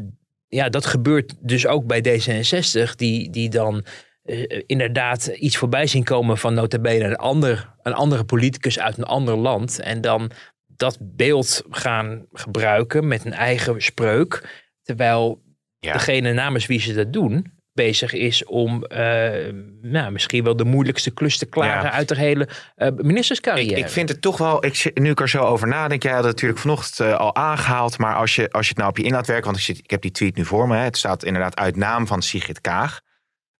ja, 0.48 0.68
dat 0.68 0.86
gebeurt 0.86 1.34
dus 1.40 1.66
ook 1.66 1.86
bij 1.86 2.04
D66, 2.08 2.94
die, 2.96 3.30
die 3.30 3.48
dan 3.48 3.84
eh, 4.24 4.62
inderdaad 4.66 5.26
iets 5.26 5.56
voorbij 5.56 5.86
zien 5.86 6.04
komen 6.04 6.38
van 6.38 6.54
nota 6.54 6.78
bene 6.78 7.04
een, 7.04 7.16
ander, 7.16 7.74
een 7.82 7.94
andere 7.94 8.24
politicus 8.24 8.78
uit 8.78 8.98
een 8.98 9.04
ander 9.04 9.36
land. 9.36 9.80
En 9.80 10.00
dan 10.00 10.30
dat 10.66 10.98
beeld 11.00 11.62
gaan 11.70 12.26
gebruiken 12.32 13.08
met 13.08 13.24
een 13.24 13.32
eigen 13.32 13.82
spreuk. 13.82 14.62
Terwijl 14.82 15.42
Ja. 15.84 15.92
degene 15.92 16.32
namens 16.32 16.66
wie 16.66 16.80
ze 16.80 16.94
dat 16.94 17.12
doen 17.12 17.52
bezig 17.72 18.12
is 18.12 18.44
om 18.44 18.84
eh, 18.84 19.52
nou, 19.82 20.12
misschien 20.12 20.44
wel 20.44 20.56
de 20.56 20.64
moeilijkste 20.64 21.10
klus 21.10 21.38
te 21.38 21.46
klaren 21.46 21.82
Ja. 21.84 21.90
uit 21.92 22.08
de 22.08 22.16
hele 22.16 22.48
eh, 22.74 22.88
ministerscarrière. 22.96 23.70
Ik, 23.78 23.84
ik 23.84 23.88
vind 23.90 24.08
het 24.08 24.20
toch 24.22 24.38
wel, 24.38 24.64
ik, 24.64 24.90
nu 24.94 25.10
ik 25.10 25.20
er 25.20 25.28
zo 25.28 25.42
over 25.42 25.68
nadenk, 25.68 26.02
jij 26.02 26.12
had 26.12 26.24
het 26.24 26.32
natuurlijk 26.32 26.60
vanochtend 26.60 27.00
eh, 27.08 27.16
al 27.16 27.34
aangehaald, 27.36 27.98
maar 27.98 28.14
als 28.16 28.34
je, 28.34 28.50
als 28.50 28.62
je 28.64 28.68
het 28.68 28.78
nou 28.78 28.90
op 28.90 28.96
je 28.96 29.02
in 29.04 29.12
laat 29.12 29.26
werken, 29.26 29.44
want 29.44 29.56
ik, 29.56 29.62
zit, 29.62 29.78
ik 29.78 29.90
heb 29.90 30.02
die 30.02 30.10
tweet 30.10 30.36
nu 30.36 30.44
voor 30.44 30.68
me, 30.68 30.76
hè, 30.76 30.82
het 30.82 30.96
staat 30.96 31.24
inderdaad 31.24 31.56
uit 31.56 31.76
naam 31.76 32.06
van 32.06 32.22
Sigrid 32.22 32.60
Kaag. 32.60 33.00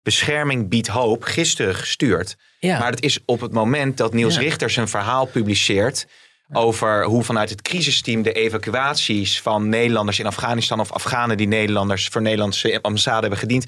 Bescherming 0.02 0.68
biedt 0.68 0.86
hoop, 0.88 1.22
gisteren 1.22 1.74
gestuurd. 1.74 2.36
ja. 2.58 2.78
Maar 2.78 2.90
het 2.90 3.02
is 3.02 3.18
op 3.24 3.40
het 3.40 3.52
moment 3.52 3.96
dat 3.96 4.12
Niels 4.12 4.34
Ja. 4.34 4.40
Richter 4.40 4.70
zijn 4.70 4.88
verhaal 4.88 5.26
publiceert 5.26 6.06
over 6.54 7.04
hoe 7.04 7.24
vanuit 7.24 7.50
het 7.50 7.62
crisisteam 7.62 8.22
de 8.22 8.32
evacuaties 8.32 9.40
van 9.40 9.68
Nederlanders 9.68 10.18
in 10.18 10.26
Afghanistan 10.26 10.80
of 10.80 10.92
Afghanen 10.92 11.36
die 11.36 11.48
Nederlanders 11.48 12.08
voor 12.08 12.22
Nederlandse 12.22 12.78
ambassade 12.82 13.20
hebben 13.20 13.38
gediend, 13.38 13.64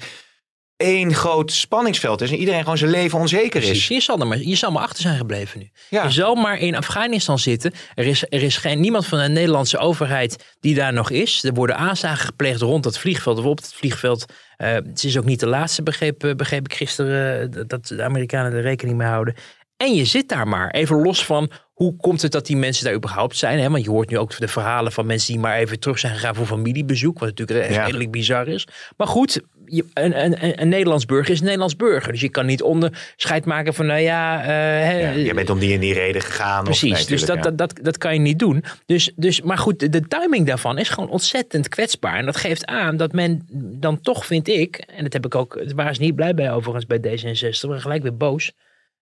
één 0.77 1.13
groot 1.13 1.51
spanningsveld 1.51 2.21
is 2.21 2.31
en 2.31 2.37
iedereen 2.37 2.61
gewoon 2.61 2.77
zijn 2.77 2.91
leven 2.91 3.19
onzeker 3.19 3.49
Precies. 3.49 3.77
is. 3.77 3.87
Je 3.87 4.01
zal, 4.01 4.19
er 4.19 4.27
maar, 4.27 4.37
je 4.37 4.55
zal 4.55 4.71
maar 4.71 4.83
achter 4.83 5.01
zijn 5.01 5.17
gebleven 5.17 5.59
nu. 5.59 5.69
Ja. 5.89 6.03
Je 6.03 6.09
zal 6.09 6.35
maar 6.35 6.59
in 6.59 6.75
Afghanistan 6.75 7.39
zitten. 7.39 7.73
Er 7.95 8.05
is, 8.05 8.23
er 8.29 8.43
is 8.43 8.57
geen, 8.57 8.79
niemand 8.79 9.05
van 9.05 9.19
de 9.19 9.27
Nederlandse 9.27 9.77
overheid 9.77 10.55
die 10.59 10.75
daar 10.75 10.93
nog 10.93 11.09
is. 11.09 11.43
Er 11.43 11.53
worden 11.53 11.77
aanslagen 11.77 12.25
gepleegd 12.25 12.61
rond 12.61 12.83
dat 12.83 12.99
vliegveld 12.99 13.37
of 13.37 13.45
op 13.45 13.57
het 13.57 13.73
vliegveld. 13.73 14.25
Eh, 14.57 14.73
het 14.73 15.03
is 15.03 15.17
ook 15.17 15.25
niet 15.25 15.39
de 15.39 15.47
laatste, 15.47 15.83
begreep, 15.83 16.23
eh, 16.23 16.35
begreep 16.35 16.65
ik 16.65 16.73
gisteren, 16.73 17.51
eh, 17.53 17.61
dat 17.67 17.87
de 17.87 18.03
Amerikanen 18.03 18.53
er 18.53 18.61
rekening 18.61 18.97
mee 18.97 19.07
houden. 19.07 19.35
En 19.77 19.95
je 19.95 20.05
zit 20.05 20.29
daar 20.29 20.47
maar. 20.47 20.69
Even 20.71 21.01
los 21.01 21.25
van 21.25 21.51
hoe 21.73 21.95
komt 21.95 22.21
het 22.21 22.31
dat 22.31 22.45
die 22.45 22.57
mensen 22.57 22.85
daar 22.85 22.93
überhaupt 22.93 23.37
zijn. 23.37 23.59
Hè? 23.59 23.69
Want 23.69 23.83
je 23.83 23.89
hoort 23.89 24.09
nu 24.09 24.17
ook 24.17 24.37
de 24.39 24.47
verhalen 24.47 24.91
van 24.91 25.05
mensen 25.05 25.31
die 25.33 25.41
maar 25.41 25.57
even 25.57 25.79
terug 25.79 25.99
zijn 25.99 26.13
gegaan 26.13 26.35
voor 26.35 26.45
familiebezoek. 26.45 27.19
Wat 27.19 27.27
natuurlijk 27.37 27.69
Ja. 27.69 27.83
redelijk 27.85 28.11
bizar 28.11 28.47
is. 28.47 28.67
Maar 28.97 29.07
goed, 29.07 29.41
je, 29.65 29.85
een, 29.93 30.23
een, 30.23 30.61
een- 30.61 30.69
Nederlands 30.69 31.05
burger 31.05 31.31
is 31.33 31.37
een 31.39 31.43
Nederlands 31.43 31.75
burger. 31.75 32.11
Dus 32.11 32.21
je 32.21 32.29
kan 32.29 32.45
niet 32.45 32.61
onderscheid 32.61 33.45
maken 33.45 33.73
van 33.73 33.85
nou 33.85 33.99
ja... 33.99 34.41
eh, 34.43 35.01
Ja, 35.01 35.13
jij 35.15 35.33
bent 35.33 35.49
om 35.49 35.59
die 35.59 35.73
en 35.73 35.79
die 35.79 35.93
reden 35.93 36.21
gegaan. 36.21 36.63
Precies, 36.63 36.91
of, 36.91 36.97
nee, 36.97 37.05
dus 37.07 37.25
dat, 37.25 37.43
dat, 37.43 37.57
dat, 37.57 37.79
dat 37.81 37.97
kan 37.97 38.13
je 38.13 38.19
niet 38.19 38.39
doen. 38.39 38.63
Dus, 38.85 39.11
dus, 39.15 39.41
maar 39.41 39.57
goed, 39.57 39.79
de, 39.79 39.89
de 39.89 40.07
timing 40.07 40.47
daarvan 40.47 40.77
is 40.77 40.89
gewoon 40.89 41.09
ontzettend 41.09 41.69
kwetsbaar. 41.69 42.17
En 42.17 42.25
dat 42.25 42.37
geeft 42.37 42.65
aan 42.65 42.97
dat 42.97 43.11
men 43.11 43.47
dan 43.79 44.01
toch, 44.01 44.25
vind 44.25 44.47
ik, 44.47 44.75
en 44.75 45.03
dat 45.03 45.13
heb 45.13 45.25
ik 45.25 45.35
ook, 45.35 45.53
daar 45.65 45.75
waren 45.75 45.95
ze 45.95 46.01
niet 46.01 46.15
blij 46.15 46.33
bij 46.33 46.51
overigens 46.51 46.85
bij 46.85 46.99
D66, 46.99 47.69
maar 47.69 47.79
gelijk 47.81 48.01
weer 48.03 48.17
boos. 48.17 48.51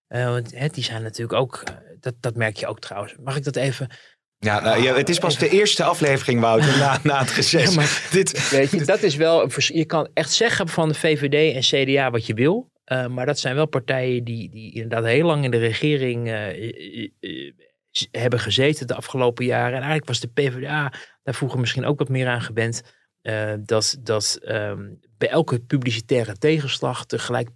Eh, 0.08 0.24
want 0.24 0.54
hè, 0.54 0.68
die 0.68 0.84
zijn 0.84 1.02
natuurlijk 1.02 1.38
ook, 1.38 1.62
eh, 1.64 1.74
dat, 2.00 2.14
dat 2.20 2.36
merk 2.36 2.56
je 2.56 2.66
ook 2.66 2.80
trouwens. 2.80 3.14
Mag 3.24 3.36
ik 3.36 3.44
dat 3.44 3.56
even? 3.56 3.88
ja. 4.38 4.60
Nou, 4.60 4.82
ja, 4.82 4.94
het 4.94 5.08
is 5.08 5.18
pas 5.18 5.38
de 5.38 5.48
eerste 5.48 5.84
aflevering, 5.84 6.40
Wouter, 6.40 6.78
na, 6.78 6.98
na 7.02 7.18
het 7.18 7.30
reces. 7.30 7.74
Ja, 7.74 7.86
Dit, 8.18 8.50
Weet 8.50 8.70
je, 8.70 8.84
dat 8.84 9.02
is 9.02 9.16
wel, 9.16 9.50
je 9.56 9.84
kan 9.84 10.08
echt 10.14 10.30
zeggen 10.32 10.68
van 10.68 10.88
de 10.88 10.94
VVD 10.94 11.54
en 11.54 11.84
CDA 11.84 12.10
wat 12.10 12.26
je 12.26 12.34
wil. 12.34 12.70
eh, 12.84 13.06
maar 13.06 13.26
dat 13.26 13.38
zijn 13.38 13.54
wel 13.54 13.66
partijen 13.66 14.24
die, 14.24 14.50
die 14.50 14.74
inderdaad 14.74 15.04
heel 15.04 15.26
lang 15.26 15.44
in 15.44 15.50
de 15.50 15.58
regering 15.58 16.28
hebben 18.10 18.40
gezeten 18.40 18.86
de 18.86 18.94
afgelopen 18.94 19.44
jaren. 19.44 19.66
En 19.74 19.82
eigenlijk 19.82 20.06
was 20.06 20.20
de 20.20 20.28
PvdA 20.28 20.92
daar 21.22 21.34
vroeger 21.34 21.60
misschien 21.60 21.84
ook 21.84 21.98
wat 21.98 22.08
meer 22.08 22.28
aan 22.28 22.42
gewend. 22.42 22.82
dat 23.60 23.96
dat 24.00 24.38
ehm, 24.42 24.82
bij 25.18 25.28
elke 25.28 25.60
publicitaire 25.60 26.38
tegenslag 26.38 27.06
tegelijk 27.06 27.48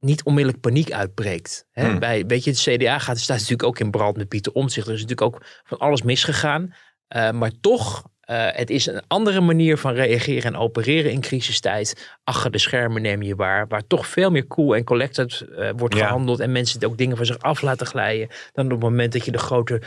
niet 0.00 0.22
onmiddellijk 0.24 0.62
paniek 0.62 0.92
uitbreekt. 0.92 1.66
Hè? 1.70 1.88
Hmm. 1.88 1.98
Bij, 1.98 2.26
weet 2.26 2.44
je, 2.44 2.50
het 2.50 2.60
CDA 2.60 2.98
gaat, 2.98 3.18
staat 3.18 3.36
natuurlijk 3.36 3.68
ook 3.68 3.78
in 3.78 3.90
brand 3.90 4.16
met 4.16 4.28
Pieter 4.28 4.52
Omtzigt. 4.52 4.86
Er 4.86 4.94
is 4.94 5.00
natuurlijk 5.02 5.34
ook 5.34 5.44
van 5.64 5.78
alles 5.78 6.02
misgegaan. 6.02 6.74
Eh, 7.08 7.30
maar 7.30 7.50
toch, 7.60 8.02
eh, 8.20 8.46
het 8.50 8.70
is 8.70 8.86
een 8.86 9.02
andere 9.06 9.40
manier 9.40 9.76
van 9.76 9.94
reageren 9.94 10.52
en 10.54 10.60
opereren 10.60 11.10
in 11.10 11.20
crisistijd. 11.20 12.16
Achter 12.24 12.50
de 12.50 12.58
schermen 12.58 13.02
neem 13.02 13.22
je 13.22 13.34
waar. 13.34 13.68
Waar 13.68 13.86
toch 13.86 14.06
veel 14.06 14.30
meer 14.30 14.46
cool 14.46 14.76
en 14.76 14.84
collected 14.84 15.40
eh, 15.40 15.70
wordt 15.76 15.94
Ja. 15.94 16.06
gehandeld. 16.06 16.40
En 16.40 16.52
mensen 16.52 16.84
ook 16.84 16.98
dingen 16.98 17.16
van 17.16 17.26
zich 17.26 17.38
af 17.38 17.62
laten 17.62 17.86
glijden. 17.86 18.28
Dan 18.52 18.64
op 18.64 18.70
het 18.70 18.80
moment 18.80 19.12
dat 19.12 19.24
je 19.24 19.30
de 19.30 19.38
grote 19.38 19.82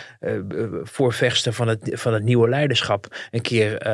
voorvechter 0.83 1.53
van 1.53 1.67
het, 1.67 1.89
van 1.93 2.13
het 2.13 2.23
nieuwe 2.23 2.49
leiderschap 2.49 3.27
een 3.31 3.41
keer 3.41 3.89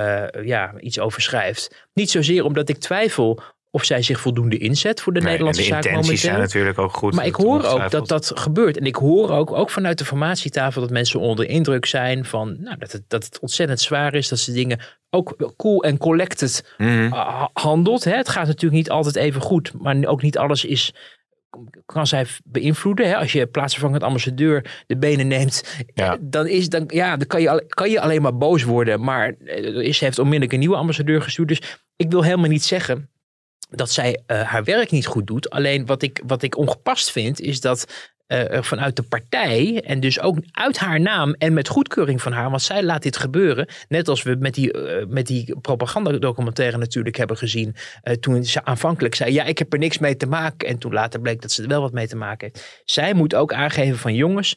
ja, 0.45 0.79
iets 0.79 0.99
over 0.99 1.21
schrijft. 1.21 1.87
Niet 1.93 2.11
zozeer 2.11 2.43
omdat 2.43 2.69
ik 2.69 2.77
twijfel 2.77 3.41
of 3.71 3.83
zij 3.83 4.01
zich 4.01 4.19
voldoende 4.19 4.57
inzet 4.57 5.01
voor 5.01 5.13
de 5.13 5.19
Nee, 5.19 5.27
Nederlandse 5.29 5.61
de 5.61 5.67
zaak 5.67 5.83
intenties 5.85 6.05
momenteel. 6.07 6.29
zijn 6.31 6.41
natuurlijk 6.41 6.77
ook 6.79 6.93
goed. 6.93 7.13
Maar 7.13 7.25
ik 7.25 7.35
hoor 7.35 7.63
ook 7.65 7.91
dat 7.91 8.07
dat 8.07 8.31
gebeurt. 8.35 8.77
En 8.77 8.85
ik 8.85 8.95
hoor 8.95 9.29
ook, 9.29 9.51
ook 9.51 9.69
vanuit 9.69 9.97
de 9.97 10.05
formatietafel 10.05 10.81
dat 10.81 10.89
mensen 10.89 11.19
onder 11.19 11.45
indruk 11.45 11.85
zijn 11.85 12.25
van 12.25 12.55
nou, 12.59 12.77
dat, 12.77 12.91
het, 12.91 13.03
dat 13.07 13.23
het 13.25 13.39
ontzettend 13.39 13.79
zwaar 13.79 14.13
is. 14.13 14.27
Dat 14.27 14.39
ze 14.39 14.51
dingen 14.51 14.79
ook 15.09 15.53
cool 15.57 15.83
en 15.83 15.97
collected 15.97 16.73
Mhm. 16.77 16.89
uh, 17.05 17.45
handelt. 17.53 18.03
Hè. 18.03 18.15
Het 18.15 18.29
gaat 18.29 18.47
natuurlijk 18.47 18.73
niet 18.73 18.89
altijd 18.89 19.15
even 19.15 19.41
goed, 19.41 19.71
maar 19.81 20.05
ook 20.05 20.21
niet 20.21 20.37
alles 20.37 20.65
is. 20.65 20.93
Kan 21.85 22.07
zij 22.07 22.25
beïnvloeden. 22.43 23.07
Hè? 23.07 23.17
Als 23.17 23.31
je 23.31 23.47
plaatsvervangend 23.47 24.03
ambassadeur 24.03 24.83
de 24.87 24.97
benen 24.97 25.27
neemt, 25.27 25.75
Ja. 25.93 26.11
eh, 26.13 26.17
dan, 26.21 26.47
is, 26.47 26.69
dan, 26.69 26.83
ja, 26.87 27.17
dan 27.17 27.27
kan, 27.27 27.41
je, 27.41 27.63
kan 27.67 27.89
je 27.89 28.01
alleen 28.01 28.21
maar 28.21 28.37
boos 28.37 28.63
worden. 28.63 29.01
Maar 29.03 29.33
eh, 29.45 29.93
ze 29.93 30.03
heeft 30.03 30.19
onmiddellijk 30.19 30.53
een 30.53 30.59
nieuwe 30.59 30.75
ambassadeur 30.75 31.21
gestuurd. 31.21 31.47
Dus 31.47 31.61
ik 31.95 32.11
wil 32.11 32.23
helemaal 32.23 32.49
niet 32.49 32.63
zeggen 32.63 33.09
dat 33.69 33.91
zij 33.91 34.19
eh, 34.25 34.41
haar 34.41 34.63
werk 34.63 34.91
niet 34.91 35.05
goed 35.05 35.27
doet. 35.27 35.49
Alleen 35.49 35.85
wat 35.85 36.01
ik, 36.01 36.21
wat 36.25 36.41
ik 36.41 36.57
ongepast 36.57 37.11
vind, 37.11 37.41
is 37.41 37.61
dat 37.61 38.09
eh, 38.27 38.61
vanuit 38.61 38.95
de 38.95 39.03
partij 39.03 39.81
en 39.85 39.99
dus 39.99 40.19
ook 40.19 40.37
uit 40.51 40.77
haar 40.77 40.99
naam 40.99 41.33
en 41.33 41.53
met 41.53 41.67
goedkeuring 41.67 42.21
van 42.21 42.31
haar, 42.31 42.49
want 42.49 42.61
zij 42.61 42.83
laat 42.83 43.01
dit 43.01 43.17
gebeuren. 43.17 43.67
Net 43.87 44.07
als 44.07 44.23
we 44.23 44.35
met 44.39 44.53
die, 44.53 44.71
eh, 44.71 45.05
met 45.07 45.27
die 45.27 45.59
propagandadocumentaire 45.61 46.77
natuurlijk 46.77 47.17
hebben 47.17 47.37
gezien. 47.37 47.75
toen 48.19 48.45
ze 48.45 48.65
aanvankelijk 48.65 49.15
zei: 49.15 49.33
Ja, 49.33 49.43
ik 49.43 49.57
heb 49.57 49.73
er 49.73 49.79
niks 49.79 49.97
mee 49.97 50.15
te 50.15 50.27
maken. 50.27 50.67
En 50.67 50.77
toen 50.77 50.93
later 50.93 51.19
bleek 51.21 51.41
dat 51.41 51.51
ze 51.51 51.61
er 51.61 51.67
wel 51.67 51.81
wat 51.81 51.93
mee 51.93 52.07
te 52.07 52.15
maken 52.15 52.49
heeft. 52.51 52.81
Zij 52.85 53.13
moet 53.13 53.35
ook 53.35 53.53
aangeven 53.53 53.97
van 53.97 54.13
jongens. 54.15 54.55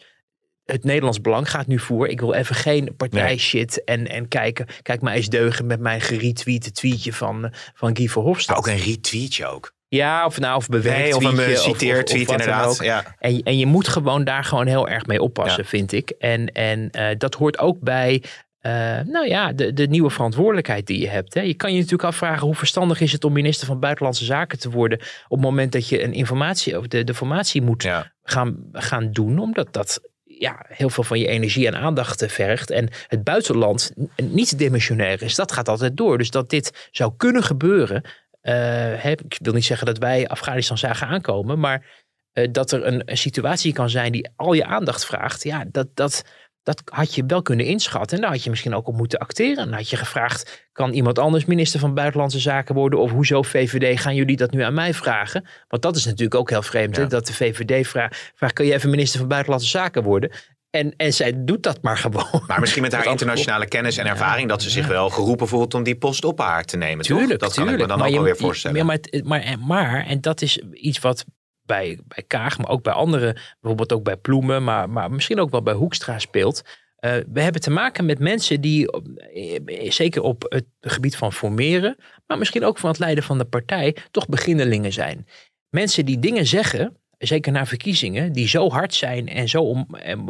Het 0.64 0.84
Nederlands 0.84 1.20
Belang 1.20 1.50
gaat 1.50 1.66
nu 1.66 1.78
voor. 1.78 2.08
Ik 2.08 2.20
wil 2.20 2.32
even 2.34 2.54
geen 2.54 2.94
partijshit 2.96 3.84
en, 3.84 4.08
en 4.08 4.28
kijken. 4.28 4.66
Kijk 4.82 5.00
maar 5.00 5.14
eens 5.14 5.28
deugen 5.28 5.66
met 5.66 5.80
mijn 5.80 6.00
geretweete 6.00 6.72
tweetje 6.72 7.12
van, 7.12 7.44
eh, 7.44 7.50
van 7.74 7.96
Guy 7.96 8.08
Verhofstadt. 8.08 8.58
Ook 8.58 8.66
een 8.66 8.76
retweetje 8.84 9.46
ook. 9.46 9.72
Ja, 9.88 10.26
of 10.26 10.38
nou, 10.40 10.56
of 10.56 10.68
bewerkt 10.68 10.98
Nee, 10.98 11.16
of 11.16 11.24
een 11.24 11.34
tweetje, 11.34 11.52
of- 11.54 11.60
citeertweet 11.60 12.20
of 12.22 12.26
wat 12.28 12.38
dan 12.38 12.46
inderdaad. 12.48 12.84
Ja. 12.84 13.16
En, 13.18 13.42
en 13.42 13.58
je 13.58 13.66
moet 13.66 13.88
gewoon 13.88 14.24
daar 14.24 14.44
gewoon 14.44 14.66
heel 14.66 14.88
erg 14.88 15.06
mee 15.06 15.22
oppassen, 15.22 15.62
Ja. 15.62 15.68
vind 15.68 15.92
ik. 15.92 16.10
En, 16.10 16.46
en 16.46 16.90
eh, 16.90 17.16
dat 17.18 17.34
hoort 17.34 17.58
ook 17.58 17.80
bij, 17.80 18.22
eh, 18.58 18.72
nou 19.00 19.28
ja, 19.28 19.52
de, 19.52 19.72
de 19.72 19.86
nieuwe 19.86 20.10
verantwoordelijkheid 20.10 20.86
die 20.86 21.00
je 21.00 21.08
hebt. 21.08 21.34
Hè. 21.34 21.40
Je 21.40 21.54
kan 21.54 21.70
je 21.72 21.76
natuurlijk 21.76 22.04
afvragen 22.08 22.46
hoe 22.46 22.54
verstandig 22.54 23.00
is 23.00 23.12
het 23.12 23.24
om 23.24 23.32
minister 23.32 23.66
van 23.66 23.80
Buitenlandse 23.80 24.24
Zaken 24.24 24.58
te 24.58 24.70
worden 24.70 24.98
op 24.98 25.36
het 25.38 25.40
moment 25.40 25.72
dat 25.72 25.88
je 25.88 26.02
een 26.02 26.12
informatie 26.12 26.78
of 26.78 26.86
de, 26.86 27.04
de 27.04 27.14
formatie 27.14 27.62
moet 27.62 27.82
Ja. 27.82 28.12
gaan, 28.22 28.56
gaan 28.72 29.10
doen, 29.12 29.38
omdat 29.38 29.72
dat 29.72 30.00
ja, 30.42 30.64
heel 30.68 30.90
veel 30.90 31.04
van 31.04 31.18
je 31.18 31.26
energie 31.26 31.66
en 31.66 31.76
aandacht 31.76 32.22
eh, 32.22 32.28
vergt. 32.28 32.70
En 32.70 32.88
het 33.06 33.24
buitenland 33.24 33.92
niet 34.16 34.58
dimensionair 34.58 35.22
is, 35.22 35.34
dat 35.34 35.52
gaat 35.52 35.68
altijd 35.68 35.96
door. 35.96 36.18
Dus 36.18 36.30
dat 36.30 36.50
dit 36.50 36.88
zou 36.90 37.12
kunnen 37.16 37.42
gebeuren. 37.42 38.04
hè, 38.40 39.10
ik 39.10 39.38
wil 39.42 39.52
niet 39.52 39.64
zeggen 39.64 39.86
dat 39.86 39.98
wij 39.98 40.28
Afghanistan 40.28 40.78
zagen 40.78 41.06
aankomen, 41.06 41.58
maar 41.58 42.02
eh, 42.32 42.48
dat 42.52 42.72
er 42.72 42.86
een, 42.86 43.02
een 43.04 43.16
situatie 43.16 43.72
kan 43.72 43.90
zijn 43.90 44.12
die 44.12 44.30
al 44.36 44.52
je 44.52 44.64
aandacht 44.64 45.04
vraagt. 45.04 45.42
Ja, 45.42 45.64
dat, 45.68 45.86
dat, 45.94 46.24
dat 46.62 46.82
had 46.84 47.14
je 47.14 47.24
wel 47.26 47.42
kunnen 47.42 47.66
inschatten. 47.66 48.16
En 48.16 48.22
daar 48.22 48.32
had 48.32 48.42
je 48.44 48.50
misschien 48.50 48.74
ook 48.74 48.86
op 48.88 48.96
moeten 48.96 49.18
acteren. 49.18 49.56
En 49.56 49.64
dan 49.68 49.74
had 49.78 49.90
je 49.90 49.96
gevraagd, 49.96 50.68
kan 50.72 50.92
iemand 50.92 51.18
anders 51.18 51.44
minister 51.44 51.80
van 51.80 51.94
Buitenlandse 51.94 52.38
Zaken 52.40 52.74
worden? 52.74 52.98
Of 52.98 53.10
hoezo 53.10 53.42
VVD, 53.42 54.00
gaan 54.00 54.14
jullie 54.14 54.36
dat 54.36 54.50
nu 54.50 54.60
aan 54.62 54.74
mij 54.74 54.94
vragen? 54.94 55.44
Want 55.68 55.82
dat 55.82 55.96
is 55.96 56.04
natuurlijk 56.04 56.34
ook 56.34 56.50
heel 56.50 56.62
vreemd. 56.62 56.96
Hè? 56.96 57.06
Dat 57.06 57.26
de 57.26 57.32
VVD 57.34 57.86
vraagt, 57.88 58.32
vraagt, 58.34 58.52
kan 58.52 58.66
je 58.66 58.72
even 58.72 58.90
minister 58.90 59.18
van 59.18 59.28
Buitenlandse 59.28 59.68
Zaken 59.68 60.02
worden? 60.02 60.30
En, 60.70 60.94
en 60.96 61.12
zij 61.12 61.44
doet 61.44 61.62
dat 61.62 61.82
maar 61.82 61.98
gewoon. 62.04 62.42
Maar 62.46 62.60
misschien 62.60 62.82
met 62.82 62.92
haar 62.92 63.06
internationale 63.06 63.66
kennis 63.68 63.96
en 63.96 64.06
ervaring 64.06 64.48
dat 64.48 64.62
ze 64.62 64.70
zich 64.70 64.86
wel 64.86 65.08
geroepen 65.10 65.48
voelt 65.48 65.74
om 65.74 65.82
die 65.82 65.96
post 65.96 66.24
op 66.24 66.38
haar 66.38 66.64
te 66.64 66.76
nemen. 66.76 67.04
toch? 67.06 67.18
Tuurlijk, 67.18 67.40
Dat 67.40 67.54
kan 67.54 67.64
tuurlijk. 67.64 67.76
ik 67.76 67.82
me 67.82 67.88
dan 67.88 67.98
Maar 67.98 68.06
ook 68.06 68.12
je- 68.12 68.18
alweer 68.18 68.36
voorstellen. 68.36 68.86
maar, 68.86 69.56
maar, 69.66 70.06
en 70.06 70.20
dat 70.20 70.42
is 70.42 70.58
iets 70.72 70.98
wat 70.98 71.24
bij, 71.64 71.98
bij 72.04 72.24
Kaag, 72.26 72.58
maar 72.58 72.68
ook 72.68 72.82
bij 72.82 72.92
anderen, 72.92 73.34
bijvoorbeeld 73.60 73.92
ook 73.92 74.04
bij 74.04 74.16
Ploemen, 74.16 74.64
maar, 74.64 74.90
maar 74.90 75.10
misschien 75.10 75.40
ook 75.40 75.50
wel 75.50 75.62
bij 75.62 75.74
Hoekstra 75.74 76.18
speelt. 76.18 76.62
Eh, 76.96 77.14
we 77.32 77.40
hebben 77.40 77.60
te 77.60 77.70
maken 77.70 78.04
met 78.04 78.18
mensen 78.18 78.60
die, 78.60 78.90
eh, 78.90 79.90
zeker 79.90 80.22
op 80.22 80.46
het 80.48 80.66
gebied 80.80 81.16
van 81.16 81.32
formeren, 81.32 81.96
maar 82.26 82.38
misschien 82.38 82.64
ook 82.64 82.78
van 82.78 82.90
het 82.90 82.98
leiden 82.98 83.24
van 83.24 83.38
de 83.38 83.44
partij, 83.44 83.96
toch 84.10 84.26
beginnelingen 84.26 84.92
zijn. 84.92 85.26
Mensen 85.68 86.04
die 86.04 86.18
dingen 86.18 86.46
zeggen, 86.46 86.96
zeker 87.18 87.52
na 87.52 87.66
verkiezingen, 87.66 88.32
die 88.32 88.48
zo 88.48 88.70
hard 88.70 88.94
zijn 88.94 89.28
en 89.28 89.48
zo 89.48 89.62
om, 89.62 89.86
en, 89.94 90.28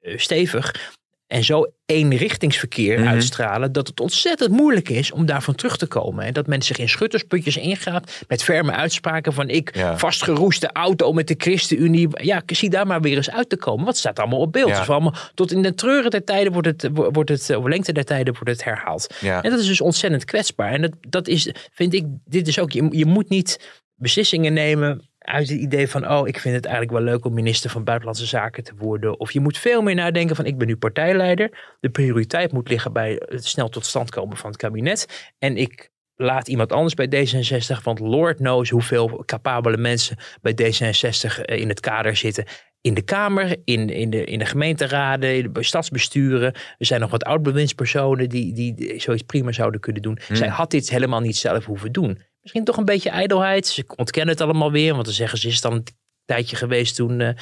eh, 0.00 0.18
stevig 0.18 0.96
en 1.28 1.44
zo 1.44 1.66
eenrichtingsverkeer 1.86 2.98
Mhm. 2.98 3.08
uitstralen, 3.08 3.72
dat 3.72 3.86
het 3.88 4.00
ontzettend 4.00 4.50
moeilijk 4.50 4.88
is 4.88 5.12
om 5.12 5.26
daarvan 5.26 5.54
terug 5.54 5.76
te 5.76 5.86
komen. 5.86 6.24
En 6.24 6.32
dat 6.32 6.46
men 6.46 6.62
zich 6.62 6.78
in 6.78 6.88
schuttersputjes 6.88 7.56
ingaat 7.56 8.24
met 8.28 8.42
ferme 8.42 8.72
uitspraken 8.72 9.32
van 9.32 9.48
ik 9.48 9.76
Ja. 9.76 9.98
vastgeroeste 9.98 10.70
auto 10.72 11.12
met 11.12 11.28
de 11.28 11.34
ChristenUnie. 11.38 12.08
Ja, 12.22 12.42
zie 12.46 12.70
daar 12.70 12.86
maar 12.86 13.00
weer 13.00 13.16
eens 13.16 13.30
uit 13.30 13.48
te 13.48 13.56
komen. 13.56 13.84
Wat 13.84 13.96
staat 13.96 14.18
allemaal 14.18 14.38
op 14.38 14.52
beeld? 14.52 14.68
Ja. 14.68 14.80
Is 14.80 14.88
allemaal, 14.88 15.14
tot 15.34 15.52
in 15.52 15.62
de 15.62 15.74
treuren 15.74 16.10
der 16.10 16.24
tijden 16.24 16.52
wordt 16.52 16.66
het, 16.68 16.88
wordt 16.92 17.28
het, 17.28 17.56
of 17.56 17.66
lengte 17.66 17.92
der 17.92 18.04
tijden 18.04 18.32
wordt 18.34 18.48
het 18.50 18.64
herhaald. 18.64 19.14
ja. 19.20 19.42
En 19.42 19.50
dat 19.50 19.60
is 19.60 19.66
dus 19.66 19.80
ontzettend 19.80 20.24
kwetsbaar. 20.24 20.72
En 20.72 20.80
dat, 20.80 20.92
dat 21.08 21.28
is, 21.28 21.52
vind 21.72 21.94
ik, 21.94 22.04
dit 22.24 22.48
is 22.48 22.58
ook, 22.58 22.72
je, 22.72 22.88
je 22.90 23.06
moet 23.06 23.28
niet 23.28 23.80
beslissingen 23.94 24.52
nemen 24.52 25.07
uit 25.28 25.48
het 25.48 25.58
idee 25.58 25.88
van, 25.88 26.10
oh, 26.10 26.28
ik 26.28 26.38
vind 26.38 26.54
het 26.54 26.64
eigenlijk 26.64 26.94
wel 26.94 27.12
leuk 27.12 27.24
om 27.24 27.34
minister 27.34 27.70
van 27.70 27.84
Buitenlandse 27.84 28.26
Zaken 28.26 28.64
te 28.64 28.72
worden. 28.76 29.20
Of 29.20 29.32
je 29.32 29.40
moet 29.40 29.58
veel 29.58 29.82
meer 29.82 29.94
nadenken 29.94 30.36
van, 30.36 30.44
ik 30.44 30.58
ben 30.58 30.66
nu 30.66 30.76
partijleider. 30.76 31.76
De 31.80 31.90
prioriteit 31.90 32.52
moet 32.52 32.68
liggen 32.68 32.92
bij 32.92 33.22
het 33.24 33.44
snel 33.44 33.68
tot 33.68 33.86
stand 33.86 34.10
komen 34.10 34.36
van 34.36 34.50
het 34.50 34.58
kabinet. 34.58 35.32
En 35.38 35.56
ik 35.56 35.90
laat 36.16 36.48
iemand 36.48 36.72
anders 36.72 36.94
bij 36.94 37.06
D66, 37.06 37.82
want 37.82 37.98
Lord 37.98 38.36
knows 38.36 38.70
hoeveel 38.70 39.22
capabele 39.26 39.76
mensen 39.76 40.16
bij 40.42 40.52
D66 40.52 41.40
in 41.44 41.68
het 41.68 41.80
kader 41.80 42.16
zitten. 42.16 42.44
In 42.80 42.94
de 42.94 43.02
Kamer, 43.02 43.56
in, 43.64 43.90
in, 43.90 44.10
de, 44.10 44.24
in 44.24 44.38
de 44.38 44.44
gemeenteraden, 44.44 45.36
in 45.36 45.52
de 45.52 45.62
stadsbesturen. 45.62 46.52
Er 46.78 46.86
zijn 46.86 47.00
nog 47.00 47.10
wat 47.10 47.24
oud-bewindspersonen 47.24 48.28
die, 48.28 48.52
die, 48.52 48.74
die 48.74 49.00
zoiets 49.00 49.22
prima 49.22 49.52
zouden 49.52 49.80
kunnen 49.80 50.02
doen. 50.02 50.18
Zij 50.32 50.48
had 50.48 50.70
dit 50.70 50.90
helemaal 50.90 51.20
niet 51.20 51.36
zelf 51.36 51.64
hoeven 51.64 51.92
doen. 51.92 52.22
Misschien 52.48 52.74
toch 52.74 52.76
een 52.76 52.94
beetje 52.94 53.10
ijdelheid. 53.10 53.66
Ze 53.66 53.84
ontkennen 53.96 54.34
het 54.34 54.42
allemaal 54.44 54.72
weer. 54.72 54.92
Want 54.92 55.04
dan 55.04 55.14
zeggen 55.14 55.38
ze, 55.38 55.48
is 55.48 55.64
al 55.64 55.72
een 55.72 55.86
tijdje 56.24 56.56
geweest 56.56 56.94
toen, 56.94 57.20
eh 57.20 57.34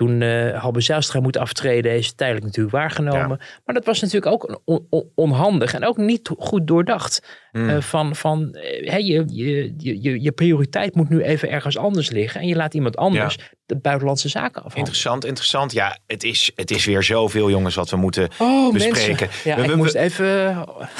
toen 0.00 0.22
eh 0.22 0.60
Halbe 0.60 0.80
Zijlstra 0.80 1.20
moet 1.20 1.36
aftreden. 1.36 1.96
Is 1.96 2.06
het 2.06 2.16
tijdelijk 2.16 2.46
natuurlijk 2.46 2.74
waargenomen. 2.74 3.38
Maar 3.64 3.74
dat 3.74 3.84
was 3.84 4.00
natuurlijk 4.00 4.32
ook 4.32 4.60
on- 4.64 4.86
on- 4.90 5.10
onhandig. 5.14 5.74
En 5.74 5.84
ook 5.86 5.96
niet 5.96 6.30
goed 6.38 6.66
doordacht. 6.66 7.38
Hmm. 7.52 7.68
Eh, 7.68 7.80
van 7.80 8.16
van 8.16 8.52
eh, 8.54 8.90
hè, 8.90 8.96
je, 8.96 9.24
je, 9.26 9.74
je, 9.76 10.22
je 10.22 10.32
prioriteit 10.32 10.94
moet 10.94 11.08
nu 11.08 11.22
even 11.22 11.50
ergens 11.50 11.76
anders 11.78 12.10
liggen. 12.10 12.40
En 12.40 12.46
je 12.46 12.54
laat 12.56 12.74
iemand 12.74 12.96
anders 12.96 13.38
de 13.66 13.76
buitenlandse 13.76 14.28
zaken 14.28 14.48
afhandelen. 14.54 14.78
Interessant, 14.78 15.24
interessant. 15.24 15.72
Ja, 15.72 15.98
het 16.06 16.24
is, 16.24 16.50
het 16.54 16.70
is 16.70 16.84
weer 16.84 17.02
zoveel 17.02 17.50
jongens 17.50 17.74
wat 17.74 17.90
we 17.90 17.96
moeten 17.96 18.28
Oh, 18.38 18.72
bespreken. 18.72 19.28
Ja, 19.44 19.56
We- 19.56 19.62
ik 19.62 19.92
we- 19.92 19.98
even... 19.98 20.26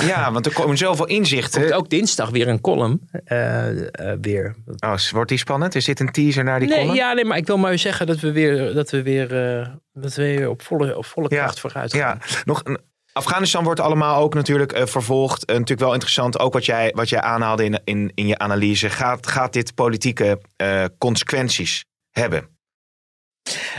Ja, 0.07 0.33
want 0.33 0.47
er 0.47 0.53
komen 0.53 0.77
zoveel 0.77 1.07
inzichten. 1.07 1.61
komt 1.61 1.73
ook 1.73 1.89
dinsdag 1.91 2.31
weer 2.31 2.49
een 2.49 2.61
column. 2.61 3.09
eh, 3.25 3.69
eh, 3.71 4.19
weer. 4.21 4.55
Oh, 4.79 4.95
wordt 5.13 5.29
die 5.29 5.39
spannend? 5.39 5.75
Is 5.75 5.85
dit 5.85 6.01
een 6.01 6.13
teaser 6.13 6.45
naar 6.45 6.59
die 6.59 6.69
Nee, 6.69 6.79
column? 6.79 6.97
ja, 6.97 7.13
nee, 7.13 7.25
maar 7.25 7.37
ik 7.37 7.47
wil 7.47 7.57
maar 7.59 7.79
zeggen 7.79 8.07
dat 8.07 8.21
we 8.21 8.33
weer, 8.33 8.75
dat 8.75 8.90
we 8.91 9.03
weer, 9.03 9.59
eh, 9.59 9.69
dat 9.93 10.15
we 10.15 10.23
weer 10.23 10.49
op 10.49 10.63
volle, 10.63 10.97
op 10.97 11.05
volle 11.07 11.27
Ja, 11.31 11.43
kracht 11.43 11.61
vooruit 11.61 11.93
gaan. 11.93 12.01
Ja, 12.01 12.19
nog 12.45 12.61
een. 12.65 12.79
Afghanistan 13.13 13.65
wordt 13.65 13.81
allemaal 13.81 14.23
ook 14.23 14.35
natuurlijk 14.35 14.73
eh, 14.73 14.87
vervolgd. 14.87 15.45
Eh, 15.45 15.53
natuurlijk 15.53 15.81
wel 15.81 15.93
interessant, 15.93 16.39
ook 16.39 16.53
wat 16.53 16.65
jij, 16.65 16.93
wat 16.95 17.09
jij 17.09 17.21
aanhaalde 17.21 17.65
in, 17.65 17.81
in, 17.85 18.13
in 18.15 18.27
je 18.27 18.39
analyse. 18.39 18.91
Gaat, 18.91 19.27
gaat 19.27 19.53
dit 19.53 19.75
politieke 19.75 20.41
eh, 20.57 20.85
consequenties 20.99 21.85
hebben? 22.11 22.59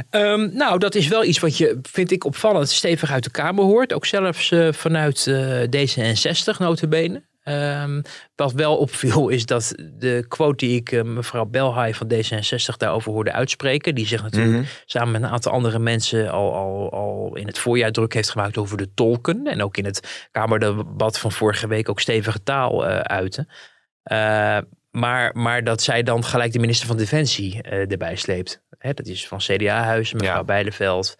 Ehm, 0.09 0.49
nou, 0.53 0.79
dat 0.79 0.95
is 0.95 1.07
wel 1.07 1.23
iets 1.23 1.39
wat 1.39 1.57
je, 1.57 1.79
vind 1.81 2.11
ik, 2.11 2.23
opvallend 2.23 2.69
stevig 2.69 3.11
uit 3.11 3.23
de 3.23 3.31
Kamer 3.31 3.63
hoort. 3.63 3.93
Ook 3.93 4.05
zelfs 4.05 4.51
eh, 4.51 4.71
vanuit 4.71 5.27
eh, 5.27 5.61
D66 5.61 6.57
notabene. 6.57 7.23
Ehm, 7.41 8.01
wat 8.35 8.51
wel 8.53 8.77
opviel 8.77 9.29
is 9.29 9.45
dat 9.45 9.73
de 9.93 10.25
quote 10.27 10.65
die 10.65 10.75
ik 10.75 10.91
eh, 10.91 11.03
mevrouw 11.03 11.45
Belhaai 11.45 11.93
van 11.93 12.11
D66 12.13 12.77
daarover 12.77 13.11
hoorde 13.11 13.31
uitspreken. 13.31 13.95
Die 13.95 14.07
zich 14.07 14.23
natuurlijk 14.23 14.55
Mhm. 14.55 14.65
samen 14.85 15.11
met 15.11 15.21
een 15.21 15.29
aantal 15.29 15.51
andere 15.51 15.79
mensen 15.79 16.31
al, 16.31 16.53
al, 16.53 16.91
al 16.91 17.35
in 17.35 17.47
het 17.47 17.57
voorjaar 17.59 17.91
druk 17.91 18.13
heeft 18.13 18.29
gemaakt 18.29 18.57
over 18.57 18.77
de 18.77 18.93
tolken. 18.93 19.47
En 19.47 19.63
ook 19.63 19.77
in 19.77 19.85
het 19.85 20.27
Kamerdebat 20.31 21.19
van 21.19 21.31
vorige 21.31 21.67
week 21.67 21.89
ook 21.89 21.99
stevige 21.99 22.43
taal 22.43 22.87
eh 22.87 22.99
uiten. 22.99 23.47
Eh, 24.03 24.57
maar, 24.91 25.35
maar 25.35 25.63
dat 25.63 25.81
zij 25.81 26.03
dan 26.03 26.23
gelijk 26.23 26.51
de 26.53 26.59
minister 26.59 26.87
van 26.87 26.97
Defensie 26.97 27.61
erbij 27.61 28.15
sleept. 28.15 28.63
Hè, 28.77 28.93
dat 28.93 29.05
is 29.07 29.27
van 29.27 29.37
CDA-huizen, 29.37 30.17
mevrouw 30.17 30.35
Ja. 30.35 30.43
Beideveld. 30.43 31.15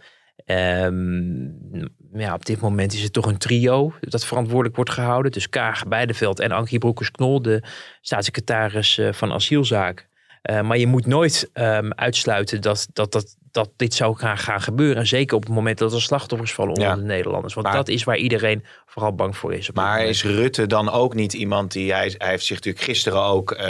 Ehm, 0.45 1.86
ja, 2.13 2.34
op 2.34 2.45
dit 2.45 2.60
moment 2.62 2.93
is 2.93 3.02
het 3.04 3.13
toch 3.13 3.26
een 3.26 3.38
trio 3.38 3.93
dat 4.00 4.26
verantwoordelijk 4.26 4.76
wordt 4.76 4.91
gehouden. 4.91 5.32
Dus 5.32 5.50
Kaag, 5.50 5.88
Beideveld 5.88 6.39
en 6.39 6.52
Ankie 6.52 6.80
Broekers-Knol, 6.80 7.41
de 7.41 7.63
staatssecretaris 8.02 8.97
eh, 8.97 9.13
van 9.13 9.32
asielzaken. 9.32 10.06
Eh, 10.41 10.62
maar 10.62 10.78
je 10.78 10.88
moet 10.88 11.06
nooit 11.06 11.49
ehm, 11.53 11.89
uitsluiten 11.95 12.62
dat, 12.62 12.88
dat, 12.93 13.12
dat, 13.12 13.36
dat 13.51 13.70
dit 13.76 13.93
zou 13.93 14.18
gaan, 14.18 14.38
gaan 14.38 14.62
gebeuren. 14.62 14.97
En 14.97 15.07
zeker 15.07 15.36
op 15.36 15.43
het 15.43 15.53
moment 15.53 15.78
dat 15.78 15.93
er 15.93 16.01
slachtoffers 16.01 16.53
vallen 16.53 16.74
onder 16.74 16.88
Ja. 16.88 16.95
de 16.95 17.01
Nederlanders. 17.01 17.53
Want 17.53 17.66
Maar- 17.68 17.76
dat 17.76 17.88
is 17.88 18.03
waar 18.03 18.18
iedereen 18.18 18.64
vooral 18.86 19.16
bang 19.16 19.38
voor 19.38 19.53
is. 19.53 19.72
Maar 19.72 20.05
is 20.05 20.24
Rutte 20.24 20.68
dan 20.68 20.89
ook 20.91 21.14
niet 21.14 21.34
iemand 21.34 21.72
die... 21.72 21.93
Hij, 21.93 22.16
hij 22.18 22.30
heeft 22.30 22.45
zich 22.45 22.55
natuurlijk 22.55 22.84
gisteren 22.86 23.22
ook... 23.22 23.51
eh, 23.51 23.66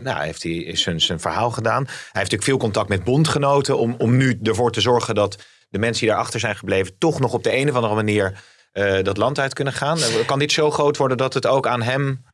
nou, 0.00 0.22
heeft 0.24 0.42
hij 0.42 0.52
is 0.52 0.82
zijn, 0.82 1.00
zijn 1.00 1.20
verhaal 1.20 1.50
gedaan. 1.50 1.84
Hij 1.84 1.94
heeft 1.94 2.12
natuurlijk 2.14 2.42
veel 2.42 2.56
contact 2.56 2.88
met 2.88 3.04
bondgenoten... 3.04 3.78
om, 3.78 3.94
om 3.98 4.16
nu 4.16 4.38
ervoor 4.42 4.72
te 4.72 4.80
zorgen 4.80 5.14
dat 5.14 5.44
de 5.72 5.78
mensen 5.78 6.00
die 6.00 6.08
daarachter 6.10 6.40
zijn 6.40 6.56
gebleven... 6.56 6.98
toch 6.98 7.20
nog 7.20 7.32
op 7.32 7.42
de 7.42 7.56
een 7.56 7.68
of 7.68 7.74
andere 7.74 7.94
manier 7.94 8.32
eh, 8.72 9.02
dat 9.02 9.16
land 9.16 9.38
uit 9.38 9.54
kunnen 9.54 9.72
gaan. 9.72 9.98
Kan 10.26 10.38
dit 10.38 10.52
zo 10.52 10.70
groot 10.70 10.96
worden 10.96 11.16
dat 11.16 11.34
het 11.34 11.46
ook 11.46 11.66
aan 11.66 11.82
hem... 11.82 12.24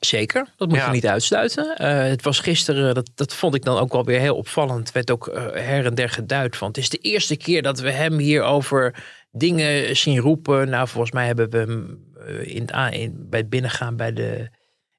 Zeker, 0.00 0.48
dat 0.56 0.68
moet 0.68 0.76
Ja. 0.76 0.86
je 0.86 0.92
niet 0.92 1.06
uitsluiten. 1.06 1.76
Eh, 1.76 1.98
het 2.02 2.22
was 2.22 2.38
gisteren, 2.40 2.94
dat, 2.94 3.10
dat 3.14 3.34
vond 3.34 3.54
ik 3.54 3.62
dan 3.64 3.78
ook 3.78 3.92
wel 3.92 4.04
weer 4.04 4.20
heel 4.20 4.36
opvallend. 4.36 4.92
Werd 4.92 5.10
ook 5.10 5.28
eh, 5.28 5.42
her 5.42 5.86
en 5.86 5.94
der 5.94 6.08
geduid 6.08 6.56
van. 6.56 6.68
Het 6.68 6.76
is 6.76 6.88
de 6.88 6.98
eerste 6.98 7.36
keer 7.36 7.62
dat 7.62 7.80
we 7.80 7.90
hem 7.90 8.18
hier 8.18 8.42
over 8.42 9.04
dingen 9.30 9.96
zien 9.96 10.18
roepen. 10.18 10.68
Nou, 10.68 10.88
volgens 10.88 11.12
mij 11.12 11.26
hebben 11.26 11.50
we 11.50 11.56
hem 11.58 12.04
in, 12.44 12.60
het 12.60 12.72
a- 12.72 12.90
in, 12.90 13.26
bij 13.30 13.40
het 13.40 13.48
binnengaan 13.50 13.96
bij 13.96 14.12
de 14.12 14.48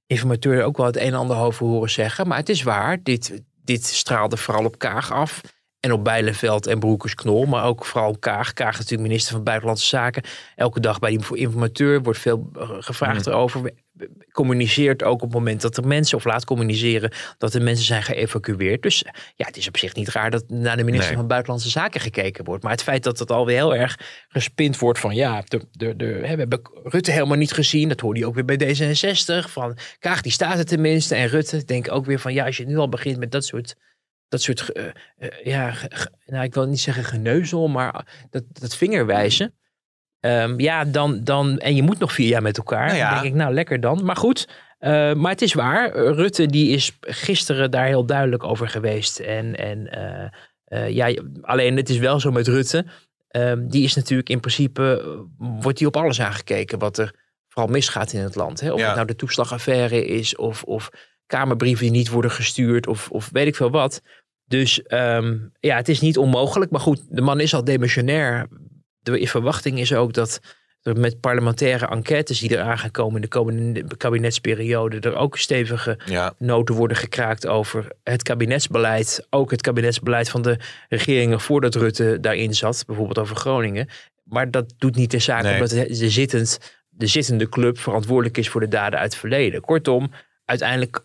informateur 0.08 0.64
ook 0.64 0.78
wel 0.78 0.86
het 0.86 0.96
een 0.98 1.02
en 1.02 1.14
ander 1.14 1.38
over 1.38 1.66
horen 1.66 1.90
zeggen. 1.90 2.28
Maar 2.28 2.38
het 2.38 2.50
is 2.50 2.64
waar, 2.64 3.04
dit, 3.04 3.42
dit 3.64 3.86
straalde 3.86 4.38
vooral 4.38 4.66
op 4.66 4.78
Kaag 4.78 5.12
af. 5.12 5.42
En 5.84 5.92
op 5.92 6.04
Bijleveld 6.04 6.68
en 6.68 6.80
Broekers-Knol, 6.80 7.46
maar 7.46 7.66
ook 7.66 7.86
vooral 7.86 8.18
Kaag. 8.18 8.54
Kaag 8.54 8.72
is 8.72 8.78
natuurlijk 8.78 9.10
minister 9.10 9.34
van 9.34 9.44
Buitenlandse 9.44 9.88
Zaken. 9.88 10.24
Elke 10.56 10.80
dag 10.80 11.00
bij 11.00 11.10
die 11.18 11.38
informateur 11.38 12.02
wordt 12.02 12.20
veel 12.20 12.50
eh, 12.60 12.70
gevraagd 12.80 13.28
erover. 13.28 13.72
Communiceert 14.32 15.04
ook 15.04 15.14
op 15.14 15.22
het 15.22 15.34
moment 15.34 15.62
dat 15.62 15.78
er 15.78 15.88
mensen, 15.88 16.18
of 16.18 16.26
laat 16.26 16.46
communiceren, 16.46 17.12
dat 17.38 17.54
er 17.54 17.62
mensen 17.62 17.86
zijn 17.86 18.04
geëvacueerd. 18.04 18.82
Dus 18.82 19.06
ja, 19.36 19.46
het 19.46 19.58
is 19.58 19.68
op 19.68 19.78
zich 19.78 19.96
niet 19.96 20.10
raar 20.10 20.32
dat 20.32 20.50
naar 20.50 20.78
de 20.78 20.84
minister 20.84 21.10
Nee. 21.10 21.18
van 21.18 21.28
Buitenlandse 21.28 21.70
Zaken 21.70 22.02
gekeken 22.02 22.46
wordt. 22.46 22.64
Maar 22.64 22.72
het 22.72 22.84
feit 22.84 23.04
dat 23.04 23.20
het 23.20 23.32
alweer 23.32 23.56
heel 23.56 23.76
erg 23.76 24.00
gespind 24.28 24.80
wordt 24.80 25.00
van 25.00 25.16
ja, 25.16 25.42
de, 25.46 25.62
de, 25.72 25.96
de, 25.96 26.06
hè, 26.06 26.34
we 26.34 26.40
hebben 26.40 26.62
Rutte 26.84 27.12
helemaal 27.12 27.38
niet 27.38 27.54
gezien. 27.54 27.90
Dat 27.90 28.00
hoorde 28.00 28.20
je 28.20 28.26
ook 28.26 28.36
weer 28.36 28.46
bij 28.46 28.76
D66. 28.76 29.50
Van 29.50 29.78
Kaag, 30.00 30.22
die 30.22 30.32
staat 30.32 30.58
er 30.58 30.66
tenminste. 30.66 31.16
En 31.16 31.28
Rutte 31.28 31.66
denk 31.66 31.92
ook 31.92 32.06
weer 32.06 32.20
van 32.20 32.34
ja, 32.34 32.46
als 32.46 32.58
je 32.58 32.66
nu 32.66 32.78
al 32.78 32.90
begint 32.90 33.18
met 33.18 33.32
dat 33.32 33.46
soort 33.46 33.76
dat 34.34 34.42
soort, 34.42 34.70
eh, 34.72 34.86
eh, 35.18 35.30
ja, 35.44 35.72
ge- 35.72 36.10
nou, 36.26 36.44
ik 36.44 36.54
wil 36.54 36.66
niet 36.68 36.80
zeggen 36.80 37.04
geneuzel, 37.04 37.68
maar 37.68 38.06
dat, 38.30 38.44
dat 38.52 38.76
vingerwijzen. 38.76 39.54
Ehm, 40.20 40.60
ja, 40.60 40.86
dan, 40.86 41.24
dan, 41.24 41.58
en 41.60 41.76
je 41.76 41.84
moet 41.84 42.00
nog 42.00 42.14
vier 42.14 42.28
jaar 42.28 42.42
met 42.42 42.58
elkaar. 42.58 42.86
Nou 42.86 42.98
ja. 42.98 43.10
Dan 43.14 43.22
denk 43.22 43.34
ik, 43.34 43.40
nou 43.40 43.54
lekker 43.54 43.80
dan. 43.80 44.06
Maar 44.06 44.16
goed, 44.16 44.48
eh, 44.80 45.14
maar 45.14 45.32
het 45.32 45.42
is 45.42 45.54
waar. 45.54 45.92
Eh, 45.92 46.12
Rutte 46.12 46.46
die 46.46 46.70
is 46.76 46.98
gisteren 47.02 47.72
daar 47.72 47.86
heel 47.86 48.06
duidelijk 48.06 48.44
over 48.44 48.68
geweest. 48.70 49.20
En, 49.20 49.56
en 49.58 49.88
eh, 49.92 50.26
eh, 50.66 50.90
ja, 50.90 51.22
alleen 51.42 51.78
het 51.78 51.90
is 51.90 51.98
wel 51.98 52.20
zo 52.20 52.32
met 52.32 52.48
Rutte. 52.48 52.86
Ehm, 53.28 53.68
die 53.68 53.84
is 53.84 53.96
natuurlijk 53.96 54.30
in 54.30 54.40
principe, 54.40 55.02
eh, 55.02 55.20
wordt 55.62 55.78
die 55.78 55.88
op 55.88 55.98
alles 55.98 56.22
aangekeken 56.22 56.80
wat 56.80 56.98
er 56.98 57.14
vooral 57.48 57.72
misgaat 57.72 58.14
in 58.14 58.20
het 58.22 58.36
land. 58.36 58.60
Hè? 58.60 58.72
Of 58.72 58.80
Ja. 58.80 58.86
het 58.86 58.96
nou 58.96 59.08
de 59.08 59.16
toeslagaffaire 59.16 60.06
is 60.06 60.36
of, 60.36 60.64
of 60.64 60.90
kamerbrieven 61.26 61.84
die 61.84 61.92
niet 61.92 62.10
worden 62.10 62.32
gestuurd 62.32 62.88
of, 62.88 63.10
of 63.10 63.30
weet 63.32 63.48
ik 63.48 63.56
veel 63.56 63.72
wat. 63.72 64.02
Dus 64.46 64.84
ehm, 64.84 65.38
ja, 65.60 65.76
het 65.76 65.90
is 65.90 66.00
niet 66.00 66.18
onmogelijk. 66.18 66.72
Maar 66.72 66.82
goed, 66.82 67.02
de 67.10 67.22
man 67.22 67.40
is 67.40 67.54
al 67.54 67.64
demissionair. 67.64 68.48
De 69.00 69.28
verwachting 69.28 69.80
is 69.80 69.94
ook 69.94 70.14
dat 70.14 70.40
er 70.82 71.00
met 71.00 71.20
parlementaire 71.20 71.88
enquêtes 71.88 72.40
die 72.40 72.52
eraan 72.52 72.78
gaan 72.78 72.92
komen 72.92 73.16
in 73.16 73.22
de 73.22 73.28
komende 73.28 73.98
kabinetsperiode, 73.98 75.00
er 75.00 75.16
ook 75.16 75.38
stevige 75.38 76.00
Ja, 76.06 76.34
noten 76.38 76.76
worden 76.76 76.98
gekraakt 76.98 77.48
over 77.48 77.88
het 78.04 78.24
kabinetsbeleid. 78.24 79.28
Ook 79.30 79.52
het 79.52 79.62
kabinetsbeleid 79.62 80.30
van 80.30 80.42
de 80.42 80.58
regeringen 80.90 81.40
voordat 81.40 81.76
Rutte 81.76 82.18
daarin 82.22 82.54
zat. 82.54 82.84
Bijvoorbeeld 82.88 83.20
over 83.20 83.36
Groningen. 83.36 83.88
Maar 84.24 84.52
dat 84.52 84.74
doet 84.78 84.96
niet 84.96 85.12
de 85.12 85.20
zaak 85.20 85.44
Nee. 85.44 85.54
omdat 85.54 85.70
de, 85.70 86.10
zittend, 86.10 86.60
de 86.90 87.08
zittende 87.08 87.50
club 87.50 87.80
verantwoordelijk 87.80 88.38
is 88.38 88.50
voor 88.50 88.62
de 88.62 88.68
daden 88.68 89.00
uit 89.00 89.12
het 89.12 89.20
verleden. 89.20 89.62
Kortom, 89.62 90.12
uiteindelijk 90.46 91.02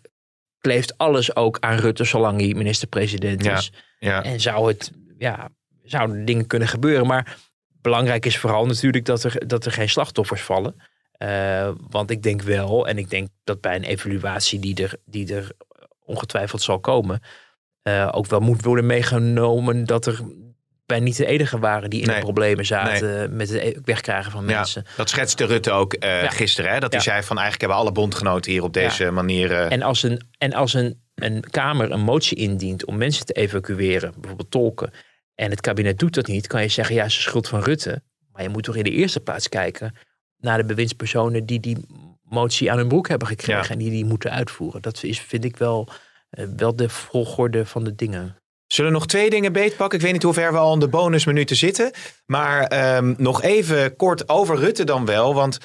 kleeft 0.61 0.99
alles 0.99 1.37
ook 1.37 1.57
aan 1.61 1.79
Rutte 1.79 2.05
zolang 2.05 2.41
hij 2.41 2.55
minister-president 2.55 3.47
is. 3.47 3.73
ja. 3.99 4.25
En 4.25 4.41
zou 4.41 4.69
het, 4.69 4.93
ja, 5.19 5.49
zouden 5.83 6.25
dingen 6.25 6.47
kunnen 6.47 6.69
gebeuren. 6.69 7.07
Maar 7.07 7.37
belangrijk 7.81 8.27
is 8.27 8.39
vooral 8.39 8.67
natuurlijk 8.67 9.05
dat 9.05 9.25
er, 9.25 9.47
dat 9.49 9.65
er 9.65 9.73
geen 9.73 9.89
slachtoffers 9.89 10.43
vallen. 10.43 10.83
Eh, 11.13 11.71
want 11.91 12.11
ik 12.11 12.23
denk 12.23 12.43
wel, 12.43 12.89
en 12.89 12.99
ik 12.99 13.11
denk 13.11 13.29
dat 13.45 13.61
bij 13.61 13.77
een 13.77 13.85
evaluatie 13.85 14.59
die 14.59 14.83
er, 14.83 14.95
die 15.05 15.35
er 15.35 15.51
ongetwijfeld 16.05 16.63
zal 16.63 16.81
komen, 16.81 17.23
eh, 17.83 18.09
ook 18.13 18.27
wel 18.27 18.41
moet 18.41 18.65
worden 18.65 18.87
meegenomen 18.87 19.85
dat 19.85 20.07
er 20.07 20.21
bij 20.89 21.01
niet 21.01 21.17
de 21.17 21.27
enige 21.27 21.59
waren 21.59 21.91
die 21.91 22.01
in 22.01 22.07
Nee. 22.07 22.17
de 22.17 22.23
problemen 22.23 22.67
zaten 22.67 23.37
met 23.37 23.49
het 23.49 23.63
e- 23.63 23.75
wegkrijgen 23.85 24.31
van 24.33 24.47
Ja, 24.49 24.57
mensen. 24.57 24.85
dat 24.97 25.09
schetste 25.09 25.45
Rutte 25.45 25.71
ook 25.71 25.97
Ja. 26.01 26.29
gisteren. 26.29 26.73
Hè? 26.73 26.79
Dat 26.81 26.93
hij 26.93 27.01
Ja. 27.05 27.11
zei 27.11 27.23
van 27.23 27.37
eigenlijk 27.39 27.61
hebben 27.61 27.79
alle 27.79 27.93
bondgenoten 27.93 28.53
hier 28.53 28.63
op 28.63 28.73
deze 28.73 29.11
manier... 29.11 29.53
eh, 29.53 29.73
En 29.73 29.83
als, 29.83 30.03
een, 30.03 30.29
en 30.39 30.53
als 30.53 30.75
een, 30.75 31.01
een 31.15 31.45
Kamer 31.51 31.91
een 31.91 32.01
motie 32.01 32.37
indient 32.37 32.85
om 32.85 32.97
mensen 32.97 33.27
te 33.27 33.33
evacueren, 33.33 34.13
bijvoorbeeld 34.17 34.51
tolken, 34.51 34.91
en 35.35 35.51
het 35.51 35.61
kabinet 35.61 35.99
doet 35.99 36.15
dat 36.15 36.27
niet, 36.27 36.47
kan 36.47 36.63
je 36.63 36.69
zeggen, 36.69 36.95
ja, 36.95 37.03
het 37.03 37.11
is 37.11 37.17
de 37.17 37.23
schuld 37.23 37.49
van 37.49 37.63
Rutte. 37.63 38.03
Maar 38.33 38.43
je 38.43 38.49
moet 38.49 38.63
toch 38.65 38.77
in 38.77 38.85
de 38.85 38.91
eerste 38.91 39.21
plaats 39.21 39.49
kijken 39.49 39.95
naar 40.37 40.59
de 40.59 40.65
bewindspersonen 40.65 41.47
die 41.47 41.61
die 41.61 41.77
motie 42.23 42.71
aan 42.73 42.79
hun 42.79 42.89
broek 42.89 43.09
hebben 43.09 43.29
gekregen 43.29 43.63
Ja. 43.63 43.69
en 43.71 43.79
die 43.79 43.91
die 43.91 44.05
moeten 44.05 44.31
uitvoeren. 44.31 44.83
Dat 44.83 45.03
is, 45.03 45.21
vind 45.21 45.45
ik 45.45 45.57
wel, 45.57 45.89
eh, 46.31 46.45
wel 46.57 46.77
de 46.77 46.89
volgorde 46.89 47.67
van 47.67 47.85
de 47.85 47.95
dingen. 47.95 48.37
Zullen 48.69 48.93
we 48.93 48.97
nog 48.99 49.07
twee 49.07 49.31
dingen 49.31 49.53
beetpakken? 49.53 49.99
Ik 49.99 50.05
weet 50.05 50.13
niet 50.13 50.23
hoe 50.23 50.33
ver 50.35 50.53
we 50.53 50.59
al 50.59 50.73
in 50.73 50.81
de 50.81 50.89
bonusminuten 50.89 51.57
zitten. 51.57 51.93
Maar 52.27 52.63
ehm, 52.63 53.15
nog 53.17 53.43
even 53.43 53.97
kort 53.97 54.29
over 54.29 54.57
Rutte 54.57 54.85
dan 54.85 55.05
wel. 55.05 55.35
Want 55.35 55.59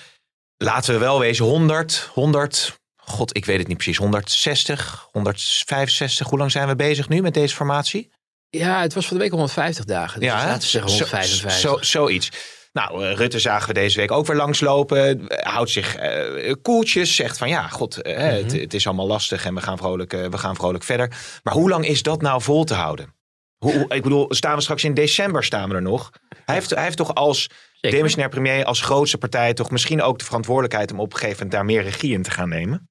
laten 0.57 0.93
we 0.93 0.99
wel 0.99 1.19
wezen, 1.19 1.45
100, 1.45 2.09
100, 2.13 2.79
god, 2.95 3.35
ik 3.35 3.45
weet 3.45 3.57
het 3.59 3.67
niet 3.67 3.77
precies, 3.77 3.97
160, 3.97 5.07
165. 5.11 6.27
Hoe 6.29 6.37
lang 6.37 6.51
zijn 6.51 6.67
we 6.67 6.75
bezig 6.75 7.09
nu 7.09 7.21
met 7.21 7.33
deze 7.33 7.55
formatie? 7.55 8.11
Ja, 8.49 8.81
het 8.81 8.93
was 8.93 9.05
van 9.07 9.17
de 9.17 9.21
week 9.23 9.31
150 9.31 9.85
dagen. 9.85 10.19
Dus 10.19 10.29
hè? 10.29 10.35
laten 10.35 10.61
we 10.61 10.65
zeggen 10.67 10.91
Zo- 10.91 10.97
155. 10.97 11.59
Zo, 11.59 11.77
zoiets. 11.81 12.29
Nou, 12.73 13.05
eh, 13.05 13.13
Rutte 13.15 13.39
zagen 13.39 13.67
we 13.67 13.73
deze 13.73 13.99
week 13.99 14.11
ook 14.11 14.25
weer 14.25 14.35
langslopen. 14.35 15.27
Eh, 15.29 15.53
Houdt 15.53 15.69
zich 15.69 15.95
eh, 15.95 16.53
koeltjes. 16.61 17.15
Zegt 17.15 17.37
van 17.37 17.49
ja, 17.49 17.67
god, 17.67 17.95
het, 17.95 18.45
Mhm. 18.47 18.57
het 18.59 18.73
is 18.73 18.87
allemaal 18.87 19.07
lastig 19.07 19.45
en 19.45 19.55
we 19.55 19.61
gaan, 19.61 19.77
vrolijk, 19.77 20.11
we 20.11 20.37
gaan 20.37 20.55
vrolijk 20.55 20.83
verder. 20.83 21.11
Maar 21.43 21.53
hoe 21.53 21.69
lang 21.69 21.85
is 21.87 22.01
dat 22.03 22.21
nou 22.21 22.41
vol 22.41 22.63
te 22.63 22.73
houden? 22.73 23.13
Hoe, 23.57 23.85
ik 23.87 24.03
bedoel, 24.03 24.25
staan 24.29 24.55
we 24.55 24.61
straks 24.61 24.83
in 24.83 24.93
december 24.93 25.43
staan 25.43 25.69
we 25.69 25.75
er 25.75 25.81
nog? 25.81 26.11
Hij 26.45 26.55
heeft, 26.55 26.69
hij 26.69 26.83
heeft 26.83 26.97
toch 26.97 27.13
als 27.15 27.49
Zeker. 27.73 27.97
demissionair 27.97 28.29
premier, 28.31 28.65
als 28.65 28.81
grootste 28.81 29.17
partij, 29.17 29.53
toch 29.53 29.71
misschien 29.71 30.01
ook 30.01 30.19
de 30.19 30.25
verantwoordelijkheid 30.25 30.91
om 30.91 30.99
op 30.99 31.11
een 31.13 31.19
gegeven 31.19 31.35
moment 31.35 31.51
daar 31.51 31.65
meer 31.65 31.83
regie 31.83 32.13
in 32.13 32.23
te 32.23 32.31
gaan 32.31 32.49
nemen? 32.49 32.89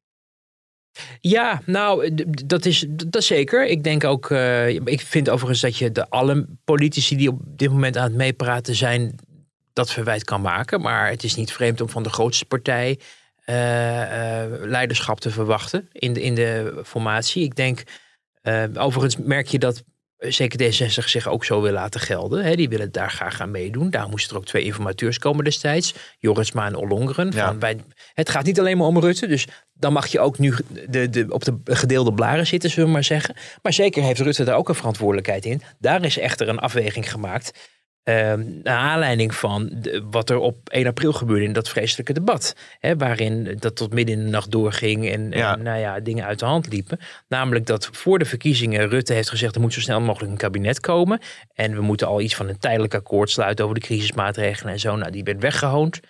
Ja, 1.20 1.62
nou, 1.66 2.14
dat 2.46 2.64
is, 2.64 2.86
dat 2.88 3.24
zeker. 3.24 3.66
Ik 3.66 3.84
denk 3.84 4.04
ook, 4.04 4.30
ik 4.84 5.00
vind 5.00 5.28
overigens 5.30 5.60
dat 5.60 5.76
je 5.76 5.92
de 5.92 6.08
alle 6.10 6.46
politici 6.64 7.16
die 7.16 7.28
op 7.28 7.40
dit 7.44 7.70
moment 7.70 7.96
aan 7.96 8.02
het 8.04 8.14
meepraten 8.14 8.74
zijn, 8.74 9.14
dat 9.72 9.90
verwijt 9.90 10.24
kan 10.24 10.40
maken. 10.40 10.80
Maar 10.80 11.10
het 11.10 11.24
is 11.24 11.34
niet 11.34 11.52
vreemd 11.52 11.80
om 11.80 11.88
van 11.88 12.02
de 12.02 12.10
grootste 12.10 12.44
partij 12.44 12.98
eh, 13.44 14.42
eh, 14.42 14.50
leiderschap 14.60 15.20
te 15.20 15.30
verwachten 15.30 15.88
in 15.92 16.12
de, 16.12 16.22
in 16.22 16.34
de 16.34 16.80
formatie. 16.84 17.44
Ik 17.44 17.56
denk, 17.56 17.82
eh, 18.42 18.64
overigens 18.74 19.16
merk 19.16 19.46
je 19.46 19.58
dat 19.58 19.82
zeker 20.18 20.58
D66 20.58 21.04
zich 21.08 21.28
ook 21.28 21.44
zo 21.44 21.60
wil 21.60 21.72
laten 21.72 22.00
gelden. 22.00 22.44
Hè. 22.44 22.54
Die 22.54 22.68
willen 22.68 22.92
daar 22.92 23.10
graag 23.10 23.40
aan 23.40 23.50
meedoen. 23.50 23.90
Daar 23.90 24.08
moesten 24.08 24.32
er 24.32 24.38
ook 24.38 24.46
twee 24.46 24.64
informateurs 24.64 25.18
komen 25.18 25.44
destijds. 25.44 25.94
Jorisma 26.18 26.66
en 26.66 26.74
Ollongren. 26.74 27.30
Ja. 27.30 27.46
Van 27.46 27.58
wij, 27.58 27.76
het 28.14 28.30
gaat 28.30 28.44
niet 28.44 28.58
alleen 28.58 28.76
maar 28.76 28.86
om 28.86 28.98
Rutte. 28.98 29.26
Dus 29.26 29.46
dan 29.72 29.92
mag 29.92 30.06
je 30.06 30.20
ook 30.20 30.38
nu 30.38 30.54
de, 30.88 31.10
de, 31.10 31.26
op 31.28 31.44
de 31.44 31.58
gedeelde 31.64 32.12
blaren 32.12 32.46
zitten, 32.46 32.70
zullen 32.70 32.86
we 32.86 32.94
maar 32.94 33.04
zeggen. 33.04 33.34
Maar 33.62 33.72
zeker 33.72 34.02
heeft 34.02 34.20
Rutte 34.20 34.44
daar 34.44 34.56
ook 34.56 34.68
een 34.68 34.74
verantwoordelijkheid 34.74 35.44
in. 35.44 35.62
Daar 35.78 36.04
is 36.04 36.18
echter 36.18 36.48
een 36.48 36.58
afweging 36.58 37.10
gemaakt. 37.10 37.52
Ehm, 38.04 38.44
naar 38.62 38.78
aanleiding 38.78 39.34
van 39.34 39.68
de- 39.72 40.02
wat 40.10 40.30
er 40.30 40.38
op 40.38 40.56
1 40.70 40.86
april 40.86 41.12
gebeurde 41.12 41.44
in 41.44 41.52
dat 41.52 41.68
vreselijke 41.68 42.12
debat. 42.12 42.56
Hè, 42.80 42.96
waarin 42.96 43.56
dat 43.58 43.76
tot 43.76 43.92
midden 43.92 44.18
in 44.18 44.24
de 44.24 44.30
nacht 44.30 44.50
doorging 44.50 45.08
en, 45.10 45.30
Ja. 45.30 45.52
en 45.56 45.62
nou 45.62 45.78
ja, 45.78 46.00
dingen 46.00 46.24
uit 46.24 46.38
de 46.38 46.44
hand 46.44 46.68
liepen. 46.72 46.98
Namelijk 47.28 47.66
dat 47.66 47.88
voor 47.92 48.18
de 48.18 48.24
verkiezingen 48.24 48.88
Rutte 48.88 49.12
heeft 49.12 49.30
gezegd... 49.30 49.54
er 49.54 49.60
moet 49.60 49.72
zo 49.72 49.80
snel 49.80 50.00
mogelijk 50.00 50.32
een 50.32 50.38
kabinet 50.38 50.80
komen. 50.80 51.20
En 51.54 51.74
we 51.74 51.80
moeten 51.80 52.06
al 52.06 52.20
iets 52.20 52.34
van 52.34 52.48
een 52.48 52.58
tijdelijk 52.58 52.94
akkoord 52.94 53.30
sluiten... 53.30 53.64
over 53.64 53.80
de 53.80 53.86
crisismaatregelen 53.86 54.72
en 54.72 54.80
zo. 54.80 54.96
Nou, 54.96 55.10
die 55.10 55.24
werd 55.24 55.40
weggehoond. 55.40 56.00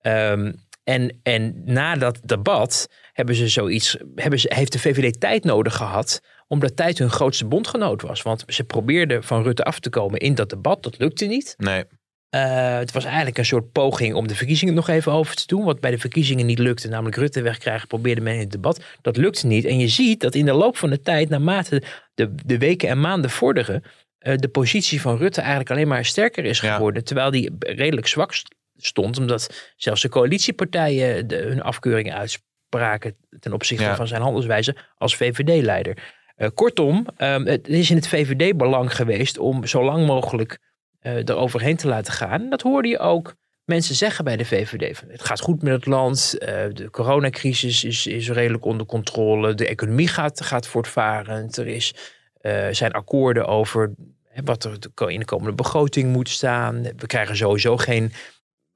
Ehm, 0.00 0.52
en, 0.84 1.18
en 1.22 1.62
na 1.64 1.94
dat 1.94 2.20
debat 2.24 2.88
hebben 3.12 3.34
ze 3.34 3.48
zoiets, 3.48 3.96
hebben 4.14 4.38
ze, 4.40 4.52
heeft 4.54 4.72
de 4.72 4.78
VVD 4.78 5.20
tijd 5.20 5.44
nodig 5.44 5.76
gehad, 5.76 6.20
omdat 6.48 6.76
tijd 6.76 6.98
hun 6.98 7.10
grootste 7.10 7.44
bondgenoot 7.46 8.02
was. 8.02 8.22
Want 8.22 8.44
ze 8.46 8.64
probeerden 8.64 9.24
van 9.24 9.42
Rutte 9.42 9.64
af 9.64 9.80
te 9.80 9.90
komen 9.90 10.20
in 10.20 10.34
dat 10.34 10.50
debat, 10.50 10.82
dat 10.82 10.98
lukte 10.98 11.24
niet. 11.26 11.54
Nee. 11.58 11.84
Eh, 12.28 12.78
het 12.78 12.92
was 12.92 13.04
eigenlijk 13.04 13.38
een 13.38 13.44
soort 13.44 13.72
poging 13.72 14.14
om 14.14 14.26
de 14.28 14.34
verkiezingen 14.34 14.74
nog 14.74 14.88
even 14.88 15.12
over 15.12 15.34
te 15.34 15.46
doen. 15.46 15.64
Wat 15.64 15.80
bij 15.80 15.90
de 15.90 15.98
verkiezingen 15.98 16.46
niet 16.46 16.58
lukte, 16.58 16.88
namelijk 16.88 17.16
Rutte 17.16 17.42
wegkrijgen, 17.42 17.88
probeerde 17.88 18.20
men 18.20 18.34
in 18.34 18.40
het 18.40 18.50
debat. 18.50 18.80
Dat 19.02 19.16
lukte 19.16 19.46
niet. 19.46 19.64
En 19.64 19.78
je 19.78 19.88
ziet 19.88 20.20
dat 20.20 20.34
in 20.34 20.44
de 20.44 20.52
loop 20.52 20.76
van 20.76 20.90
de 20.90 21.00
tijd, 21.00 21.28
naarmate 21.28 21.82
de, 22.14 22.34
de 22.44 22.58
weken 22.58 22.88
en 22.88 23.00
maanden 23.00 23.30
vorderen, 23.30 23.82
eh, 24.18 24.36
de 24.36 24.48
positie 24.48 25.00
van 25.00 25.16
Rutte 25.16 25.40
eigenlijk 25.40 25.70
alleen 25.70 25.88
maar 25.88 26.04
sterker 26.04 26.44
is 26.44 26.60
Ja. 26.60 26.74
geworden. 26.74 27.04
Terwijl 27.04 27.30
die 27.30 27.50
redelijk 27.58 28.06
zwak 28.06 28.34
st- 28.34 28.54
stond, 28.76 29.18
omdat 29.18 29.72
zelfs 29.76 30.02
de 30.02 30.08
coalitiepartijen 30.08 31.26
de, 31.26 31.36
hun 31.36 31.62
afkeuringen 31.62 32.14
uitspraken 32.14 33.16
ten 33.40 33.52
opzichte 33.52 33.84
Ja. 33.84 33.96
van 33.96 34.08
zijn 34.08 34.22
handelswijze 34.22 34.76
als 34.96 35.16
VVD-leider. 35.16 36.16
Eh, 36.38 36.48
kortom, 36.54 37.06
ehm, 37.16 37.44
het 37.44 37.68
is 37.68 37.90
in 37.90 37.96
het 37.96 38.08
VVD-belang 38.08 38.94
geweest 38.94 39.38
om 39.38 39.66
zo 39.66 39.84
lang 39.84 40.06
mogelijk 40.06 40.58
eh 40.98 41.16
eroverheen 41.16 41.76
te 41.76 41.88
laten 41.88 42.12
gaan. 42.12 42.50
Dat 42.50 42.62
hoorde 42.62 42.88
je 42.88 42.98
ook 42.98 43.34
mensen 43.64 43.94
zeggen 43.94 44.24
bij 44.24 44.36
de 44.36 44.44
VVD. 44.44 45.02
Het 45.08 45.24
gaat 45.24 45.40
goed 45.40 45.62
met 45.62 45.72
het 45.72 45.86
land, 45.86 46.38
eh, 46.38 46.64
de 46.72 46.90
coronacrisis 46.90 47.84
is, 47.84 48.06
is 48.06 48.30
redelijk 48.30 48.64
onder 48.64 48.86
controle, 48.86 49.54
de 49.54 49.66
economie 49.66 50.08
gaat, 50.08 50.40
gaat 50.40 50.66
voortvarend, 50.66 51.56
er 51.56 51.66
is, 51.66 51.94
zijn 52.70 52.92
akkoorden 52.92 53.46
over 53.46 53.92
wat 54.44 54.64
er 54.64 55.10
in 55.10 55.18
de 55.18 55.24
komende 55.24 55.54
begroting 55.54 56.12
moet 56.12 56.28
staan. 56.28 56.82
We 56.82 57.06
krijgen 57.06 57.36
sowieso 57.36 57.76
geen 57.76 58.12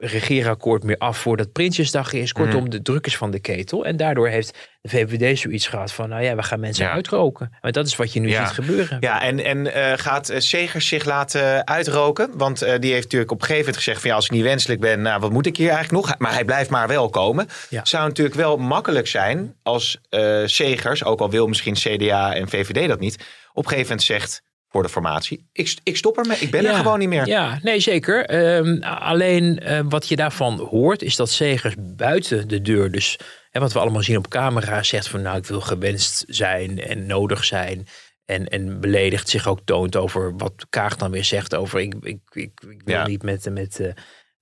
regeerakkoord 0.05 0.83
meer 0.85 0.99
af 0.99 1.19
voordat 1.19 1.53
Prinsjesdag 1.53 2.13
is. 2.13 2.33
Kortom, 2.33 2.71
de 2.71 2.83
druk 2.83 3.07
is 3.07 3.17
van 3.17 3.31
de 3.31 3.39
ketel. 3.41 3.85
En 3.85 3.97
daardoor 3.97 4.29
heeft 4.29 4.59
de 4.81 4.89
VVD 4.89 5.39
zoiets 5.39 5.67
gehad 5.67 5.93
van, 5.93 6.09
nou 6.09 6.23
ja, 6.23 6.35
we 6.37 6.43
gaan 6.43 6.61
mensen 6.61 6.85
Ja. 6.85 6.93
uitroken. 6.93 7.57
Maar 7.61 7.73
dat 7.73 7.87
is 7.87 7.97
wat 7.97 8.13
je 8.13 8.21
nu 8.21 8.29
Ja. 8.29 8.45
ziet 8.47 8.55
gebeuren. 8.55 8.97
Ja, 9.01 9.23
en, 9.23 9.45
en 9.45 9.75
eh, 9.75 9.93
gaat 9.99 10.29
eh, 10.29 10.41
Segers 10.41 10.89
zich 10.89 11.05
laten 11.05 11.67
uitroken? 11.67 12.31
Want 12.35 12.63
eh, 12.63 12.79
die 12.81 12.91
heeft 12.93 13.03
natuurlijk 13.05 13.31
op 13.31 13.41
een 13.41 13.47
gegeven 13.47 13.65
moment 13.67 13.83
gezegd 13.85 14.01
van 14.01 14.11
ja, 14.11 14.17
als 14.17 14.25
ik 14.25 14.31
niet 14.31 14.43
wenselijk 14.43 14.81
ben, 14.81 15.03
nou 15.03 15.21
wat 15.21 15.31
moet 15.33 15.47
ik 15.47 15.57
hier 15.57 15.71
eigenlijk 15.71 16.07
nog? 16.07 16.19
Maar 16.19 16.33
hij 16.33 16.45
blijft 16.45 16.71
maar 16.71 16.89
wel 16.89 17.11
komen. 17.11 17.47
Ja. 17.69 17.81
Zou 17.85 18.09
natuurlijk 18.09 18.37
wel 18.37 18.57
makkelijk 18.57 19.07
zijn 19.07 19.55
als 19.63 19.99
eh 20.09 20.43
Segers, 20.45 21.05
ook 21.05 21.21
al 21.21 21.31
wil 21.31 21.47
misschien 21.47 21.75
CDA 21.75 22.35
en 22.35 22.49
VVD 22.49 22.89
dat 22.89 23.01
niet, 23.01 23.15
op 23.53 23.63
een 23.65 23.71
gegeven 23.71 23.89
moment 23.89 24.03
zegt 24.03 24.43
voor 24.73 24.83
de 24.83 24.89
formatie, 24.89 25.49
ik, 25.53 25.77
ik 25.83 25.97
stop 25.97 26.19
ermee, 26.19 26.39
ik 26.39 26.51
ben 26.51 26.65
er 26.67 26.75
gewoon 26.75 26.99
niet 26.99 27.09
meer. 27.09 27.27
Ja, 27.27 27.59
nee, 27.63 27.81
zeker. 27.81 28.25
Ehm, 28.27 28.83
alleen 28.83 29.59
eh, 29.59 29.81
wat 29.89 30.09
je 30.09 30.17
daarvan 30.17 30.59
hoort, 30.59 31.03
is 31.03 31.17
dat 31.17 31.31
Segers 31.31 31.75
buiten 31.79 32.49
de 32.49 32.63
deur, 32.63 32.91
dus 32.91 33.19
hè, 33.51 33.61
wat 33.61 33.73
we 33.73 33.79
allemaal 33.79 34.03
zien 34.03 34.17
op 34.17 34.29
camera, 34.29 34.83
zegt 34.83 35.09
van 35.09 35.23
nou, 35.23 35.37
ik 35.37 35.47
wil 35.47 35.61
gewenst 35.61 36.25
zijn 36.29 36.81
en 36.81 37.07
nodig 37.07 37.45
zijn. 37.45 37.87
En, 38.25 38.49
en 38.49 38.81
beledigd 38.81 39.29
zich 39.29 39.47
ook 39.49 39.61
toont 39.65 39.97
over 39.97 40.37
wat 40.37 40.67
Kaag 40.71 40.97
dan 40.97 41.11
weer 41.11 41.25
zegt 41.25 41.55
over 41.55 41.81
ik, 41.81 41.95
ik, 42.01 42.19
ik, 42.33 42.53
ik 42.69 42.83
wil 42.85 42.95
Ja. 42.97 43.07
niet 43.07 43.23
met, 43.23 43.51
met, 43.51 43.81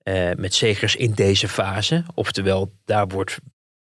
eh, 0.02 0.30
eh, 0.30 0.36
met 0.36 0.54
Segers 0.54 0.96
in 0.96 1.12
deze 1.12 1.48
fase. 1.48 2.04
Oftewel, 2.14 2.72
daar 2.84 3.08
wordt 3.08 3.38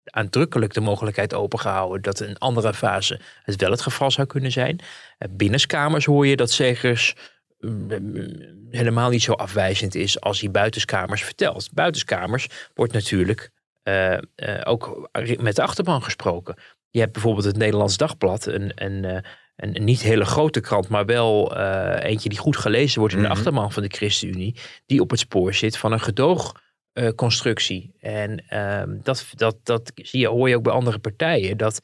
aandrukkelijk 0.04 0.74
de 0.74 0.80
mogelijkheid 0.80 1.34
opengehouden 1.34 2.02
dat 2.02 2.20
in 2.20 2.28
een 2.28 2.38
andere 2.38 2.74
fase 2.74 3.20
het 3.42 3.60
wel 3.60 3.70
het 3.70 3.80
geval 3.80 4.10
zou 4.10 4.26
kunnen 4.26 4.52
zijn. 4.52 4.80
Eh, 5.18 5.28
Binnenskamers 5.30 6.04
hoor 6.04 6.26
je 6.26 6.36
dat 6.36 6.50
Segers 6.50 7.14
mm, 7.58 7.88
helemaal 8.70 9.10
niet 9.10 9.22
zo 9.22 9.32
afwijzend 9.32 9.94
is 9.94 10.20
als 10.20 10.40
hij 10.40 10.50
buitenskamers 10.50 11.24
vertelt. 11.24 11.72
Buitenskamers 11.72 12.48
wordt 12.74 12.92
natuurlijk 12.92 13.50
eh, 13.82 14.12
eh, 14.12 14.20
ook 14.64 15.08
met 15.38 15.56
de 15.56 15.62
achterban 15.62 16.02
gesproken. 16.02 16.54
Je 16.90 17.00
hebt 17.00 17.12
bijvoorbeeld 17.12 17.44
het 17.44 17.56
Nederlands 17.56 17.96
Dagblad, 17.96 18.46
een, 18.46 18.72
een, 18.74 19.22
een, 19.56 19.84
niet 19.84 20.02
hele 20.02 20.24
grote 20.24 20.60
krant, 20.60 20.88
maar 20.88 21.06
wel 21.06 21.56
eentje 21.98 22.28
die 22.28 22.38
goed 22.38 22.56
gelezen 22.56 22.98
wordt 22.98 23.14
in 23.14 23.20
Mhm. 23.20 23.28
de 23.28 23.34
achterban 23.34 23.72
van 23.72 23.82
de 23.82 23.88
ChristenUnie, 23.88 24.56
die 24.86 25.00
op 25.00 25.10
het 25.10 25.18
spoor 25.18 25.54
zit 25.54 25.76
van 25.76 25.92
een 25.92 26.00
gedoogconstructie. 26.94 27.94
en 28.00 28.44
ehm, 28.48 28.96
dat, 29.02 29.26
dat, 29.34 29.56
dat 29.62 29.92
zie 29.94 30.20
je, 30.20 30.28
hoor 30.28 30.48
je 30.48 30.56
ook 30.56 30.62
bij 30.62 30.72
andere 30.72 30.98
partijen, 30.98 31.56
dat 31.56 31.80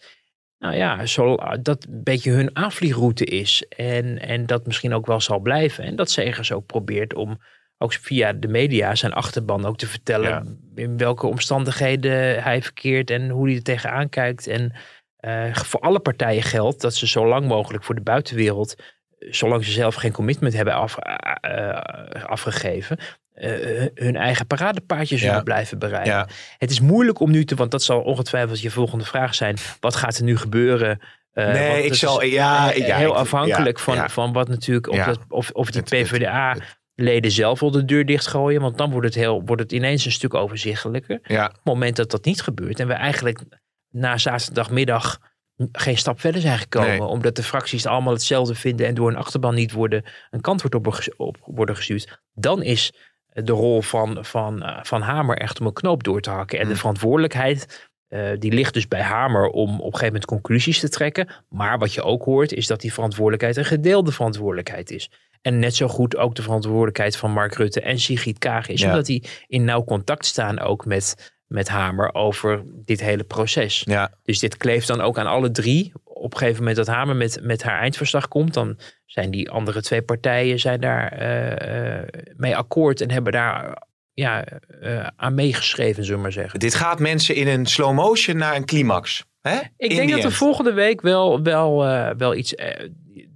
nou 0.59 0.75
ja, 0.75 1.07
zo, 1.07 1.37
dat 1.63 1.85
een 1.85 2.03
beetje 2.03 2.31
hun 2.31 2.57
aanvliegroute 2.57 3.25
is. 3.25 3.65
En, 3.69 4.19
en 4.19 4.47
dat 4.47 4.67
misschien 4.67 4.95
ook 4.95 5.07
wel 5.07 5.21
zal 5.21 5.39
blijven. 5.39 5.85
En 5.85 5.97
dat 5.97 6.11
Segers 6.11 6.53
ook 6.53 6.67
probeert 6.67 7.15
om 7.15 7.39
ook 7.79 7.93
via 7.93 8.33
de 8.33 8.49
media 8.49 8.95
zijn 8.95 9.13
achterban 9.13 9.65
ook 9.65 9.77
te 9.77 9.87
vertellen 9.87 10.29
Ja. 10.29 10.45
in 10.83 10.97
welke 10.97 11.27
omstandigheden 11.27 12.43
hij 12.43 12.63
verkeert 12.63 13.11
en 13.11 13.29
hoe 13.29 13.47
hij 13.47 13.57
er 13.57 13.63
tegenaan 13.63 14.09
kijkt. 14.09 14.47
En 14.47 14.73
eh, 15.17 15.55
voor 15.55 15.81
alle 15.81 16.01
partijen 16.01 16.43
geldt 16.43 16.81
dat 16.81 16.95
ze 16.95 17.07
zo 17.07 17.27
lang 17.27 17.47
mogelijk 17.47 17.85
voor 17.85 17.95
de 17.95 18.01
buitenwereld, 18.01 18.75
eh, 19.19 19.33
zolang 19.33 19.65
ze 19.65 19.71
zelf 19.71 19.95
geen 19.95 20.13
commitment 20.13 20.53
hebben 20.53 20.75
af, 20.75 20.97
eh, 20.97 21.73
eh, 21.73 22.25
afgegeven, 22.25 22.99
eh, 23.41 23.87
hun 23.95 24.17
eigen 24.17 24.47
paradepaardje 24.47 25.17
zullen 25.19 25.35
Ja. 25.35 25.43
blijven 25.43 25.79
bereiden. 25.79 26.13
Ja. 26.13 26.29
Het 26.59 26.71
is 26.71 26.81
moeilijk 26.81 27.21
om 27.21 27.31
nu 27.31 27.45
te, 27.45 27.55
want 27.55 27.71
dat 27.71 27.83
zal 27.83 28.01
ongetwijfeld 28.01 28.61
je 28.61 28.71
volgende 28.71 29.05
vraag 29.05 29.35
zijn. 29.35 29.57
Wat 29.81 29.97
gaat 29.97 30.17
er 30.17 30.25
nu 30.25 30.37
gebeuren? 30.37 31.01
Eh, 31.33 31.45
want 31.45 31.57
nee, 31.59 31.85
ik 31.85 31.95
zal, 31.95 32.23
ja, 32.23 32.73
eh, 32.73 32.87
ja, 32.87 32.97
heel 32.97 33.17
afhankelijk 33.17 33.79
van, 33.79 34.11
van 34.11 34.33
wat 34.33 34.49
natuurlijk, 34.49 34.89
of, 34.89 35.05
dat, 35.05 35.19
of, 35.29 35.51
of 35.51 35.71
die 35.71 35.81
het- 35.81 35.91
PvdA-leden 35.91 37.31
zelf 37.31 37.61
wel 37.61 37.71
de 37.71 37.85
deur 37.85 38.07
dichtgooien. 38.07 38.61
Want 38.61 38.79
dan 38.79 38.91
wordt 38.91 39.07
het, 39.07 39.15
heel, 39.15 39.43
wordt 39.45 39.63
het 39.63 39.73
ineens 39.73 40.05
een 40.05 40.13
stuk 40.13 40.35
overzichtelijker. 40.35 41.19
Ja. 41.23 41.45
Op 41.47 41.53
het 41.53 41.65
moment 41.65 41.97
dat 41.97 42.11
dat 42.11 42.25
niet 42.25 42.43
gebeurt 42.43 42.81
en 42.81 42.87
we 42.87 42.93
eigenlijk 42.93 43.41
na 43.91 44.19
zaterdagmiddag 44.19 45.19
geen 45.73 45.97
stap 45.99 46.21
verder 46.21 46.41
zijn 46.41 46.59
gekomen. 46.59 46.89
Nee. 46.91 47.03
Omdat 47.03 47.37
de 47.37 47.43
fracties 47.43 47.87
allemaal 47.87 48.13
hetzelfde 48.13 48.55
vinden 48.55 48.87
en 48.87 48.95
door 48.95 49.09
een 49.09 49.17
achterban 49.17 49.55
niet 49.55 49.73
worden, 49.73 50.05
een 50.31 50.41
kant 50.41 50.63
wordt 50.63 50.77
op, 50.77 51.15
op 51.17 51.37
worden 51.45 51.77
gestuurd. 51.77 52.21
Dan 52.33 52.63
is 52.63 52.93
de 53.45 53.53
rol 53.53 53.83
van, 53.83 54.25
van, 54.25 54.63
eh, 54.63 54.79
van 54.83 55.01
Hamer 55.03 55.37
echt 55.37 55.61
om 55.61 55.67
een 55.67 55.73
knoop 55.73 56.05
door 56.05 56.21
te 56.21 56.31
hakken. 56.31 56.59
En 56.59 56.65
de 56.65 56.71
Hmm. 56.71 56.79
verantwoordelijkheid 56.81 57.89
eh, 58.09 58.31
die 58.39 58.53
ligt 58.53 58.75
dus 58.75 58.89
bij 58.89 59.03
Hamer 59.03 59.49
om 59.49 59.71
op 59.71 59.79
een 59.79 59.85
gegeven 59.85 60.07
moment 60.07 60.25
conclusies 60.25 60.81
te 60.81 60.89
trekken. 60.89 61.29
Maar 61.49 61.79
wat 61.79 61.93
je 61.95 62.03
ook 62.03 62.25
hoort 62.25 62.53
is 62.53 62.67
dat 62.67 62.81
die 62.81 62.93
verantwoordelijkheid 62.93 63.57
een 63.57 63.65
gedeelde 63.65 64.13
verantwoordelijkheid 64.13 64.91
is. 64.91 65.11
En 65.43 65.59
net 65.59 65.75
zo 65.75 65.89
goed 65.89 66.17
ook 66.17 66.35
de 66.35 66.43
verantwoordelijkheid 66.43 67.17
van 67.17 67.33
Mark 67.33 67.55
Rutte 67.55 67.81
en 67.81 67.99
Sigrid 67.99 68.39
Kaag 68.39 68.69
is. 68.69 68.81
Ja. 68.81 68.89
Omdat 68.89 69.07
die 69.07 69.25
in 69.47 69.65
nauw 69.65 69.85
contact 69.85 70.27
staan 70.27 70.61
ook 70.61 70.85
met, 70.85 71.33
met 71.47 71.69
Hamer 71.69 72.15
over 72.15 72.63
dit 72.85 73.01
hele 73.01 73.25
proces. 73.25 73.83
Ja. 73.85 74.11
Dus 74.23 74.39
dit 74.39 74.57
kleeft 74.57 74.87
dan 74.87 75.01
ook 75.01 75.19
aan 75.19 75.27
alle 75.27 75.51
drie. 75.51 75.93
Op 76.21 76.33
een 76.33 76.39
gegeven 76.39 76.59
moment 76.59 76.77
dat 76.77 76.87
Hamer 76.87 77.17
met, 77.17 77.39
met 77.43 77.63
haar 77.63 77.81
eindverslag 77.81 78.29
komt, 78.29 78.55
dan 78.55 78.79
zijn 79.07 79.31
die 79.31 79.51
andere 79.51 79.83
twee 79.83 80.03
partijen 80.03 80.59
zijn 80.59 80.81
daar 80.81 81.13
eh, 81.13 81.99
eh, 81.99 82.09
mee 82.37 82.57
akkoord 82.57 83.01
en 83.01 83.11
hebben 83.11 83.33
daar 83.33 83.83
ja, 84.13 84.45
eh, 84.45 85.07
aan 85.17 85.35
meegeschreven, 85.35 86.03
zullen 86.03 86.17
we 86.17 86.23
maar 86.23 86.33
zeggen. 86.33 86.59
Dit 86.61 86.75
gaat 86.75 86.99
mensen 86.99 87.35
in 87.35 87.49
een 87.49 87.67
slow 87.67 87.95
motion 87.95 88.37
naar 88.37 88.57
een 88.57 88.65
climax. 88.65 89.25
Hè? 89.41 89.57
Ik 89.77 89.91
In 89.91 89.97
denk 89.97 90.11
dat 90.11 90.19
er 90.19 90.25
end. 90.25 90.35
volgende 90.35 90.73
week 90.73 91.01
wel, 91.01 91.43
wel, 91.43 91.79
wel 92.17 92.35
iets. 92.35 92.55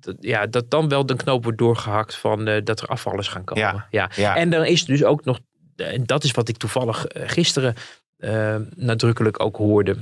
dat, 0.00 0.16
ja, 0.20 0.46
dat 0.46 0.70
dan 0.70 0.88
wel 0.88 1.06
de 1.06 1.16
knoop 1.16 1.42
wordt 1.42 1.58
doorgehakt 1.58 2.16
van 2.16 2.44
dat 2.64 2.80
er 2.80 2.88
afvallers 2.88 3.28
gaan 3.28 3.44
komen. 3.44 3.62
Ja, 3.62 3.86
Ja. 3.90 4.10
ja. 4.16 4.36
En 4.36 4.50
dan 4.50 4.64
is 4.64 4.84
dus 4.84 5.04
ook 5.04 5.24
nog. 5.24 5.40
En 5.76 6.04
dat 6.04 6.24
is 6.24 6.30
wat 6.30 6.48
ik 6.48 6.56
toevallig 6.56 7.06
gisteren 7.08 7.74
nadrukkelijk 8.76 9.42
ook 9.42 9.56
hoorde. 9.56 9.96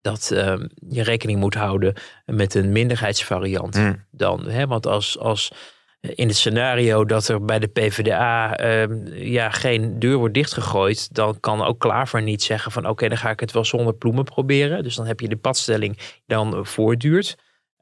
Dat 0.00 0.30
eh, 0.30 0.54
je 0.88 1.02
rekening 1.02 1.38
moet 1.38 1.54
houden 1.54 1.94
met 2.24 2.54
een 2.54 2.72
minderheidsvariant. 2.72 3.76
Hmm. 3.76 4.04
Dan, 4.10 4.48
hè, 4.48 4.66
want 4.66 4.86
als, 4.86 5.18
als 5.18 5.52
in 6.00 6.28
het 6.28 6.36
scenario 6.36 7.04
dat 7.04 7.28
er 7.28 7.44
bij 7.44 7.58
de 7.58 7.66
PvdA 7.66 8.56
ehm, 8.56 9.06
ja, 9.14 9.50
geen 9.50 9.98
deur 9.98 10.16
wordt 10.16 10.34
dichtgegooid, 10.34 11.14
dan 11.14 11.40
kan 11.40 11.62
ook 11.62 11.78
Klaver 11.78 12.22
niet 12.22 12.42
zeggen 12.42 12.72
van 12.72 12.88
oké, 12.88 13.08
dan 13.08 13.18
ga 13.18 13.30
ik 13.30 13.40
het 13.40 13.52
wel 13.52 13.64
zonder 13.64 13.94
ploemen 13.94 14.24
proberen. 14.24 14.82
Dus 14.82 14.94
dan 14.94 15.06
heb 15.06 15.20
je 15.20 15.28
de 15.28 15.36
padstelling 15.36 15.98
dan 16.26 16.56
eh, 16.56 16.64
voortduurt. 16.64 17.36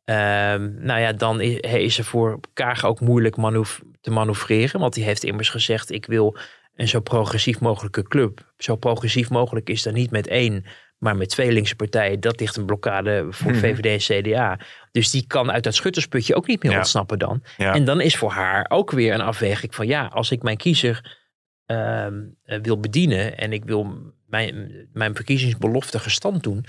Ehm, 0.05 0.85
nou 0.85 1.01
ja, 1.01 1.13
dan 1.13 1.41
is, 1.41 1.61
is 1.61 1.99
er 1.99 2.05
voor 2.05 2.41
Kaag 2.53 2.85
ook 2.85 3.01
moeilijk 3.01 3.37
manoeuvre- 3.37 3.85
te 4.01 4.13
manoeuvreren, 4.13 4.81
want 4.81 4.95
die 4.95 5.05
heeft 5.05 5.25
immers 5.25 5.49
gezegd 5.49 5.91
ik 5.91 6.07
wil 6.07 6.37
een 6.75 6.89
zo 6.89 7.01
progressief 7.01 7.61
mogelijke 7.61 8.03
club. 8.03 8.53
Zo 8.59 8.77
progressief 8.77 9.31
mogelijk 9.31 9.69
is 9.69 9.83
dan 9.83 9.95
niet 9.95 10.11
met 10.11 10.27
één, 10.27 10.65
maar 10.99 11.17
met 11.17 11.29
twee 11.29 11.53
linkse 11.53 11.77
partijen. 11.77 12.21
Dat 12.21 12.41
ligt 12.41 12.57
een 12.57 12.67
blokkade 12.67 13.27
voor 13.31 13.51
Mhm. 13.51 13.61
VVD 13.61 13.87
en 14.11 14.23
CDA. 14.23 14.59
Dus 14.93 15.11
die 15.11 15.27
kan 15.27 15.51
uit 15.53 15.65
dat 15.65 15.75
schuttersputje 15.75 16.35
ook 16.35 16.47
niet 16.47 16.63
meer 16.63 16.73
Ja. 16.73 16.79
ontsnappen 16.79 17.19
dan. 17.19 17.43
Ja. 17.57 17.75
En 17.75 17.85
dan 17.85 18.01
is 18.01 18.17
voor 18.17 18.31
haar 18.31 18.67
ook 18.69 18.91
weer 18.91 19.15
een 19.15 19.21
afweging 19.21 19.75
van 19.75 19.87
ja, 19.87 20.07
als 20.07 20.31
ik 20.31 20.43
mijn 20.43 20.57
kiezer 20.57 21.25
ehm, 21.67 22.15
eh, 22.45 22.59
wil 22.63 22.81
bedienen 22.81 23.39
en 23.39 23.53
ik 23.53 23.65
wil 23.65 24.13
mijn, 24.27 24.73
mijn 24.93 25.15
verkiezingsbelofte 25.15 25.99
gestand 25.99 26.43
doen, 26.43 26.65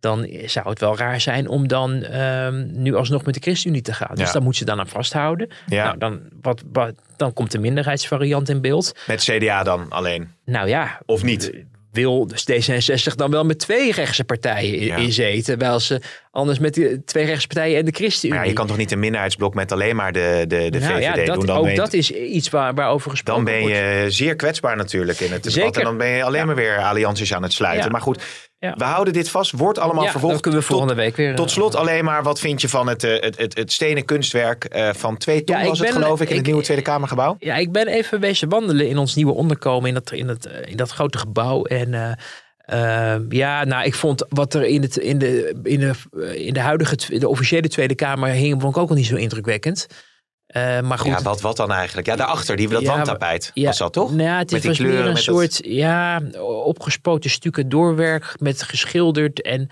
dan 0.00 0.28
zou 0.46 0.68
het 0.68 0.80
wel 0.80 0.96
raar 0.96 1.20
zijn 1.20 1.48
om 1.48 1.68
dan 1.68 2.02
ehm, 2.02 2.82
nu 2.82 2.94
alsnog 2.94 3.24
met 3.24 3.34
de 3.34 3.40
ChristenUnie 3.40 3.82
te 3.82 3.92
gaan. 3.92 4.14
Dus 4.16 4.26
Ja. 4.26 4.32
daar 4.32 4.42
moet 4.42 4.56
ze 4.56 4.64
dan 4.64 4.78
aan 4.78 4.88
vasthouden. 4.88 5.48
Ja. 5.66 5.84
Nou, 5.84 5.98
dan, 5.98 6.20
wat, 6.40 6.62
wat, 6.72 6.94
dan 7.16 7.32
komt 7.32 7.50
de 7.50 7.58
minderheidsvariant 7.58 8.48
in 8.48 8.60
beeld. 8.60 8.98
Met 9.06 9.22
CDA 9.22 9.62
dan 9.62 9.90
alleen. 9.90 10.28
Nou 10.44 10.68
ja, 10.68 11.00
Of 11.06 11.22
niet? 11.22 11.52
Wil 11.94 12.26
dus 12.26 12.46
D66 12.50 13.14
dan 13.14 13.30
wel 13.30 13.44
met 13.44 13.58
twee 13.58 13.92
rechtse 13.92 14.24
partijen 14.24 14.74
in, 14.78 14.86
Ja. 14.86 14.96
in 14.96 15.12
zitten. 15.12 15.42
Terwijl 15.44 15.80
ze 15.80 16.00
anders 16.30 16.58
met 16.58 16.74
die 16.74 17.04
twee 17.04 17.24
rechtse 17.24 17.46
partijen 17.46 17.78
en 17.78 17.84
de 17.84 17.90
ChristenUnie. 17.92 18.34
Maar 18.38 18.44
ja, 18.46 18.52
je 18.52 18.58
kan 18.58 18.66
toch 18.66 18.76
niet 18.76 18.92
een 18.92 18.98
minderheidsblok 18.98 19.54
met 19.54 19.72
alleen 19.72 19.96
maar 19.96 20.12
de, 20.12 20.44
de, 20.48 20.70
de 20.70 20.78
Nou 20.78 21.00
ja, 21.00 21.12
VVD 21.14 21.26
dat, 21.26 21.36
doen? 21.36 21.46
Dan 21.46 21.56
ook 21.56 21.68
je, 21.68 21.74
dat 21.74 21.92
is 21.92 22.10
iets 22.10 22.48
waar, 22.48 22.74
waarover 22.74 23.10
gesproken 23.10 23.44
dan 23.44 23.52
ben 23.54 23.62
wordt. 23.62 23.76
je 23.76 24.04
zeer 24.08 24.36
kwetsbaar 24.36 24.76
natuurlijk 24.76 25.20
in 25.20 25.32
het 25.32 25.42
debat. 25.42 25.62
Zeker. 25.62 25.78
En 25.78 25.84
dan 25.86 25.96
ben 25.96 26.08
je 26.08 26.22
alleen 26.22 26.46
maar 26.46 26.54
weer 26.54 26.78
allianties 26.78 27.34
aan 27.34 27.42
het 27.42 27.52
sluiten. 27.52 27.90
Maar 27.90 28.00
goed, 28.00 28.22
Ja. 28.64 28.74
we 28.76 28.84
houden 28.84 29.12
dit 29.12 29.30
vast. 29.30 29.50
Wordt 29.50 29.78
allemaal 29.78 30.04
ja, 30.04 30.10
vervolgd. 30.10 30.40
kunnen 30.40 30.60
we 30.60 30.66
Tot- 30.66 30.76
volgende 30.76 31.02
week 31.02 31.16
weer. 31.16 31.34
Tot 31.34 31.46
eh, 31.46 31.52
slot 31.52 31.74
alleen 31.74 32.04
maar, 32.04 32.22
wat 32.22 32.40
vind 32.40 32.60
je 32.60 32.68
van 32.68 32.86
het, 32.88 33.04
eh, 33.04 33.20
het, 33.20 33.38
het, 33.38 33.56
het 33.56 33.72
stenen 33.72 34.04
kunstwerk 34.04 34.64
eh, 34.64 34.92
van 34.92 35.16
twee 35.16 35.44
ton 35.44 35.58
Ja, 35.58 35.66
was 35.66 35.78
het 35.78 35.90
geloof 35.90 36.20
ik 36.20 36.30
in 36.30 36.36
het 36.36 36.46
nieuwe 36.46 36.62
Tweede 36.62 36.82
Kamergebouw? 36.82 37.36
Ja, 37.38 37.56
ik 37.56 37.72
ben 37.72 37.86
even 37.86 38.20
wezen 38.20 38.48
wandelen 38.48 38.88
in 38.88 38.98
ons 38.98 39.14
nieuwe 39.14 39.32
onderkomen 39.32 39.88
in 39.88 39.94
dat, 39.94 40.12
in 40.12 40.26
dat, 40.26 40.48
in 40.64 40.76
dat 40.76 40.90
grote 40.90 41.18
gebouw. 41.18 41.64
En 41.64 41.94
eh, 41.94 43.14
eh, 43.14 43.20
ja, 43.28 43.64
nou, 43.64 43.84
ik 43.84 43.94
vond 43.94 44.26
wat 44.28 44.54
er 44.54 44.64
in, 44.64 44.82
het, 44.82 44.96
in, 44.96 45.18
de, 45.18 45.54
in, 45.62 45.80
de, 45.80 45.92
in 46.36 46.54
de 46.54 46.60
huidige, 46.60 47.18
de 47.18 47.28
officiële 47.28 47.68
Tweede 47.68 47.94
Kamer 47.94 48.28
hing, 48.28 48.60
vond 48.60 48.76
ik 48.76 48.82
ook 48.82 48.88
al 48.88 48.96
niet 48.96 49.06
zo 49.06 49.16
indrukwekkend. 49.16 49.86
Eh, 50.54 50.80
maar 50.80 50.98
goed. 50.98 51.10
Ja, 51.10 51.22
wat, 51.22 51.40
wat 51.40 51.56
dan 51.56 51.72
eigenlijk? 51.72 52.06
Ja, 52.06 52.16
daarachter, 52.16 52.56
die, 52.56 52.68
dat 52.68 52.80
Ja, 52.80 52.94
wandtapijt. 52.94 53.50
ja, 53.54 53.66
was 53.66 53.78
dat 53.78 53.92
toch? 53.92 54.10
Nou 54.10 54.22
ja, 54.22 54.38
het 54.38 54.50
Met 54.50 54.64
was 54.64 54.78
meer 54.78 54.88
kleuren, 54.88 55.08
een 55.08 55.14
dat- 55.14 55.22
soort 55.22 55.58
ja, 55.62 56.20
opgespoten 56.64 57.30
stukken 57.30 57.68
doorwerk 57.68 58.34
met 58.40 58.62
geschilderd 58.62 59.42
en 59.42 59.68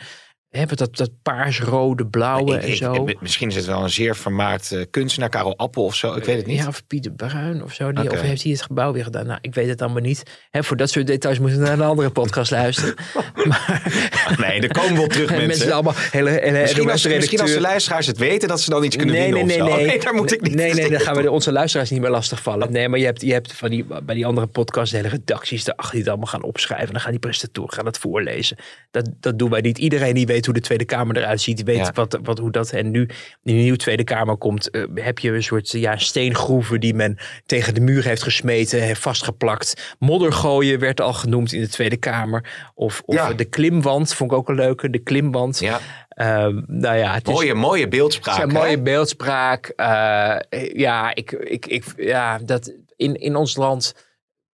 met 0.52 0.78
dat, 0.78 0.96
dat 0.96 1.10
paars-rode, 1.22 2.06
blauwe 2.06 2.56
Ik- 2.56 2.62
en 2.62 2.76
zo. 2.76 3.06
ik- 3.06 3.20
misschien 3.20 3.48
is 3.48 3.56
het 3.56 3.64
wel 3.66 3.82
een 3.82 3.90
zeer 3.90 4.16
vermaard 4.16 4.72
eh, 4.72 4.80
kunstenaar, 4.90 5.28
Karel 5.28 5.56
Appel 5.58 5.84
of 5.84 5.94
zo. 5.94 6.14
Ik 6.14 6.24
weet 6.24 6.36
het 6.36 6.46
niet. 6.46 6.58
Ja, 6.58 6.66
of 6.66 6.86
Pieter 6.86 7.12
Bruin 7.12 7.62
of 7.64 7.72
zo. 7.74 7.92
Die. 7.92 8.10
Of 8.10 8.20
heeft 8.20 8.42
hij 8.42 8.52
het 8.52 8.62
gebouw 8.62 8.92
weer 8.92 9.04
gedaan? 9.04 9.26
Nou, 9.26 9.38
ik 9.42 9.54
weet 9.54 9.68
het 9.68 9.82
allemaal 9.82 10.02
niet. 10.02 10.22
Hè, 10.50 10.64
voor 10.64 10.76
dat 10.76 10.90
soort 10.90 11.06
details 11.06 11.38
moeten 11.38 11.58
we 11.58 11.64
naar 11.64 11.72
een 11.72 11.80
andere 11.84 12.10
podcast 12.10 12.50
luisteren. 12.60 12.94
maar 13.48 13.90
Nee, 14.38 14.60
er 14.60 14.72
komen 14.72 14.96
wel 14.96 15.06
terug 15.06 15.28
mensen. 15.30 15.46
mensen 15.48 15.72
allemaal 15.72 15.94
hele, 15.96 16.30
hele 16.30 16.60
Misschien 16.60 16.90
als, 16.90 17.04
NOS 17.04 17.14
misschien 17.14 17.40
als 17.40 17.52
de 17.52 17.60
luisteraars 17.60 18.06
het 18.06 18.18
weten, 18.18 18.48
dat 18.48 18.60
ze 18.60 18.70
dan 18.70 18.84
iets 18.84 18.96
kunnen 18.96 19.14
Nee, 19.14 19.22
nee, 19.30 19.32
winnen 19.44 19.56
nee, 19.64 19.72
of 19.74 19.78
zo. 19.80 19.86
nee. 19.86 20.00
daar 20.00 20.14
moet 20.14 20.32
ik 20.32 20.40
niet 20.40 20.54
Nee, 20.54 20.74
nee, 20.74 20.90
dan 20.90 21.00
gaan 21.00 21.16
we 21.16 21.22
de, 21.22 21.30
onze 21.30 21.52
luisteraars 21.52 21.90
niet 21.90 22.00
meer 22.00 22.10
lastigvallen. 22.10 22.72
Nee, 22.72 22.88
maar 22.88 22.98
je 22.98 23.04
hebt, 23.04 23.20
je 23.20 23.32
hebt 23.32 23.52
van 23.52 23.70
die, 23.70 23.84
bij 24.02 24.14
die 24.14 24.26
andere 24.26 24.46
podcasts 24.46 24.90
de 24.90 24.96
hele 24.96 25.08
redacties 25.08 25.66
erachter 25.66 25.90
die 25.90 26.00
het 26.00 26.08
allemaal 26.08 26.26
gaan 26.26 26.42
opschrijven. 26.42 26.86
En 26.86 26.92
dan 26.92 27.00
gaan 27.02 27.10
die 27.10 27.20
presentatoren 27.20 27.72
gaan 27.72 27.86
het 27.86 27.98
voorlezen. 27.98 28.56
Dat, 28.90 29.08
dat 29.20 29.38
doen 29.38 29.50
wij 29.50 29.60
niet. 29.60 29.78
Iedereen 29.78 30.14
die 30.14 30.26
weet 30.26 30.41
hoe 30.44 30.54
de 30.54 30.60
Tweede 30.60 30.84
Kamer 30.84 31.16
eruit 31.16 31.40
ziet, 31.40 31.62
weet 31.62 31.76
Ja. 31.76 31.90
wat, 31.94 32.18
wat, 32.22 32.38
hoe 32.38 32.50
dat. 32.50 32.70
En 32.72 32.90
nu 32.90 33.00
in 33.00 33.08
de 33.42 33.52
nieuwe 33.52 33.76
Tweede 33.76 34.04
Kamer 34.04 34.36
komt, 34.36 34.70
eh, 34.70 34.82
heb 34.94 35.18
je 35.18 35.30
een 35.32 35.42
soort 35.42 35.70
ja, 35.70 35.96
steengroeven 35.96 36.80
die 36.80 36.94
men 36.94 37.18
tegen 37.46 37.74
de 37.74 37.80
muur 37.80 38.04
heeft 38.04 38.22
gesmeten, 38.22 38.82
heeft 38.82 39.00
vastgeplakt. 39.00 39.94
Moddergooien 39.98 40.78
werd 40.78 41.00
al 41.00 41.12
genoemd 41.12 41.52
in 41.52 41.60
de 41.60 41.68
Tweede 41.68 41.96
Kamer. 41.96 42.70
Of, 42.74 43.02
of 43.06 43.14
Ja. 43.14 43.32
de 43.32 43.44
klimwand, 43.44 44.14
vond 44.14 44.30
ik 44.32 44.36
ook 44.36 44.48
een 44.48 44.54
leuke. 44.54 44.90
De 44.90 44.98
klimwand. 44.98 45.58
Ja, 45.58 45.80
Ehm, 46.12 46.60
nou 46.66 46.96
ja, 46.96 47.14
het 47.14 47.28
is, 47.28 47.34
mooie, 47.34 47.54
mooie 47.54 47.88
beeldspraak. 47.88 48.38
het 48.38 48.46
is 48.46 48.52
mooie 48.52 48.80
beeldspraak. 48.82 49.66
Eh, 49.76 50.36
ja, 50.72 51.14
ik, 51.14 51.30
ik, 51.32 51.66
ik, 51.66 51.84
ja, 51.96 52.38
dat 52.38 52.72
in, 52.96 53.14
in 53.14 53.36
ons 53.36 53.56
land 53.56 53.94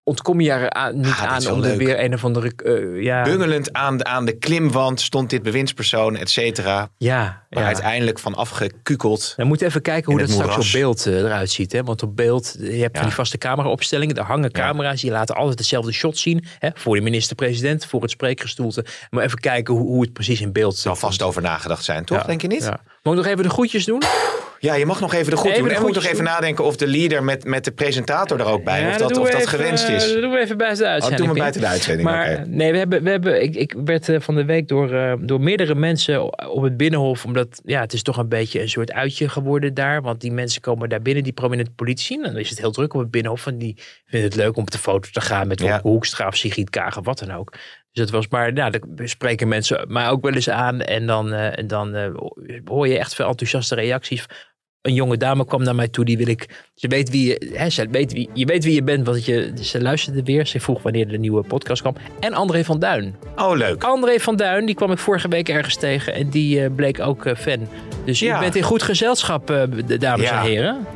ontkom 0.09 0.41
je 0.41 0.51
er 0.51 0.71
aan, 0.71 0.97
niet 0.97 1.07
Ah, 1.13 1.29
dat 1.31 1.41
is 1.41 1.47
aan 1.49 1.53
om 1.55 1.63
er 1.65 1.77
weer 1.77 2.01
een 2.05 2.15
of 2.15 2.25
andere. 2.25 2.53
eh, 2.65 3.03
ja, 3.03 3.23
Bungelend 3.23 3.73
aan, 3.73 3.97
de- 3.97 4.05
aan 4.05 4.25
de 4.25 4.33
klimwand 4.39 5.01
stond 5.01 5.31
dit 5.31 5.43
bewindspersoon, 5.43 6.17
et 6.17 6.31
cetera. 6.31 6.89
ja, 6.99 7.43
Maar 7.51 7.63
ja. 7.63 7.67
uiteindelijk 7.69 8.19
van 8.19 8.35
afgekukeld. 8.35 9.35
We 9.37 9.45
moeten 9.45 9.67
even 9.67 9.83
kijken 9.83 10.11
hoe 10.11 10.21
dat 10.21 10.29
het 10.29 10.37
straks 10.39 10.57
op 10.57 10.63
moeras. 10.63 10.73
beeld 10.81 11.07
eh, 11.07 11.19
eruit 11.25 11.51
ziet. 11.51 11.73
Hè? 11.73 11.83
Want 11.83 12.03
op 12.03 12.17
beeld, 12.17 12.57
je 12.59 12.65
hebt 12.65 12.77
Ja. 12.81 12.89
van 12.99 13.03
die 13.07 13.15
vaste 13.15 13.39
cameraopstellingen. 13.39 14.15
Daar 14.15 14.25
hangen 14.25 14.53
camera's. 14.53 15.01
Die 15.01 15.11
laten 15.11 15.35
altijd 15.35 15.59
hetzelfde 15.59 15.93
shot 15.93 16.19
zien. 16.19 16.45
Hè? 16.59 16.69
Voor 16.75 16.95
de 16.97 17.03
minister-president, 17.03 17.87
voor 17.87 18.03
het 18.03 18.11
spreekgestoelte. 18.11 18.85
Maar 19.11 19.25
even 19.25 19.39
kijken 19.39 19.75
hoe, 19.75 19.87
hoe 19.87 20.03
het 20.03 20.13
precies 20.13 20.41
in 20.41 20.53
beeld 20.53 20.75
Er 20.75 20.81
zal 20.81 20.97
vast 20.97 21.23
over 21.23 21.43
nagedacht 21.43 21.85
zijn, 21.85 22.05
toch? 22.05 22.25
Denk 22.25 22.41
je 22.41 22.49
niet? 22.49 22.63
Ja. 22.63 22.81
Ja. 23.07 23.13
Moet 23.13 23.19
ik 23.21 23.25
nog 23.25 23.33
even 23.33 23.43
de 23.43 23.55
groetjes 23.55 23.85
doen? 23.85 24.03
je 24.75 24.87
mag 24.87 25.01
nog 25.01 25.15
even 25.15 25.31
de 25.31 25.37
goed 25.37 25.51
Even 25.51 25.63
doen. 25.63 25.73
En 25.73 25.83
moet 25.83 25.95
nog 25.95 26.05
even 26.05 26.25
nadenken 26.25 26.65
of 26.65 26.77
de 26.77 26.87
leader 26.87 27.25
met, 27.25 27.45
met 27.45 27.65
de 27.65 27.73
presentator 27.73 28.41
er 28.41 28.47
ook 28.47 28.65
bij. 28.65 28.81
Ja, 28.81 28.89
of 28.89 28.97
dat, 28.97 29.11
of 29.11 29.25
we 29.27 29.31
dat 29.31 29.41
even, 29.41 29.49
gewenst 29.49 29.89
is. 29.89 30.07
eh, 30.07 30.13
Dat 30.13 30.23
doen 30.23 30.31
we 30.31 30.39
even 30.39 30.57
buiten 30.57 30.79
de 30.83 30.85
Oh, 30.87 30.93
uitzending. 30.93 31.25
doen 31.25 31.33
we 31.35 31.41
buiten 31.41 31.61
de 31.61 31.67
uitzending. 31.67 32.09
Maar 32.09 32.45
nee, 32.49 32.73
we 32.73 32.79
hebben, 32.79 33.03
we 33.03 33.11
hebben, 33.11 33.43
ik, 33.43 33.55
ik 33.57 33.75
werd 33.85 34.09
eh, 34.09 34.21
van 34.21 34.35
de 34.35 34.45
week 34.45 34.69
door, 34.69 34.93
eh, 34.93 35.13
door 35.21 35.41
meerdere 35.41 35.75
mensen 35.75 36.49
op 36.51 36.63
het 36.63 36.77
Binnenhof, 36.77 37.25
omdat 37.25 37.61
ja, 37.65 37.81
het 37.81 37.93
is 37.93 38.03
toch 38.03 38.17
een 38.17 38.29
beetje 38.29 38.61
een 38.61 38.69
soort 38.69 38.93
uitje 38.93 39.29
geworden 39.29 39.75
daar. 39.75 40.03
Want 40.03 40.21
die 40.21 40.33
mensen 40.33 40.61
komen 40.61 40.89
daar 40.89 41.03
binnen, 41.03 41.23
die 41.23 41.33
prominente 41.33 41.71
politici. 41.71 42.15
En 42.15 42.23
dan 42.23 42.37
is 42.37 42.51
het 42.51 42.59
heel 42.59 42.73
druk 42.73 42.95
op 42.95 43.01
het 43.01 43.11
Binnenhof. 43.11 43.47
En 43.47 43.59
die 43.59 43.77
vinden 44.07 44.29
het 44.29 44.39
leuk 44.39 44.57
om 44.57 44.63
op 44.63 44.71
de 44.71 44.79
foto 44.79 45.09
te 45.13 45.21
gaan 45.21 45.47
met 45.49 45.61
Ja. 45.61 45.81
Hoekstra 45.83 46.27
of 46.27 46.37
Sigrid 46.37 46.71
Kaag 46.71 46.99
of 46.99 47.05
wat 47.05 47.19
dan 47.19 47.33
ook. 47.33 47.53
Dus 47.97 48.05
het 48.05 48.15
was 48.15 48.29
maar, 48.29 48.53
nou, 48.53 48.71
daar 48.71 49.09
spreken 49.09 49.49
mensen 49.49 49.85
mij 49.89 50.09
ook 50.09 50.23
wel 50.23 50.33
eens 50.33 50.51
aan. 50.51 50.81
En 50.81 51.07
dan, 51.07 51.33
eh, 51.33 51.59
en 51.59 51.67
dan 51.67 51.95
eh, 51.95 52.09
hoor 52.65 52.89
je 52.89 52.99
echt 52.99 53.15
veel 53.15 53.27
enthousiaste 53.29 53.75
reacties. 53.75 54.27
Een 54.83 54.95
jonge 54.95 55.17
dame 55.17 55.45
kwam 55.47 55.63
naar 55.63 55.75
mij 55.75 55.89
toe, 55.89 56.05
die 56.05 56.17
wil 56.17 56.27
ik. 56.29 56.71
Ze 56.75 56.89
weet 56.89 57.11
wie 57.11 57.27
je, 57.29 57.53
hè, 57.55 57.71
ze 57.71 57.89
weet 57.91 58.13
wie, 58.13 58.31
je 58.33 58.45
weet 58.45 58.65
wie 58.65 58.75
je 58.75 58.83
bent, 58.83 59.07
want 59.07 59.25
je, 59.25 59.53
ze 59.61 59.83
luisterde 59.83 60.23
weer. 60.23 60.47
Ze 60.47 60.61
vroeg 60.61 60.83
wanneer 60.83 61.09
de 61.09 61.19
nieuwe 61.19 61.43
podcast 61.43 61.81
kwam. 61.81 61.95
En 62.21 62.33
André 62.35 62.65
van 62.65 62.79
Duin. 62.79 63.17
Oh, 63.37 63.57
leuk. 63.57 63.85
André 63.85 64.19
van 64.21 64.37
Duin, 64.37 64.67
die 64.67 64.75
kwam 64.75 64.91
ik 64.93 64.99
vorige 64.99 65.29
week 65.29 65.49
ergens 65.49 65.77
tegen. 65.77 66.15
En 66.15 66.31
die 66.31 66.63
eh, 66.65 66.75
bleek 66.75 67.01
ook 67.01 67.33
fan. 67.37 67.69
Dus 68.05 68.19
Ja. 68.21 68.35
je 68.35 68.41
bent 68.41 68.57
in 68.57 68.63
goed 68.63 68.83
gezelschap, 68.83 69.47
dames 69.99 70.29
Ja. 70.29 70.41
en 70.43 70.47
heren. 70.49 70.87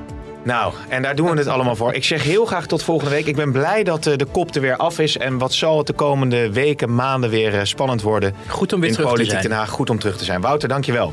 Nou, 0.44 0.74
en 0.88 1.02
daar 1.02 1.14
doen 1.14 1.30
we 1.30 1.36
het 1.36 1.46
allemaal 1.46 1.76
voor. 1.76 1.94
Ik 1.94 2.04
zeg 2.04 2.22
heel 2.22 2.44
graag 2.44 2.66
tot 2.66 2.82
volgende 2.82 3.14
week. 3.14 3.26
Ik 3.26 3.36
ben 3.36 3.52
blij 3.52 3.84
dat 3.84 4.06
eh, 4.06 4.16
de 4.16 4.24
kop 4.24 4.54
er 4.54 4.60
weer 4.60 4.76
af 4.76 4.98
is. 4.98 5.16
En 5.16 5.38
wat 5.38 5.52
zal 5.52 5.78
het 5.78 5.86
de 5.86 5.92
komende 5.92 6.52
weken, 6.52 6.94
maanden 6.94 7.30
weer 7.30 7.54
eh, 7.54 7.64
spannend 7.64 8.02
worden. 8.02 8.34
Goed 8.46 8.72
om 8.72 8.80
weer 8.80 8.88
in 8.88 8.94
terug 8.94 9.08
te 9.08 9.14
Politiek 9.14 9.38
zijn. 9.38 9.48
Den 9.48 9.58
Haag. 9.58 9.70
Goed 9.70 9.90
om 9.90 9.98
terug 9.98 10.16
te 10.16 10.24
zijn. 10.24 10.40
Wouter, 10.40 10.68
dankjewel. 10.68 11.12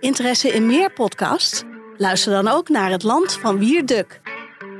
Interesse 0.00 0.48
in 0.48 0.66
meer 0.66 0.92
podcasts? 0.92 1.64
Luister 1.96 2.32
dan 2.32 2.48
ook 2.48 2.68
naar 2.68 2.90
Het 2.90 3.02
Land 3.02 3.32
van 3.40 3.58
Wierduk. 3.58 4.20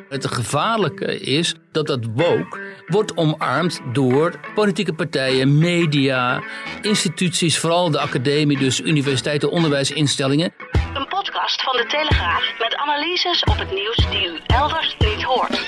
Het 0.09 0.27
gevaarlijke 0.27 1.21
is 1.21 1.55
dat 1.73 1.87
dat 1.87 2.07
woke 2.15 2.59
wordt 2.87 3.17
omarmd 3.17 3.81
door 3.93 4.41
politieke 4.55 4.93
partijen, 4.93 5.59
media, 5.59 6.43
instituties, 6.83 7.59
vooral 7.59 7.91
de 7.91 7.99
academie, 7.99 8.59
dus 8.59 8.81
universiteiten, 8.81 9.51
onderwijsinstellingen. 9.51 10.55
Een 10.95 11.07
podcast 11.09 11.63
van 11.63 11.77
de 11.77 11.87
Telegraaf 11.87 12.59
met 12.59 12.77
analyses 12.77 13.43
op 13.43 13.59
het 13.59 13.73
nieuws 13.73 13.97
die 14.11 14.27
u 14.27 14.39
elders 14.47 14.97
niet 14.99 15.23
hoort. 15.23 15.67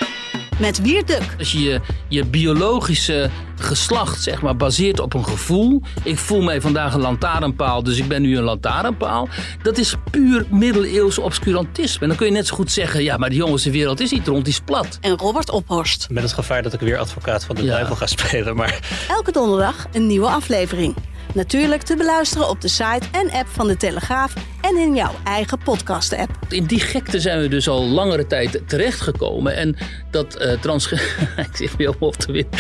Met 0.61 0.83
Wierduk. 0.83 1.23
Als 1.39 1.53
je 1.53 1.61
je, 1.61 1.81
je 2.09 2.25
biologische 2.25 3.31
geslacht 3.57 4.23
zeg 4.23 4.43
maar, 4.43 4.57
baseert 4.57 5.01
op 5.01 5.15
een 5.15 5.25
gevoel. 5.25 5.83
Ik 6.03 6.19
voel 6.19 6.41
mij 6.43 6.61
vandaag 6.61 6.95
een 6.95 7.01
lantaarnpaal, 7.01 7.83
dus 7.83 7.99
ik 7.99 8.09
ben 8.09 8.23
nu 8.23 8.37
een 8.37 8.43
lantaarnpaal. 8.43 9.29
Dat 9.63 9.79
is 9.79 9.95
puur 10.11 10.47
middeleeuws 10.51 11.19
obscurantisme. 11.19 12.01
En 12.03 12.09
dan 12.09 12.17
kun 12.17 12.27
je 12.27 12.33
net 12.33 12.47
zo 12.47 12.55
goed 12.55 12.73
zeggen, 12.73 13.03
ja, 13.03 13.17
maar 13.17 13.29
de 13.29 13.35
jongens, 13.37 13.63
de 13.63 13.71
wereld 13.71 14.01
is 14.01 14.11
niet 14.11 14.27
rond, 14.27 14.45
die 14.45 14.53
is 14.53 14.61
plat. 14.65 14.99
En 15.01 15.17
Robert 15.17 15.51
Ophorst. 15.51 16.07
Met 16.11 16.23
het 16.23 16.33
gevaar 16.33 16.63
dat 16.63 16.73
ik 16.73 16.81
weer 16.81 16.99
advocaat 16.99 17.45
van 17.45 17.57
de 17.57 17.63
Ja. 17.65 17.71
duivel 17.71 17.97
ga 17.97 18.07
spelen. 18.07 18.57
Maar 18.57 18.79
Elke 19.09 19.33
donderdag 19.33 19.87
een 19.93 20.07
nieuwe 20.07 20.29
aflevering. 20.29 20.95
Natuurlijk 21.35 21.83
te 21.83 21.97
beluisteren 21.97 22.49
op 22.49 22.61
de 22.61 22.69
site 22.69 23.03
en 23.13 23.31
app 23.31 23.49
van 23.49 23.67
de 23.67 23.77
Telegraaf 23.77 24.35
en 24.61 24.77
in 24.77 24.95
jouw 24.95 25.15
eigen 25.25 25.59
podcast-app. 25.59 26.31
In 26.49 26.65
die 26.65 26.81
gekte 26.81 27.21
zijn 27.21 27.41
we 27.41 27.49
dus 27.49 27.69
al 27.69 27.85
langere 27.85 28.27
tijd 28.27 28.63
terechtgekomen. 28.67 29.57
En 29.57 29.77
dat 30.11 30.35
eh 30.35 30.61
trans... 30.61 30.93
ik 31.37 31.51
zit 31.53 31.77
weer 31.77 31.95
op 31.99 32.17
te 32.17 32.33
winnen. 32.33 32.59